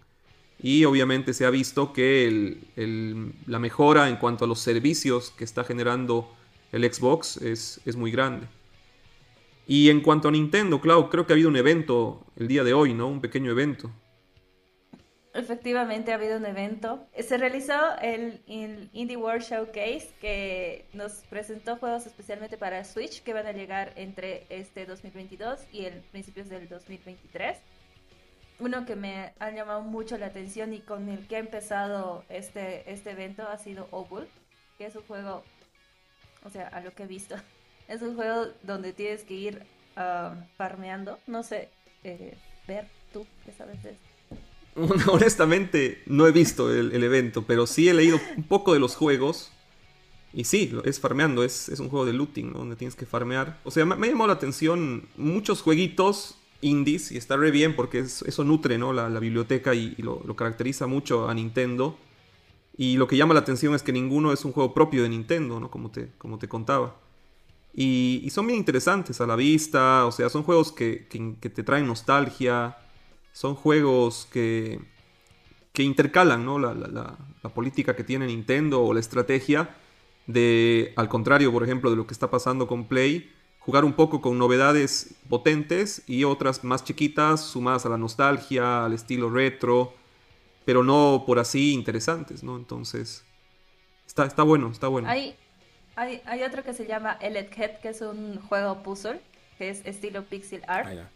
Y 0.63 0.85
obviamente 0.85 1.33
se 1.33 1.45
ha 1.45 1.49
visto 1.49 1.91
que 1.91 2.57
la 3.45 3.59
mejora 3.59 4.07
en 4.07 4.15
cuanto 4.15 4.45
a 4.45 4.47
los 4.47 4.61
servicios 4.61 5.29
que 5.31 5.43
está 5.43 5.65
generando 5.65 6.33
el 6.71 6.91
Xbox 6.91 7.35
es, 7.35 7.97
muy 7.97 8.11
grande. 8.11 8.47
Y 9.67 9.89
en 9.89 9.99
cuanto 9.99 10.29
a 10.29 10.31
Nintendo, 10.31 10.79
Cloud, 10.79 11.09
creo 11.09 11.27
que 11.27 11.33
ha 11.33 11.35
habido 11.35 11.49
un 11.49 11.57
evento 11.57 12.25
el 12.37 12.47
día 12.47 12.63
de 12.63 12.73
hoy, 12.73 12.93
¿no? 12.93 13.07
Un 13.07 13.19
pequeño 13.19 13.51
evento. 13.51 13.91
Efectivamente 15.33 16.13
ha 16.13 16.15
habido 16.15 16.37
un 16.37 16.45
evento. 16.45 17.07
Se 17.19 17.37
realizó 17.37 17.97
el, 18.01 18.39
el, 18.47 18.89
Indie 18.93 19.17
World 19.17 19.43
Showcase 19.43 20.11
que 20.21 20.85
nos 20.93 21.23
presentó 21.29 21.75
juegos 21.75 22.05
especialmente 22.05 22.57
para 22.57 22.85
Switch 22.85 23.21
que 23.23 23.33
van 23.33 23.47
a 23.47 23.51
llegar 23.51 23.91
entre 23.97 24.45
este 24.47 24.85
2022 24.85 25.59
y 25.73 25.85
el 25.85 25.95
principios 26.11 26.47
del 26.47 26.69
2023 26.69 27.57
uno 28.63 28.85
que 28.85 28.95
me 28.95 29.33
ha 29.39 29.51
llamado 29.51 29.81
mucho 29.81 30.17
la 30.17 30.27
atención 30.27 30.73
y 30.73 30.79
con 30.79 31.09
el 31.09 31.27
que 31.27 31.35
ha 31.35 31.39
empezado 31.39 32.23
este, 32.29 32.89
este 32.91 33.11
evento 33.11 33.43
ha 33.43 33.57
sido 33.57 33.89
Obul, 33.91 34.25
que 34.77 34.85
es 34.85 34.95
un 34.95 35.03
juego, 35.03 35.43
o 36.45 36.49
sea, 36.49 36.69
a 36.69 36.79
lo 36.79 36.93
que 36.93 37.03
he 37.03 37.07
visto, 37.07 37.35
es 37.89 38.01
un 38.01 38.15
juego 38.15 38.47
donde 38.63 38.93
tienes 38.93 39.23
que 39.23 39.33
ir 39.33 39.63
uh, 39.97 40.33
farmeando, 40.57 41.19
no 41.27 41.43
sé, 41.43 41.69
eh, 42.05 42.37
ver 42.65 42.87
tú, 43.11 43.27
¿qué 43.45 43.51
sabes 43.51 43.83
de 43.83 43.91
esto? 43.91 45.11
Honestamente, 45.11 46.01
no 46.05 46.25
he 46.25 46.31
visto 46.31 46.73
el, 46.73 47.03
evento, 47.03 47.43
pero 47.43 47.67
sí 47.67 47.89
he 47.89 47.93
leído 47.93 48.19
un 48.37 48.43
poco 48.43 48.73
de 48.73 48.79
los 48.79 48.95
juegos. 48.95 49.51
Y 50.35 50.45
sí, 50.45 50.75
es 50.83 50.99
farmeando, 50.99 51.43
es, 51.43 51.69
es 51.69 51.79
un 51.79 51.89
juego 51.89 52.07
de 52.07 52.13
looting, 52.13 52.53
donde 52.53 52.75
tienes 52.75 52.95
que 52.95 53.05
farmear. 53.05 53.59
O 53.65 53.69
sea, 53.69 53.85
me, 53.85 53.95
me 53.97 54.07
llamado 54.07 54.29
la 54.29 54.33
atención 54.33 55.07
muchos 55.15 55.61
jueguitos 55.61 56.39
indies 56.63 57.11
y 57.11 57.17
está 57.17 57.37
re 57.37 57.51
bien 57.51 57.75
porque 57.75 57.99
eso 57.99 58.43
nutre 58.43 58.77
¿no? 58.77 58.93
la, 58.93 59.07
biblioteca 59.19 59.73
y, 59.75 59.95
lo, 59.97 60.19
caracteriza 60.35 60.87
mucho 60.87 61.27
a 61.27 61.33
Nintendo. 61.33 61.97
Y 62.75 62.97
lo 62.97 63.07
que 63.07 63.17
llama 63.17 63.33
la 63.33 63.41
atención 63.41 63.75
es 63.75 63.83
que 63.83 63.91
ninguno 63.91 64.33
es 64.33 64.45
un 64.45 64.51
juego 64.51 64.73
propio 64.73 65.03
de 65.03 65.09
Nintendo, 65.09 65.59
¿no? 65.59 65.69
como, 65.69 65.91
te, 65.91 66.47
contaba. 66.47 66.95
Y, 67.73 68.27
son 68.31 68.47
bien 68.47 68.57
interesantes 68.57 69.21
a 69.21 69.27
la 69.27 69.35
vista, 69.35 70.05
o 70.05 70.11
sea, 70.11 70.29
son 70.29 70.43
juegos 70.43 70.71
que, 70.71 71.07
te 71.39 71.63
traen 71.63 71.85
nostalgia, 71.85 72.77
son 73.31 73.55
juegos 73.55 74.27
que, 74.31 74.79
que 75.71 75.83
intercalan 75.83 76.45
¿no? 76.45 76.57
la, 76.57 76.73
la 76.73 77.49
política 77.53 77.95
que 77.95 78.03
tiene 78.03 78.25
Nintendo 78.27 78.83
o 78.83 78.93
la 78.93 78.99
estrategia 78.99 79.75
de, 80.27 80.93
al 80.95 81.09
contrario, 81.09 81.51
por 81.51 81.63
ejemplo, 81.63 81.89
de 81.89 81.97
lo 81.97 82.07
que 82.07 82.13
está 82.13 82.29
pasando 82.29 82.67
con 82.67 82.87
Play, 82.87 83.31
jugar 83.65 83.85
un 83.85 83.93
poco 83.93 84.21
con 84.21 84.37
novedades 84.37 85.15
potentes 85.29 86.03
y 86.07 86.25
otras 86.25 86.63
más 86.63 86.83
chiquitas, 86.83 87.41
sumadas 87.41 87.85
a 87.85 87.89
la 87.89 87.97
nostalgia, 87.97 88.85
al 88.85 88.93
estilo 88.93 89.29
retro, 89.29 89.93
pero 90.65 90.83
no 90.83 91.23
por 91.25 91.39
así 91.39 91.73
interesantes, 91.73 92.43
¿no? 92.43 92.57
Entonces, 92.57 93.23
está, 94.05 94.25
está 94.25 94.43
bueno, 94.43 94.69
está 94.71 94.87
bueno. 94.89 95.07
Hay, 95.09 95.35
Hay, 95.95 96.21
hay 96.25 96.43
otro 96.43 96.63
que 96.63 96.73
se 96.73 96.85
llama 96.87 97.17
Eled 97.21 97.47
Head, 97.55 97.79
que 97.79 97.89
es 97.89 98.01
un 98.01 98.39
juego 98.41 98.83
puzzle, 98.83 99.21
que 99.57 99.69
es 99.69 99.85
estilo 99.85 100.23
pixel 100.25 100.63
art, 100.67 100.87
Ah, 100.89 101.09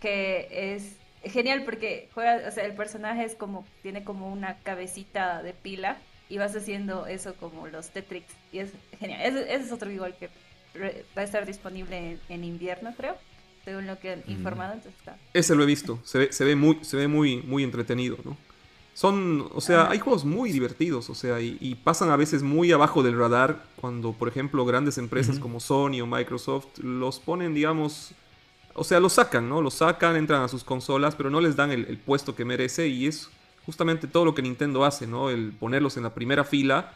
que 0.00 0.48
es 0.74 0.96
genial 1.24 1.64
porque 1.64 2.08
juega, 2.14 2.48
o 2.48 2.50
sea, 2.50 2.64
el 2.64 2.74
personaje 2.74 3.24
es 3.24 3.34
como, 3.34 3.66
tiene 3.82 4.04
como 4.04 4.32
una 4.32 4.58
cabecita 4.60 5.42
de 5.42 5.52
pila 5.52 5.98
y 6.28 6.38
vas 6.38 6.54
haciendo 6.56 7.06
eso 7.06 7.34
como 7.36 7.66
los 7.66 7.90
Tetrix 7.90 8.26
y 8.52 8.60
es 8.60 8.72
genial. 8.98 9.20
Ese, 9.22 9.54
ese 9.54 9.64
es 9.64 9.72
otro 9.72 9.90
igual 9.90 10.16
que 10.16 10.30
va 10.76 11.22
a 11.22 11.24
estar 11.24 11.46
disponible 11.46 11.96
en, 11.96 12.20
en 12.28 12.44
invierno, 12.44 12.94
creo, 12.96 13.16
según 13.64 13.86
lo 13.86 13.98
que 13.98 14.12
han 14.12 14.22
informado, 14.26 14.74
entonces 14.74 14.98
está. 14.98 15.16
Ese 15.34 15.54
lo 15.54 15.62
he 15.62 15.66
visto. 15.66 16.00
Se 16.04 16.18
ve, 16.18 16.32
se 16.32 16.44
ve 16.44 16.56
muy, 16.56 16.78
se 16.82 16.96
ve 16.96 17.08
muy, 17.08 17.42
muy 17.42 17.62
entretenido, 17.64 18.18
¿no? 18.24 18.36
Son, 18.94 19.48
o 19.54 19.60
sea, 19.60 19.88
hay 19.88 19.98
juegos 19.98 20.24
muy 20.24 20.52
divertidos, 20.52 21.08
o 21.08 21.14
sea, 21.14 21.40
y, 21.40 21.56
y 21.60 21.74
pasan 21.76 22.10
a 22.10 22.16
veces 22.16 22.42
muy 22.42 22.70
abajo 22.70 23.02
del 23.02 23.16
radar 23.16 23.64
cuando, 23.80 24.12
por 24.12 24.28
ejemplo, 24.28 24.64
grandes 24.66 24.98
empresas 24.98 25.38
como 25.38 25.58
Sony 25.58 26.00
o 26.02 26.06
Microsoft 26.06 26.78
los 26.78 27.18
ponen, 27.18 27.54
digamos, 27.54 28.12
o 28.74 28.84
sea, 28.84 29.00
los 29.00 29.14
sacan, 29.14 29.48
¿no? 29.48 29.62
Los 29.62 29.74
sacan, 29.74 30.16
entran 30.16 30.42
a 30.42 30.48
sus 30.48 30.64
consolas, 30.64 31.14
pero 31.14 31.30
no 31.30 31.40
les 31.40 31.56
dan 31.56 31.70
el, 31.70 31.86
el 31.86 31.96
puesto 31.98 32.34
que 32.34 32.44
merece 32.44 32.88
y 32.88 33.06
es 33.06 33.30
justamente 33.64 34.06
todo 34.06 34.24
lo 34.24 34.34
que 34.34 34.42
Nintendo 34.42 34.84
hace, 34.84 35.06
¿no? 35.06 35.30
El 35.30 35.52
ponerlos 35.52 35.96
en 35.96 36.02
la 36.02 36.12
primera 36.12 36.44
fila 36.44 36.92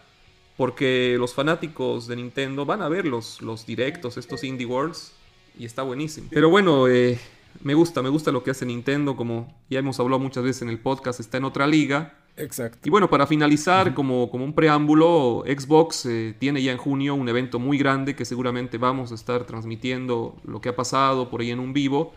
porque 0.57 1.17
los 1.19 1.35
fanáticos 1.35 2.07
de 2.07 2.17
Nintendo 2.17 2.65
van 2.65 2.83
a 2.83 2.89
ver 2.89 3.07
los, 3.07 3.43
los 3.43 3.67
directos, 3.67 4.17
estos 4.17 4.45
Indie 4.45 4.67
Worlds, 4.67 5.13
y 5.59 5.65
está 5.65 5.83
buenísimo. 5.83 6.29
Pero 6.31 6.49
bueno, 6.49 6.89
eh, 6.89 7.19
me 7.63 7.75
gusta, 7.75 8.03
me 8.03 8.09
gusta 8.09 8.33
lo 8.33 8.43
que 8.43 8.51
hace 8.51 8.67
Nintendo, 8.67 9.17
como 9.17 9.53
ya 9.71 9.79
hemos 9.79 9.99
hablado 10.01 10.21
muchas 10.21 10.45
veces 10.45 10.63
en 10.63 10.69
el 10.69 10.79
podcast, 10.79 11.21
está 11.21 11.39
en 11.39 11.45
otra 11.45 11.67
liga. 11.67 12.19
Exacto. 12.37 12.81
Y 12.85 12.91
bueno, 12.91 13.09
para 13.09 13.27
finalizar, 13.27 13.95
como, 13.95 14.29
como 14.31 14.45
un 14.45 14.55
preámbulo, 14.55 15.45
Xbox 15.47 16.07
eh, 16.07 16.35
tiene 16.39 16.63
ya 16.63 16.73
en 16.73 16.79
junio 16.79 17.15
un 17.15 17.29
evento 17.29 17.61
muy 17.61 17.79
grande 17.79 18.17
que 18.17 18.25
seguramente 18.25 18.77
vamos 18.77 19.13
a 19.13 19.15
estar 19.15 19.45
transmitiendo 19.45 20.37
lo 20.45 20.61
que 20.61 20.69
ha 20.69 20.77
pasado 20.77 21.31
por 21.31 21.41
ahí 21.41 21.51
en 21.53 21.61
un 21.61 21.73
vivo. 21.73 22.13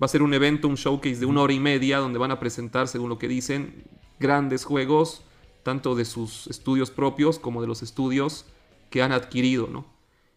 Va 0.00 0.04
a 0.04 0.08
ser 0.08 0.22
un 0.22 0.34
evento, 0.34 0.68
un 0.68 0.76
showcase 0.76 1.16
de 1.16 1.26
una 1.26 1.40
hora 1.40 1.52
y 1.52 1.58
media, 1.58 1.98
donde 1.98 2.18
van 2.18 2.30
a 2.30 2.38
presentar, 2.38 2.86
según 2.86 3.08
lo 3.08 3.18
que 3.18 3.28
dicen, 3.28 3.84
grandes 4.20 4.64
juegos, 4.64 5.24
tanto 5.66 5.96
de 5.96 6.04
sus 6.04 6.46
estudios 6.46 6.92
propios 6.92 7.40
como 7.40 7.60
de 7.60 7.66
los 7.66 7.82
estudios 7.82 8.46
que 8.88 9.02
han 9.02 9.10
adquirido, 9.10 9.66
¿no? 9.66 9.84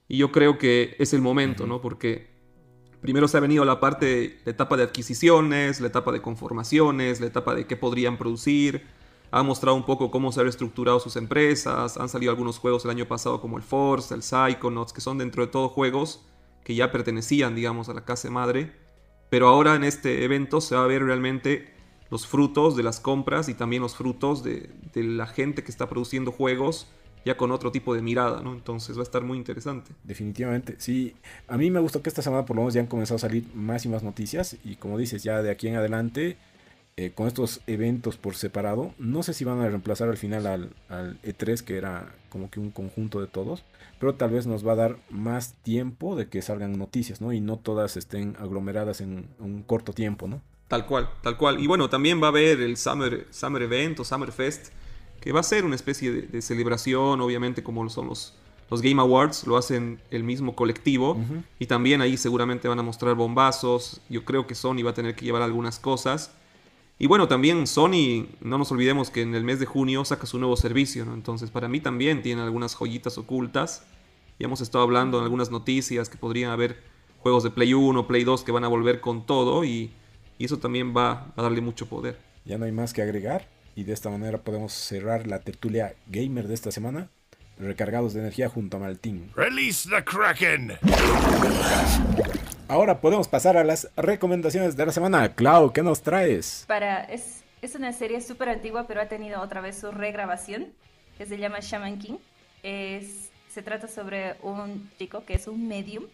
Y 0.08 0.18
yo 0.18 0.32
creo 0.32 0.58
que 0.58 0.96
es 0.98 1.14
el 1.14 1.22
momento, 1.22 1.68
¿no? 1.68 1.82
Porque 1.82 2.32
primero 3.00 3.28
se 3.28 3.38
ha 3.38 3.40
venido 3.40 3.64
la 3.64 3.80
parte, 3.80 4.40
la 4.44 4.54
etapa 4.54 4.76
de 4.76 4.82
adquisiciones, 4.82 5.82
la 5.82 5.88
etapa 5.88 6.12
de 6.12 6.24
conformaciones, 6.24 7.22
la 7.22 7.28
etapa 7.28 7.54
de 7.54 7.68
qué 7.68 7.78
podrían 7.78 8.18
producir. 8.18 8.88
Ha 9.30 9.44
mostrado 9.44 9.78
un 9.78 9.86
poco 9.86 10.10
cómo 10.10 10.32
se 10.32 10.40
han 10.40 10.48
reestructurado 10.48 11.00
sus 11.00 11.16
empresas. 11.16 11.98
Han 11.98 12.10
salido 12.10 12.32
algunos 12.32 12.58
juegos 12.58 12.84
el 12.86 12.90
año 12.90 13.06
pasado 13.08 13.40
como 13.40 13.58
el 13.58 13.64
Force, 13.64 14.16
el 14.16 14.24
Psychonauts, 14.24 14.94
que 14.94 15.02
son 15.02 15.20
dentro 15.20 15.46
de 15.46 15.52
todo 15.52 15.70
juegos 15.70 16.26
que 16.64 16.74
ya 16.74 16.92
pertenecían, 16.92 17.54
digamos, 17.54 17.88
a 17.88 17.94
la 17.94 18.04
casa 18.04 18.32
madre. 18.32 18.74
Pero 19.30 19.48
ahora 19.48 19.76
en 19.76 19.84
este 19.84 20.24
evento 20.24 20.60
se 20.60 20.76
va 20.76 20.86
a 20.86 20.88
ver 20.88 21.04
realmente 21.04 21.79
los 22.10 22.28
frutos 22.28 22.76
de 22.76 22.84
las 22.84 22.99
compras 22.99 23.49
y 23.49 23.53
también 23.53 23.82
los 23.82 23.95
frutos 23.95 24.43
de, 24.43 24.70
la 24.95 25.28
gente 25.28 25.64
que 25.64 25.72
está 25.72 25.88
produciendo 25.88 26.32
juegos 26.32 26.88
ya 27.26 27.36
con 27.38 27.51
otro 27.51 27.72
tipo 27.72 27.93
de 27.93 28.01
mirada, 28.01 28.41
¿no? 28.41 28.53
Entonces 28.53 28.95
va 28.95 29.01
a 29.01 29.03
estar 29.03 29.24
muy 29.24 29.38
interesante. 29.38 29.91
Definitivamente, 30.03 30.76
sí. 30.80 31.16
A 31.47 31.57
mí 31.57 31.70
me 31.70 31.80
gustó 31.82 32.01
que 32.01 32.10
esta 32.10 32.22
semana 32.22 32.45
por 32.45 32.55
lo 32.55 32.62
menos 32.62 32.74
ya 32.74 32.82
han 32.82 32.88
comenzado 32.88 33.18
a 33.18 33.20
salir 33.20 33.45
más 33.53 33.86
y 33.86 33.89
más 33.89 34.03
noticias. 34.03 34.55
Y 34.64 34.78
como 34.78 34.97
dices, 34.97 35.22
ya 35.22 35.41
de 35.41 35.51
aquí 35.51 35.68
en 35.68 35.76
adelante, 35.76 36.38
eh, 36.95 37.12
con 37.12 37.28
estos 37.28 37.62
eventos 37.68 38.16
por 38.16 38.36
separado, 38.36 38.93
no 38.97 39.22
sé 39.22 39.34
si 39.34 39.43
van 39.43 39.60
a 39.60 39.68
reemplazar 39.68 40.07
al 40.07 40.18
final 40.18 40.47
al, 40.47 40.74
al 40.88 41.22
E3, 41.22 41.62
que 41.62 41.78
era 41.78 42.16
como 42.30 42.49
que 42.49 42.62
un 42.62 42.72
conjunto 42.72 43.20
de 43.20 43.28
todos. 43.28 43.66
Pero 43.99 44.16
tal 44.16 44.32
vez 44.32 44.47
nos 44.47 44.66
va 44.66 44.72
a 44.72 44.76
dar 44.78 44.97
más 45.10 45.55
tiempo 45.62 46.16
de 46.16 46.30
que 46.30 46.41
salgan 46.41 46.80
noticias, 46.80 47.20
¿no? 47.20 47.34
Y 47.34 47.41
no 47.41 47.57
todas 47.57 47.97
estén 47.97 48.38
aglomeradas 48.39 49.01
en 49.01 49.28
un 49.39 49.62
corto 49.62 49.91
tiempo, 49.91 50.30
¿no? 50.30 50.41
Tal 50.70 50.86
cual, 50.86 51.10
tal 51.22 51.36
cual. 51.36 51.60
Y 51.60 51.68
bueno, 51.68 51.90
también 51.90 52.22
va 52.22 52.28
a 52.28 52.30
haber 52.30 52.62
el 52.62 52.78
Summer, 52.78 53.28
Summer 53.32 53.64
Event 53.64 54.00
o 54.00 54.06
Summer 54.06 54.32
Fest, 54.32 54.68
que 55.20 55.34
va 55.34 55.42
a 55.42 55.44
ser 55.44 55.66
una 55.66 55.76
especie 55.76 56.12
de, 56.12 56.22
de 56.22 56.42
celebración, 56.42 57.20
obviamente 57.20 57.64
como 57.64 57.90
son 57.90 58.08
los, 58.08 58.36
los 58.70 58.82
Game 58.82 59.02
Awards, 59.02 59.48
lo 59.48 59.58
hacen 59.58 60.00
el 60.12 60.24
mismo 60.24 60.56
colectivo. 60.56 61.18
Y 61.58 61.66
también 61.66 62.02
ahí 62.02 62.18
seguramente 62.18 62.68
van 62.68 62.80
a 62.80 62.84
mostrar 62.84 63.16
bombazos. 63.16 64.02
Yo 64.10 64.24
creo 64.24 64.46
que 64.46 64.56
Sony 64.56 64.84
va 64.86 64.92
a 64.92 64.94
tener 64.94 65.16
que 65.16 65.26
llevar 65.26 65.42
algunas 65.42 65.80
cosas. 65.80 66.36
Y 67.00 67.08
bueno, 67.08 67.28
también 67.28 67.66
Sony, 67.66 68.28
no 68.42 68.58
nos 68.58 68.72
olvidemos 68.72 69.10
que 69.10 69.22
en 69.22 69.34
el 69.34 69.44
mes 69.44 69.60
de 69.60 69.66
junio 69.66 70.06
saca 70.06 70.28
su 70.28 70.38
nuevo 70.38 70.56
servicio, 70.56 71.06
¿no? 71.06 71.14
Entonces 71.14 71.50
para 71.50 71.68
mí 71.68 71.80
también 71.80 72.22
tiene 72.22 72.42
algunas 72.42 72.76
joyitas 72.76 73.18
ocultas. 73.18 73.86
Ya 74.38 74.46
hemos 74.46 74.62
estado 74.62 74.84
hablando 74.84 75.18
en 75.18 75.24
algunas 75.24 75.50
noticias 75.50 76.10
que 76.10 76.18
podrían 76.18 76.52
haber 76.52 76.84
juegos 77.20 77.44
de 77.44 77.50
Play 77.50 77.74
1, 77.74 78.06
Play 78.06 78.24
2 78.24 78.44
que 78.44 78.52
van 78.52 78.66
a 78.66 78.68
volver 78.68 79.02
con 79.02 79.26
todo 79.26 79.64
y, 79.64 79.92
y 80.40 80.46
eso 80.46 80.58
también 80.58 80.96
va 80.96 81.32
a 81.36 81.42
darle 81.44 81.60
mucho 81.60 81.88
poder. 81.88 82.18
Ya 82.46 82.58
no 82.58 82.64
hay 82.66 82.72
más 82.72 82.94
que 82.94 83.02
agregar. 83.02 83.46
Y 83.76 83.84
de 83.84 83.94
esta 83.94 84.10
manera 84.10 84.40
podemos 84.40 84.72
cerrar 84.72 85.28
la 85.28 85.40
tertulia 85.40 85.94
gamer 86.08 86.48
de 86.48 86.54
esta 86.54 86.72
semana. 86.72 87.10
Recargados 87.60 88.14
de 88.14 88.22
energía 88.22 88.48
junto 88.48 88.78
a 88.78 88.80
Maltín. 88.80 89.32
Release 89.36 89.88
the 89.90 90.02
Kraken! 90.02 90.78
Ahora 92.70 93.02
podemos 93.02 93.28
pasar 93.28 93.58
a 93.58 93.66
las 93.66 93.92
recomendaciones 93.98 94.78
de 94.78 94.86
la 94.86 94.94
semana. 94.94 95.36
Clau, 95.36 95.74
¿qué 95.74 95.84
nos 95.84 96.02
traes? 96.04 96.64
Para, 96.68 97.04
es, 97.04 97.44
es 97.62 97.76
una 97.76 97.92
serie 97.92 98.22
súper 98.22 98.48
antigua, 98.48 98.88
pero 98.88 99.02
ha 99.02 99.08
tenido 99.10 99.42
otra 99.42 99.60
vez 99.60 99.78
su 99.78 99.92
regrabación, 99.92 100.68
que 101.18 101.26
se 101.26 101.38
llama 101.38 101.60
Shaman 101.60 102.00
King. 102.00 102.18
Es, 102.64 103.30
se 103.50 103.62
trata 103.62 103.90
sobre 103.90 104.38
un 104.42 104.90
chico 104.98 105.26
que 105.26 105.34
es 105.34 105.48
un 105.48 105.68
medium 105.68 106.06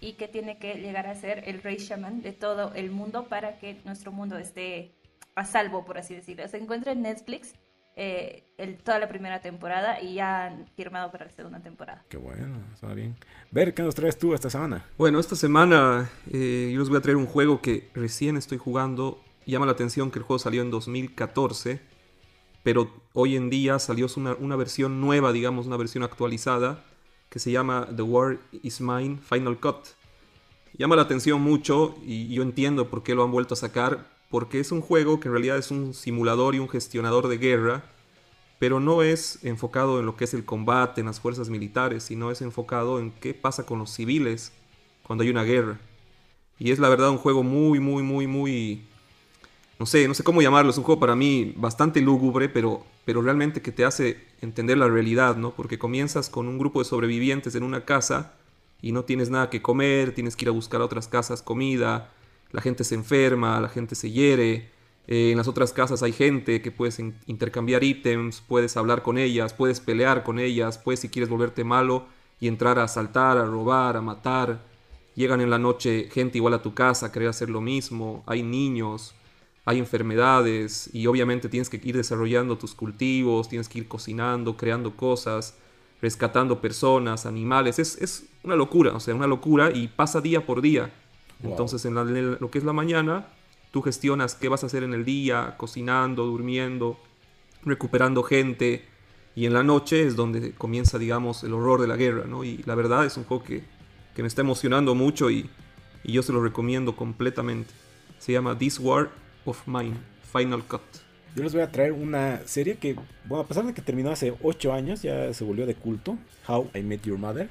y 0.00 0.14
que 0.14 0.28
tiene 0.28 0.58
que 0.58 0.74
llegar 0.74 1.06
a 1.06 1.14
ser 1.14 1.42
el 1.48 1.62
rey 1.62 1.76
shaman 1.76 2.22
de 2.22 2.32
todo 2.32 2.72
el 2.74 2.90
mundo 2.90 3.24
para 3.28 3.58
que 3.58 3.80
nuestro 3.84 4.12
mundo 4.12 4.36
esté 4.38 4.92
a 5.34 5.44
salvo, 5.44 5.84
por 5.84 5.98
así 5.98 6.14
decirlo. 6.14 6.46
Se 6.48 6.58
encuentra 6.58 6.92
en 6.92 7.02
Netflix 7.02 7.54
eh, 7.96 8.44
el- 8.58 8.76
toda 8.78 8.98
la 8.98 9.08
primera 9.08 9.40
temporada 9.40 10.00
y 10.00 10.14
ya 10.14 10.46
han 10.46 10.66
firmado 10.76 11.10
para 11.12 11.26
la 11.26 11.30
segunda 11.30 11.60
temporada. 11.60 12.04
Qué 12.08 12.16
bueno, 12.16 12.58
suena 12.78 12.94
bien. 12.94 13.16
Ver, 13.52 13.72
¿qué 13.72 13.82
nos 13.82 13.94
traes 13.94 14.18
tú 14.18 14.34
esta 14.34 14.50
semana? 14.50 14.84
Bueno, 14.98 15.20
esta 15.20 15.36
semana 15.36 16.10
eh, 16.32 16.70
yo 16.74 16.80
les 16.80 16.88
voy 16.88 16.98
a 16.98 17.00
traer 17.00 17.16
un 17.16 17.26
juego 17.26 17.60
que 17.60 17.88
recién 17.94 18.36
estoy 18.36 18.58
jugando. 18.58 19.20
Llama 19.46 19.66
la 19.66 19.72
atención 19.72 20.10
que 20.10 20.18
el 20.18 20.24
juego 20.24 20.38
salió 20.40 20.62
en 20.62 20.70
2014, 20.72 21.80
pero 22.62 22.90
hoy 23.12 23.36
en 23.36 23.50
día 23.50 23.78
salió 23.78 24.06
una, 24.16 24.34
una 24.34 24.56
versión 24.56 25.00
nueva, 25.00 25.32
digamos, 25.32 25.66
una 25.66 25.76
versión 25.76 26.02
actualizada, 26.02 26.82
que 27.34 27.40
se 27.40 27.50
llama 27.50 27.88
The 27.96 28.02
War 28.02 28.38
Is 28.62 28.80
Mine 28.80 29.18
Final 29.28 29.58
Cut. 29.58 29.88
Llama 30.78 30.94
la 30.94 31.02
atención 31.02 31.42
mucho 31.42 31.96
y 32.06 32.32
yo 32.32 32.44
entiendo 32.44 32.88
por 32.88 33.02
qué 33.02 33.16
lo 33.16 33.24
han 33.24 33.32
vuelto 33.32 33.54
a 33.54 33.56
sacar, 33.56 34.06
porque 34.30 34.60
es 34.60 34.70
un 34.70 34.80
juego 34.80 35.18
que 35.18 35.26
en 35.26 35.32
realidad 35.32 35.58
es 35.58 35.72
un 35.72 35.94
simulador 35.94 36.54
y 36.54 36.60
un 36.60 36.68
gestionador 36.68 37.26
de 37.26 37.38
guerra, 37.38 37.82
pero 38.60 38.78
no 38.78 39.02
es 39.02 39.44
enfocado 39.44 39.98
en 39.98 40.06
lo 40.06 40.14
que 40.14 40.26
es 40.26 40.34
el 40.34 40.44
combate, 40.44 41.00
en 41.00 41.08
las 41.08 41.18
fuerzas 41.18 41.50
militares, 41.50 42.04
sino 42.04 42.30
es 42.30 42.40
enfocado 42.40 43.00
en 43.00 43.10
qué 43.10 43.34
pasa 43.34 43.66
con 43.66 43.80
los 43.80 43.90
civiles 43.90 44.52
cuando 45.02 45.24
hay 45.24 45.30
una 45.30 45.42
guerra. 45.42 45.80
Y 46.60 46.70
es 46.70 46.78
la 46.78 46.88
verdad 46.88 47.10
un 47.10 47.18
juego 47.18 47.42
muy, 47.42 47.80
muy, 47.80 48.04
muy, 48.04 48.28
muy... 48.28 48.86
No 49.78 49.86
sé, 49.86 50.06
no 50.06 50.14
sé 50.14 50.22
cómo 50.22 50.40
llamarlo, 50.40 50.70
es 50.70 50.78
un 50.78 50.84
juego 50.84 51.00
para 51.00 51.16
mí 51.16 51.52
bastante 51.56 52.00
lúgubre, 52.00 52.48
pero, 52.48 52.84
pero 53.04 53.22
realmente 53.22 53.60
que 53.60 53.72
te 53.72 53.84
hace 53.84 54.24
entender 54.40 54.78
la 54.78 54.88
realidad, 54.88 55.36
¿no? 55.36 55.50
Porque 55.52 55.78
comienzas 55.78 56.30
con 56.30 56.46
un 56.46 56.58
grupo 56.58 56.78
de 56.78 56.84
sobrevivientes 56.84 57.54
en 57.56 57.64
una 57.64 57.84
casa 57.84 58.34
y 58.80 58.92
no 58.92 59.04
tienes 59.04 59.30
nada 59.30 59.50
que 59.50 59.62
comer, 59.62 60.14
tienes 60.14 60.36
que 60.36 60.44
ir 60.44 60.48
a 60.48 60.52
buscar 60.52 60.80
a 60.80 60.84
otras 60.84 61.08
casas 61.08 61.42
comida, 61.42 62.12
la 62.52 62.60
gente 62.60 62.84
se 62.84 62.94
enferma, 62.94 63.60
la 63.60 63.68
gente 63.68 63.96
se 63.96 64.12
hiere, 64.12 64.70
eh, 65.08 65.32
en 65.32 65.36
las 65.36 65.48
otras 65.48 65.72
casas 65.72 66.02
hay 66.04 66.12
gente 66.12 66.62
que 66.62 66.70
puedes 66.70 67.00
in- 67.00 67.16
intercambiar 67.26 67.82
ítems, 67.82 68.42
puedes 68.46 68.76
hablar 68.76 69.02
con 69.02 69.18
ellas, 69.18 69.54
puedes 69.54 69.80
pelear 69.80 70.22
con 70.22 70.38
ellas, 70.38 70.78
puedes 70.78 71.00
si 71.00 71.08
quieres 71.08 71.28
volverte 71.28 71.64
malo 71.64 72.06
y 72.40 72.46
entrar 72.46 72.78
a 72.78 72.84
asaltar, 72.84 73.38
a 73.38 73.44
robar, 73.44 73.96
a 73.96 74.00
matar. 74.02 74.62
Llegan 75.16 75.40
en 75.40 75.50
la 75.50 75.58
noche 75.58 76.08
gente 76.12 76.38
igual 76.38 76.54
a 76.54 76.62
tu 76.62 76.74
casa 76.74 77.06
a 77.06 77.12
querer 77.12 77.28
hacer 77.28 77.50
lo 77.50 77.60
mismo, 77.60 78.22
hay 78.26 78.42
niños, 78.44 79.14
hay 79.64 79.78
enfermedades 79.78 80.90
y 80.92 81.06
obviamente 81.06 81.48
tienes 81.48 81.68
que 81.70 81.80
ir 81.82 81.96
desarrollando 81.96 82.58
tus 82.58 82.74
cultivos, 82.74 83.48
tienes 83.48 83.68
que 83.68 83.78
ir 83.78 83.88
cocinando, 83.88 84.56
creando 84.56 84.96
cosas, 84.96 85.56
rescatando 86.02 86.60
personas, 86.60 87.24
animales. 87.24 87.78
Es, 87.78 87.96
es 88.00 88.26
una 88.42 88.56
locura, 88.56 88.92
o 88.92 89.00
sea, 89.00 89.14
una 89.14 89.26
locura 89.26 89.70
y 89.70 89.88
pasa 89.88 90.20
día 90.20 90.44
por 90.44 90.60
día. 90.60 90.92
Wow. 91.40 91.52
Entonces, 91.52 91.84
en, 91.86 91.94
la- 91.94 92.02
en 92.02 92.36
lo 92.40 92.50
que 92.50 92.58
es 92.58 92.64
la 92.64 92.74
mañana, 92.74 93.28
tú 93.70 93.80
gestionas 93.80 94.34
qué 94.34 94.48
vas 94.48 94.62
a 94.62 94.66
hacer 94.66 94.82
en 94.82 94.92
el 94.92 95.04
día, 95.04 95.54
cocinando, 95.56 96.26
durmiendo, 96.26 96.98
recuperando 97.64 98.22
gente. 98.22 98.84
Y 99.34 99.46
en 99.46 99.54
la 99.54 99.62
noche 99.62 100.06
es 100.06 100.14
donde 100.14 100.52
comienza, 100.52 100.98
digamos, 100.98 101.42
el 101.42 101.54
horror 101.54 101.80
de 101.80 101.88
la 101.88 101.96
guerra, 101.96 102.24
¿no? 102.26 102.44
Y 102.44 102.58
la 102.66 102.74
verdad 102.74 103.04
es 103.06 103.16
un 103.16 103.24
juego 103.24 103.42
que, 103.42 103.64
que 104.14 104.22
me 104.22 104.28
está 104.28 104.42
emocionando 104.42 104.94
mucho 104.94 105.30
y, 105.30 105.48
y 106.04 106.12
yo 106.12 106.22
se 106.22 106.32
lo 106.32 106.42
recomiendo 106.42 106.94
completamente. 106.94 107.72
Se 108.18 108.32
llama 108.32 108.56
This 108.58 108.78
War 108.78 109.10
of 109.44 109.66
Mine, 109.66 109.96
Final 110.32 110.62
Cut. 110.64 110.82
yo 111.34 111.42
les 111.42 111.52
voy 111.52 111.62
a 111.62 111.70
traer 111.70 111.92
una 111.92 112.40
serie 112.46 112.76
que, 112.76 112.94
bueno, 113.24 113.44
a 113.44 113.46
pesar 113.46 113.64
de 113.64 113.74
que 113.74 113.82
terminó 113.82 114.10
hace 114.10 114.34
8 114.42 114.72
años, 114.72 115.02
ya 115.02 115.32
se 115.32 115.44
volvió 115.44 115.66
de 115.66 115.74
culto, 115.74 116.16
How 116.46 116.70
I 116.74 116.82
Met 116.82 117.02
Your 117.02 117.18
Mother. 117.18 117.48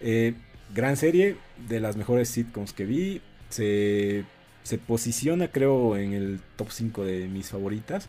Eh, 0.00 0.34
gran 0.74 0.96
serie, 0.96 1.36
de 1.68 1.80
las 1.80 1.96
mejores 1.96 2.28
sitcoms 2.28 2.72
que 2.72 2.84
vi, 2.84 3.20
se, 3.48 4.24
se 4.62 4.78
posiciona 4.78 5.48
creo 5.48 5.96
en 5.96 6.12
el 6.12 6.40
top 6.56 6.70
5 6.70 7.04
de 7.04 7.28
mis 7.28 7.50
favoritas. 7.50 8.08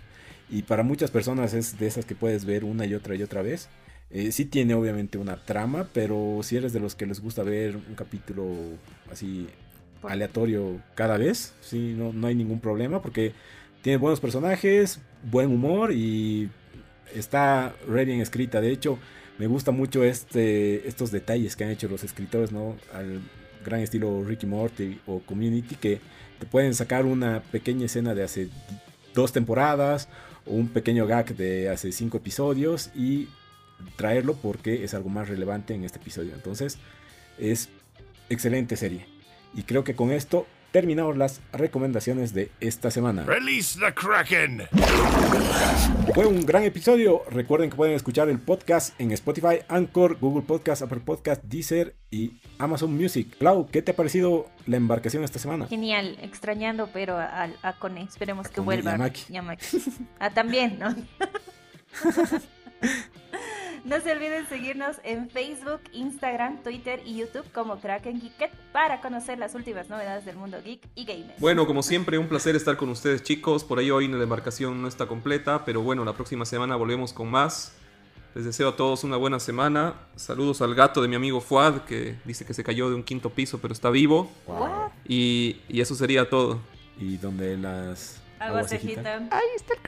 Y 0.49 0.63
para 0.63 0.83
muchas 0.83 1.11
personas 1.11 1.53
es 1.53 1.77
de 1.77 1.87
esas 1.87 2.05
que 2.05 2.15
puedes 2.15 2.45
ver 2.45 2.63
una 2.63 2.85
y 2.85 2.95
otra 2.95 3.15
y 3.15 3.23
otra 3.23 3.41
vez. 3.41 3.69
Eh, 4.11 4.31
sí 4.31 4.45
tiene 4.45 4.73
obviamente 4.73 5.19
una 5.19 5.43
trama, 5.43 5.87
pero 5.93 6.39
si 6.41 6.57
eres 6.57 6.73
de 6.73 6.79
los 6.79 6.95
que 6.95 7.05
les 7.05 7.19
gusta 7.21 7.43
ver 7.43 7.75
un 7.75 7.95
capítulo 7.95 8.47
así 9.11 9.47
aleatorio 10.03 10.81
cada 10.95 11.17
vez, 11.17 11.53
sí, 11.61 11.93
no, 11.97 12.13
no 12.13 12.27
hay 12.27 12.35
ningún 12.35 12.59
problema 12.59 13.01
porque 13.01 13.33
tiene 13.81 13.97
buenos 13.97 14.19
personajes, 14.19 14.99
buen 15.23 15.51
humor 15.51 15.91
y 15.91 16.49
está 17.13 17.73
re 17.87 18.05
bien 18.05 18.21
escrita. 18.21 18.61
De 18.61 18.71
hecho, 18.71 18.99
me 19.37 19.47
gusta 19.47 19.71
mucho 19.71 20.03
este, 20.03 20.87
estos 20.87 21.11
detalles 21.11 21.55
que 21.55 21.63
han 21.63 21.71
hecho 21.71 21.87
los 21.87 22.03
escritores, 22.03 22.51
¿no? 22.51 22.75
Al 22.93 23.21
gran 23.65 23.81
estilo 23.81 24.23
Ricky 24.23 24.45
Morty 24.45 24.99
o 25.05 25.19
Community, 25.19 25.75
que 25.75 26.01
te 26.39 26.45
pueden 26.45 26.73
sacar 26.73 27.05
una 27.05 27.41
pequeña 27.41 27.85
escena 27.85 28.13
de 28.15 28.23
hace 28.23 28.49
dos 29.13 29.31
temporadas 29.31 30.09
o 30.45 30.53
un 30.53 30.69
pequeño 30.69 31.05
gag 31.07 31.35
de 31.35 31.69
hace 31.69 31.91
cinco 31.91 32.17
episodios 32.17 32.91
y 32.95 33.27
traerlo 33.95 34.35
porque 34.35 34.83
es 34.83 34.93
algo 34.93 35.09
más 35.09 35.29
relevante 35.29 35.73
en 35.73 35.83
este 35.83 35.99
episodio. 35.99 36.33
Entonces, 36.35 36.77
es 37.37 37.69
excelente 38.29 38.75
serie. 38.75 39.05
Y 39.53 39.63
creo 39.63 39.83
que 39.83 39.95
con 39.95 40.11
esto 40.11 40.45
terminamos 40.71 41.17
las 41.17 41.41
recomendaciones 41.51 42.33
de 42.33 42.51
esta 42.59 42.91
semana. 42.91 43.23
Release 43.23 43.79
the 43.79 43.91
Kraken! 43.93 44.67
Fue 46.13 46.25
un 46.27 46.45
gran 46.45 46.63
episodio. 46.63 47.23
Recuerden 47.31 47.69
que 47.71 47.75
pueden 47.75 47.95
escuchar 47.95 48.29
el 48.29 48.37
podcast 48.39 48.99
en 49.01 49.11
Spotify, 49.11 49.59
Anchor, 49.67 50.19
Google 50.19 50.43
Podcast, 50.43 50.83
Apple 50.83 50.99
Podcast, 51.03 51.43
Deezer 51.43 51.95
y 52.11 52.39
Amazon 52.59 52.95
Music. 52.95 53.35
Clau, 53.39 53.67
¿qué 53.71 53.81
te 53.81 53.91
ha 53.91 53.95
parecido 53.95 54.47
la 54.67 54.77
embarcación 54.77 55.23
esta 55.23 55.39
semana? 55.39 55.65
Genial, 55.67 56.17
extrañando 56.21 56.89
pero 56.93 57.17
a, 57.17 57.49
a- 57.63 57.79
Cone, 57.79 58.03
esperemos 58.03 58.47
que 58.47 58.55
Cone 58.55 58.65
vuelva. 58.65 58.91
y 58.91 58.93
a 58.93 58.97
Maki. 58.97 59.21
Y 59.29 59.37
a 59.37 59.41
Maki. 59.41 59.65
Ah, 60.19 60.29
también, 60.31 60.77
¿no? 60.77 60.95
No 63.85 63.99
se 64.01 64.11
olviden 64.11 64.47
seguirnos 64.47 64.97
en 65.03 65.29
Facebook, 65.29 65.81
Instagram, 65.93 66.61
Twitter 66.63 67.01
y 67.05 67.17
YouTube 67.17 67.45
como 67.53 67.79
Kraken 67.79 68.19
Geeket 68.21 68.51
para 68.71 69.01
conocer 69.01 69.39
las 69.39 69.55
últimas 69.55 69.89
novedades 69.89 70.25
del 70.25 70.35
mundo 70.35 70.57
geek 70.63 70.81
y 70.95 71.05
gamer. 71.05 71.35
Bueno, 71.37 71.65
como 71.65 71.81
siempre, 71.83 72.17
un 72.17 72.27
placer 72.27 72.55
estar 72.55 72.77
con 72.77 72.89
ustedes, 72.89 73.23
chicos. 73.23 73.63
Por 73.63 73.79
ahí 73.79 73.89
hoy 73.91 74.07
la 74.07 74.23
embarcación 74.23 74.81
no 74.81 74.87
está 74.87 75.07
completa, 75.07 75.65
pero 75.65 75.81
bueno, 75.81 76.05
la 76.05 76.13
próxima 76.13 76.45
semana 76.45 76.75
volvemos 76.75 77.13
con 77.13 77.29
más. 77.29 77.73
Les 78.35 78.45
deseo 78.45 78.69
a 78.69 78.75
todos 78.75 79.03
una 79.03 79.17
buena 79.17 79.39
semana. 79.39 79.95
Saludos 80.15 80.61
al 80.61 80.75
gato 80.75 81.01
de 81.01 81.07
mi 81.07 81.15
amigo 81.15 81.41
Fuad, 81.41 81.81
que 81.81 82.15
dice 82.25 82.45
que 82.45 82.53
se 82.53 82.63
cayó 82.63 82.89
de 82.89 82.95
un 82.95 83.03
quinto 83.03 83.31
piso, 83.31 83.59
pero 83.59 83.73
está 83.73 83.89
vivo. 83.89 84.31
What? 84.45 84.91
Y, 85.07 85.61
y 85.67 85.81
eso 85.81 85.95
sería 85.95 86.29
todo. 86.29 86.59
Y 86.99 87.17
donde 87.17 87.57
las 87.57 88.21
Aguas 88.39 88.49
aguas 88.49 88.69
se 88.69 88.77
se 88.79 88.85
agitan. 88.85 89.07
agitan. 89.07 89.29
Ahí 89.39 89.47
está 89.55 89.73
el 89.73 89.79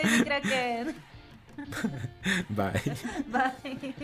Kraken. 0.00 0.24
Kraken. 0.24 0.96
Bye. 2.50 2.80
Bye. 3.30 3.94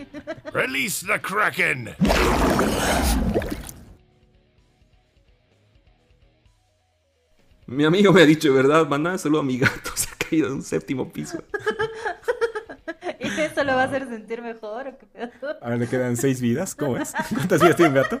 Release 0.53 1.05
the 1.05 1.19
Kraken! 1.19 1.95
Mi 7.67 7.83
amigo 7.83 8.13
me 8.13 8.21
ha 8.21 8.25
dicho, 8.25 8.49
de 8.49 8.53
verdad, 8.53 8.87
mandá 8.87 9.17
saludo 9.17 9.41
a 9.41 9.43
mi 9.43 9.57
gato, 9.57 9.91
se 9.95 10.07
ha 10.09 10.17
caído 10.17 10.49
de 10.49 10.55
un 10.55 10.61
séptimo 10.61 11.11
piso. 11.11 11.43
¿Y 13.19 13.27
eso 13.27 13.63
lo 13.63 13.75
va 13.75 13.83
a 13.83 13.85
hacer 13.85 14.07
sentir 14.07 14.41
mejor 14.41 14.87
o 14.87 14.97
qué 14.97 15.05
pedo? 15.07 15.57
Ahora 15.61 15.77
le 15.77 15.87
quedan 15.87 16.15
seis 16.15 16.41
vidas. 16.41 16.75
¿Cómo 16.75 16.97
es? 16.97 17.13
¿Cuántas 17.33 17.61
vidas 17.61 17.75
tiene 17.75 17.89
un 17.89 17.95
gato? 17.95 18.19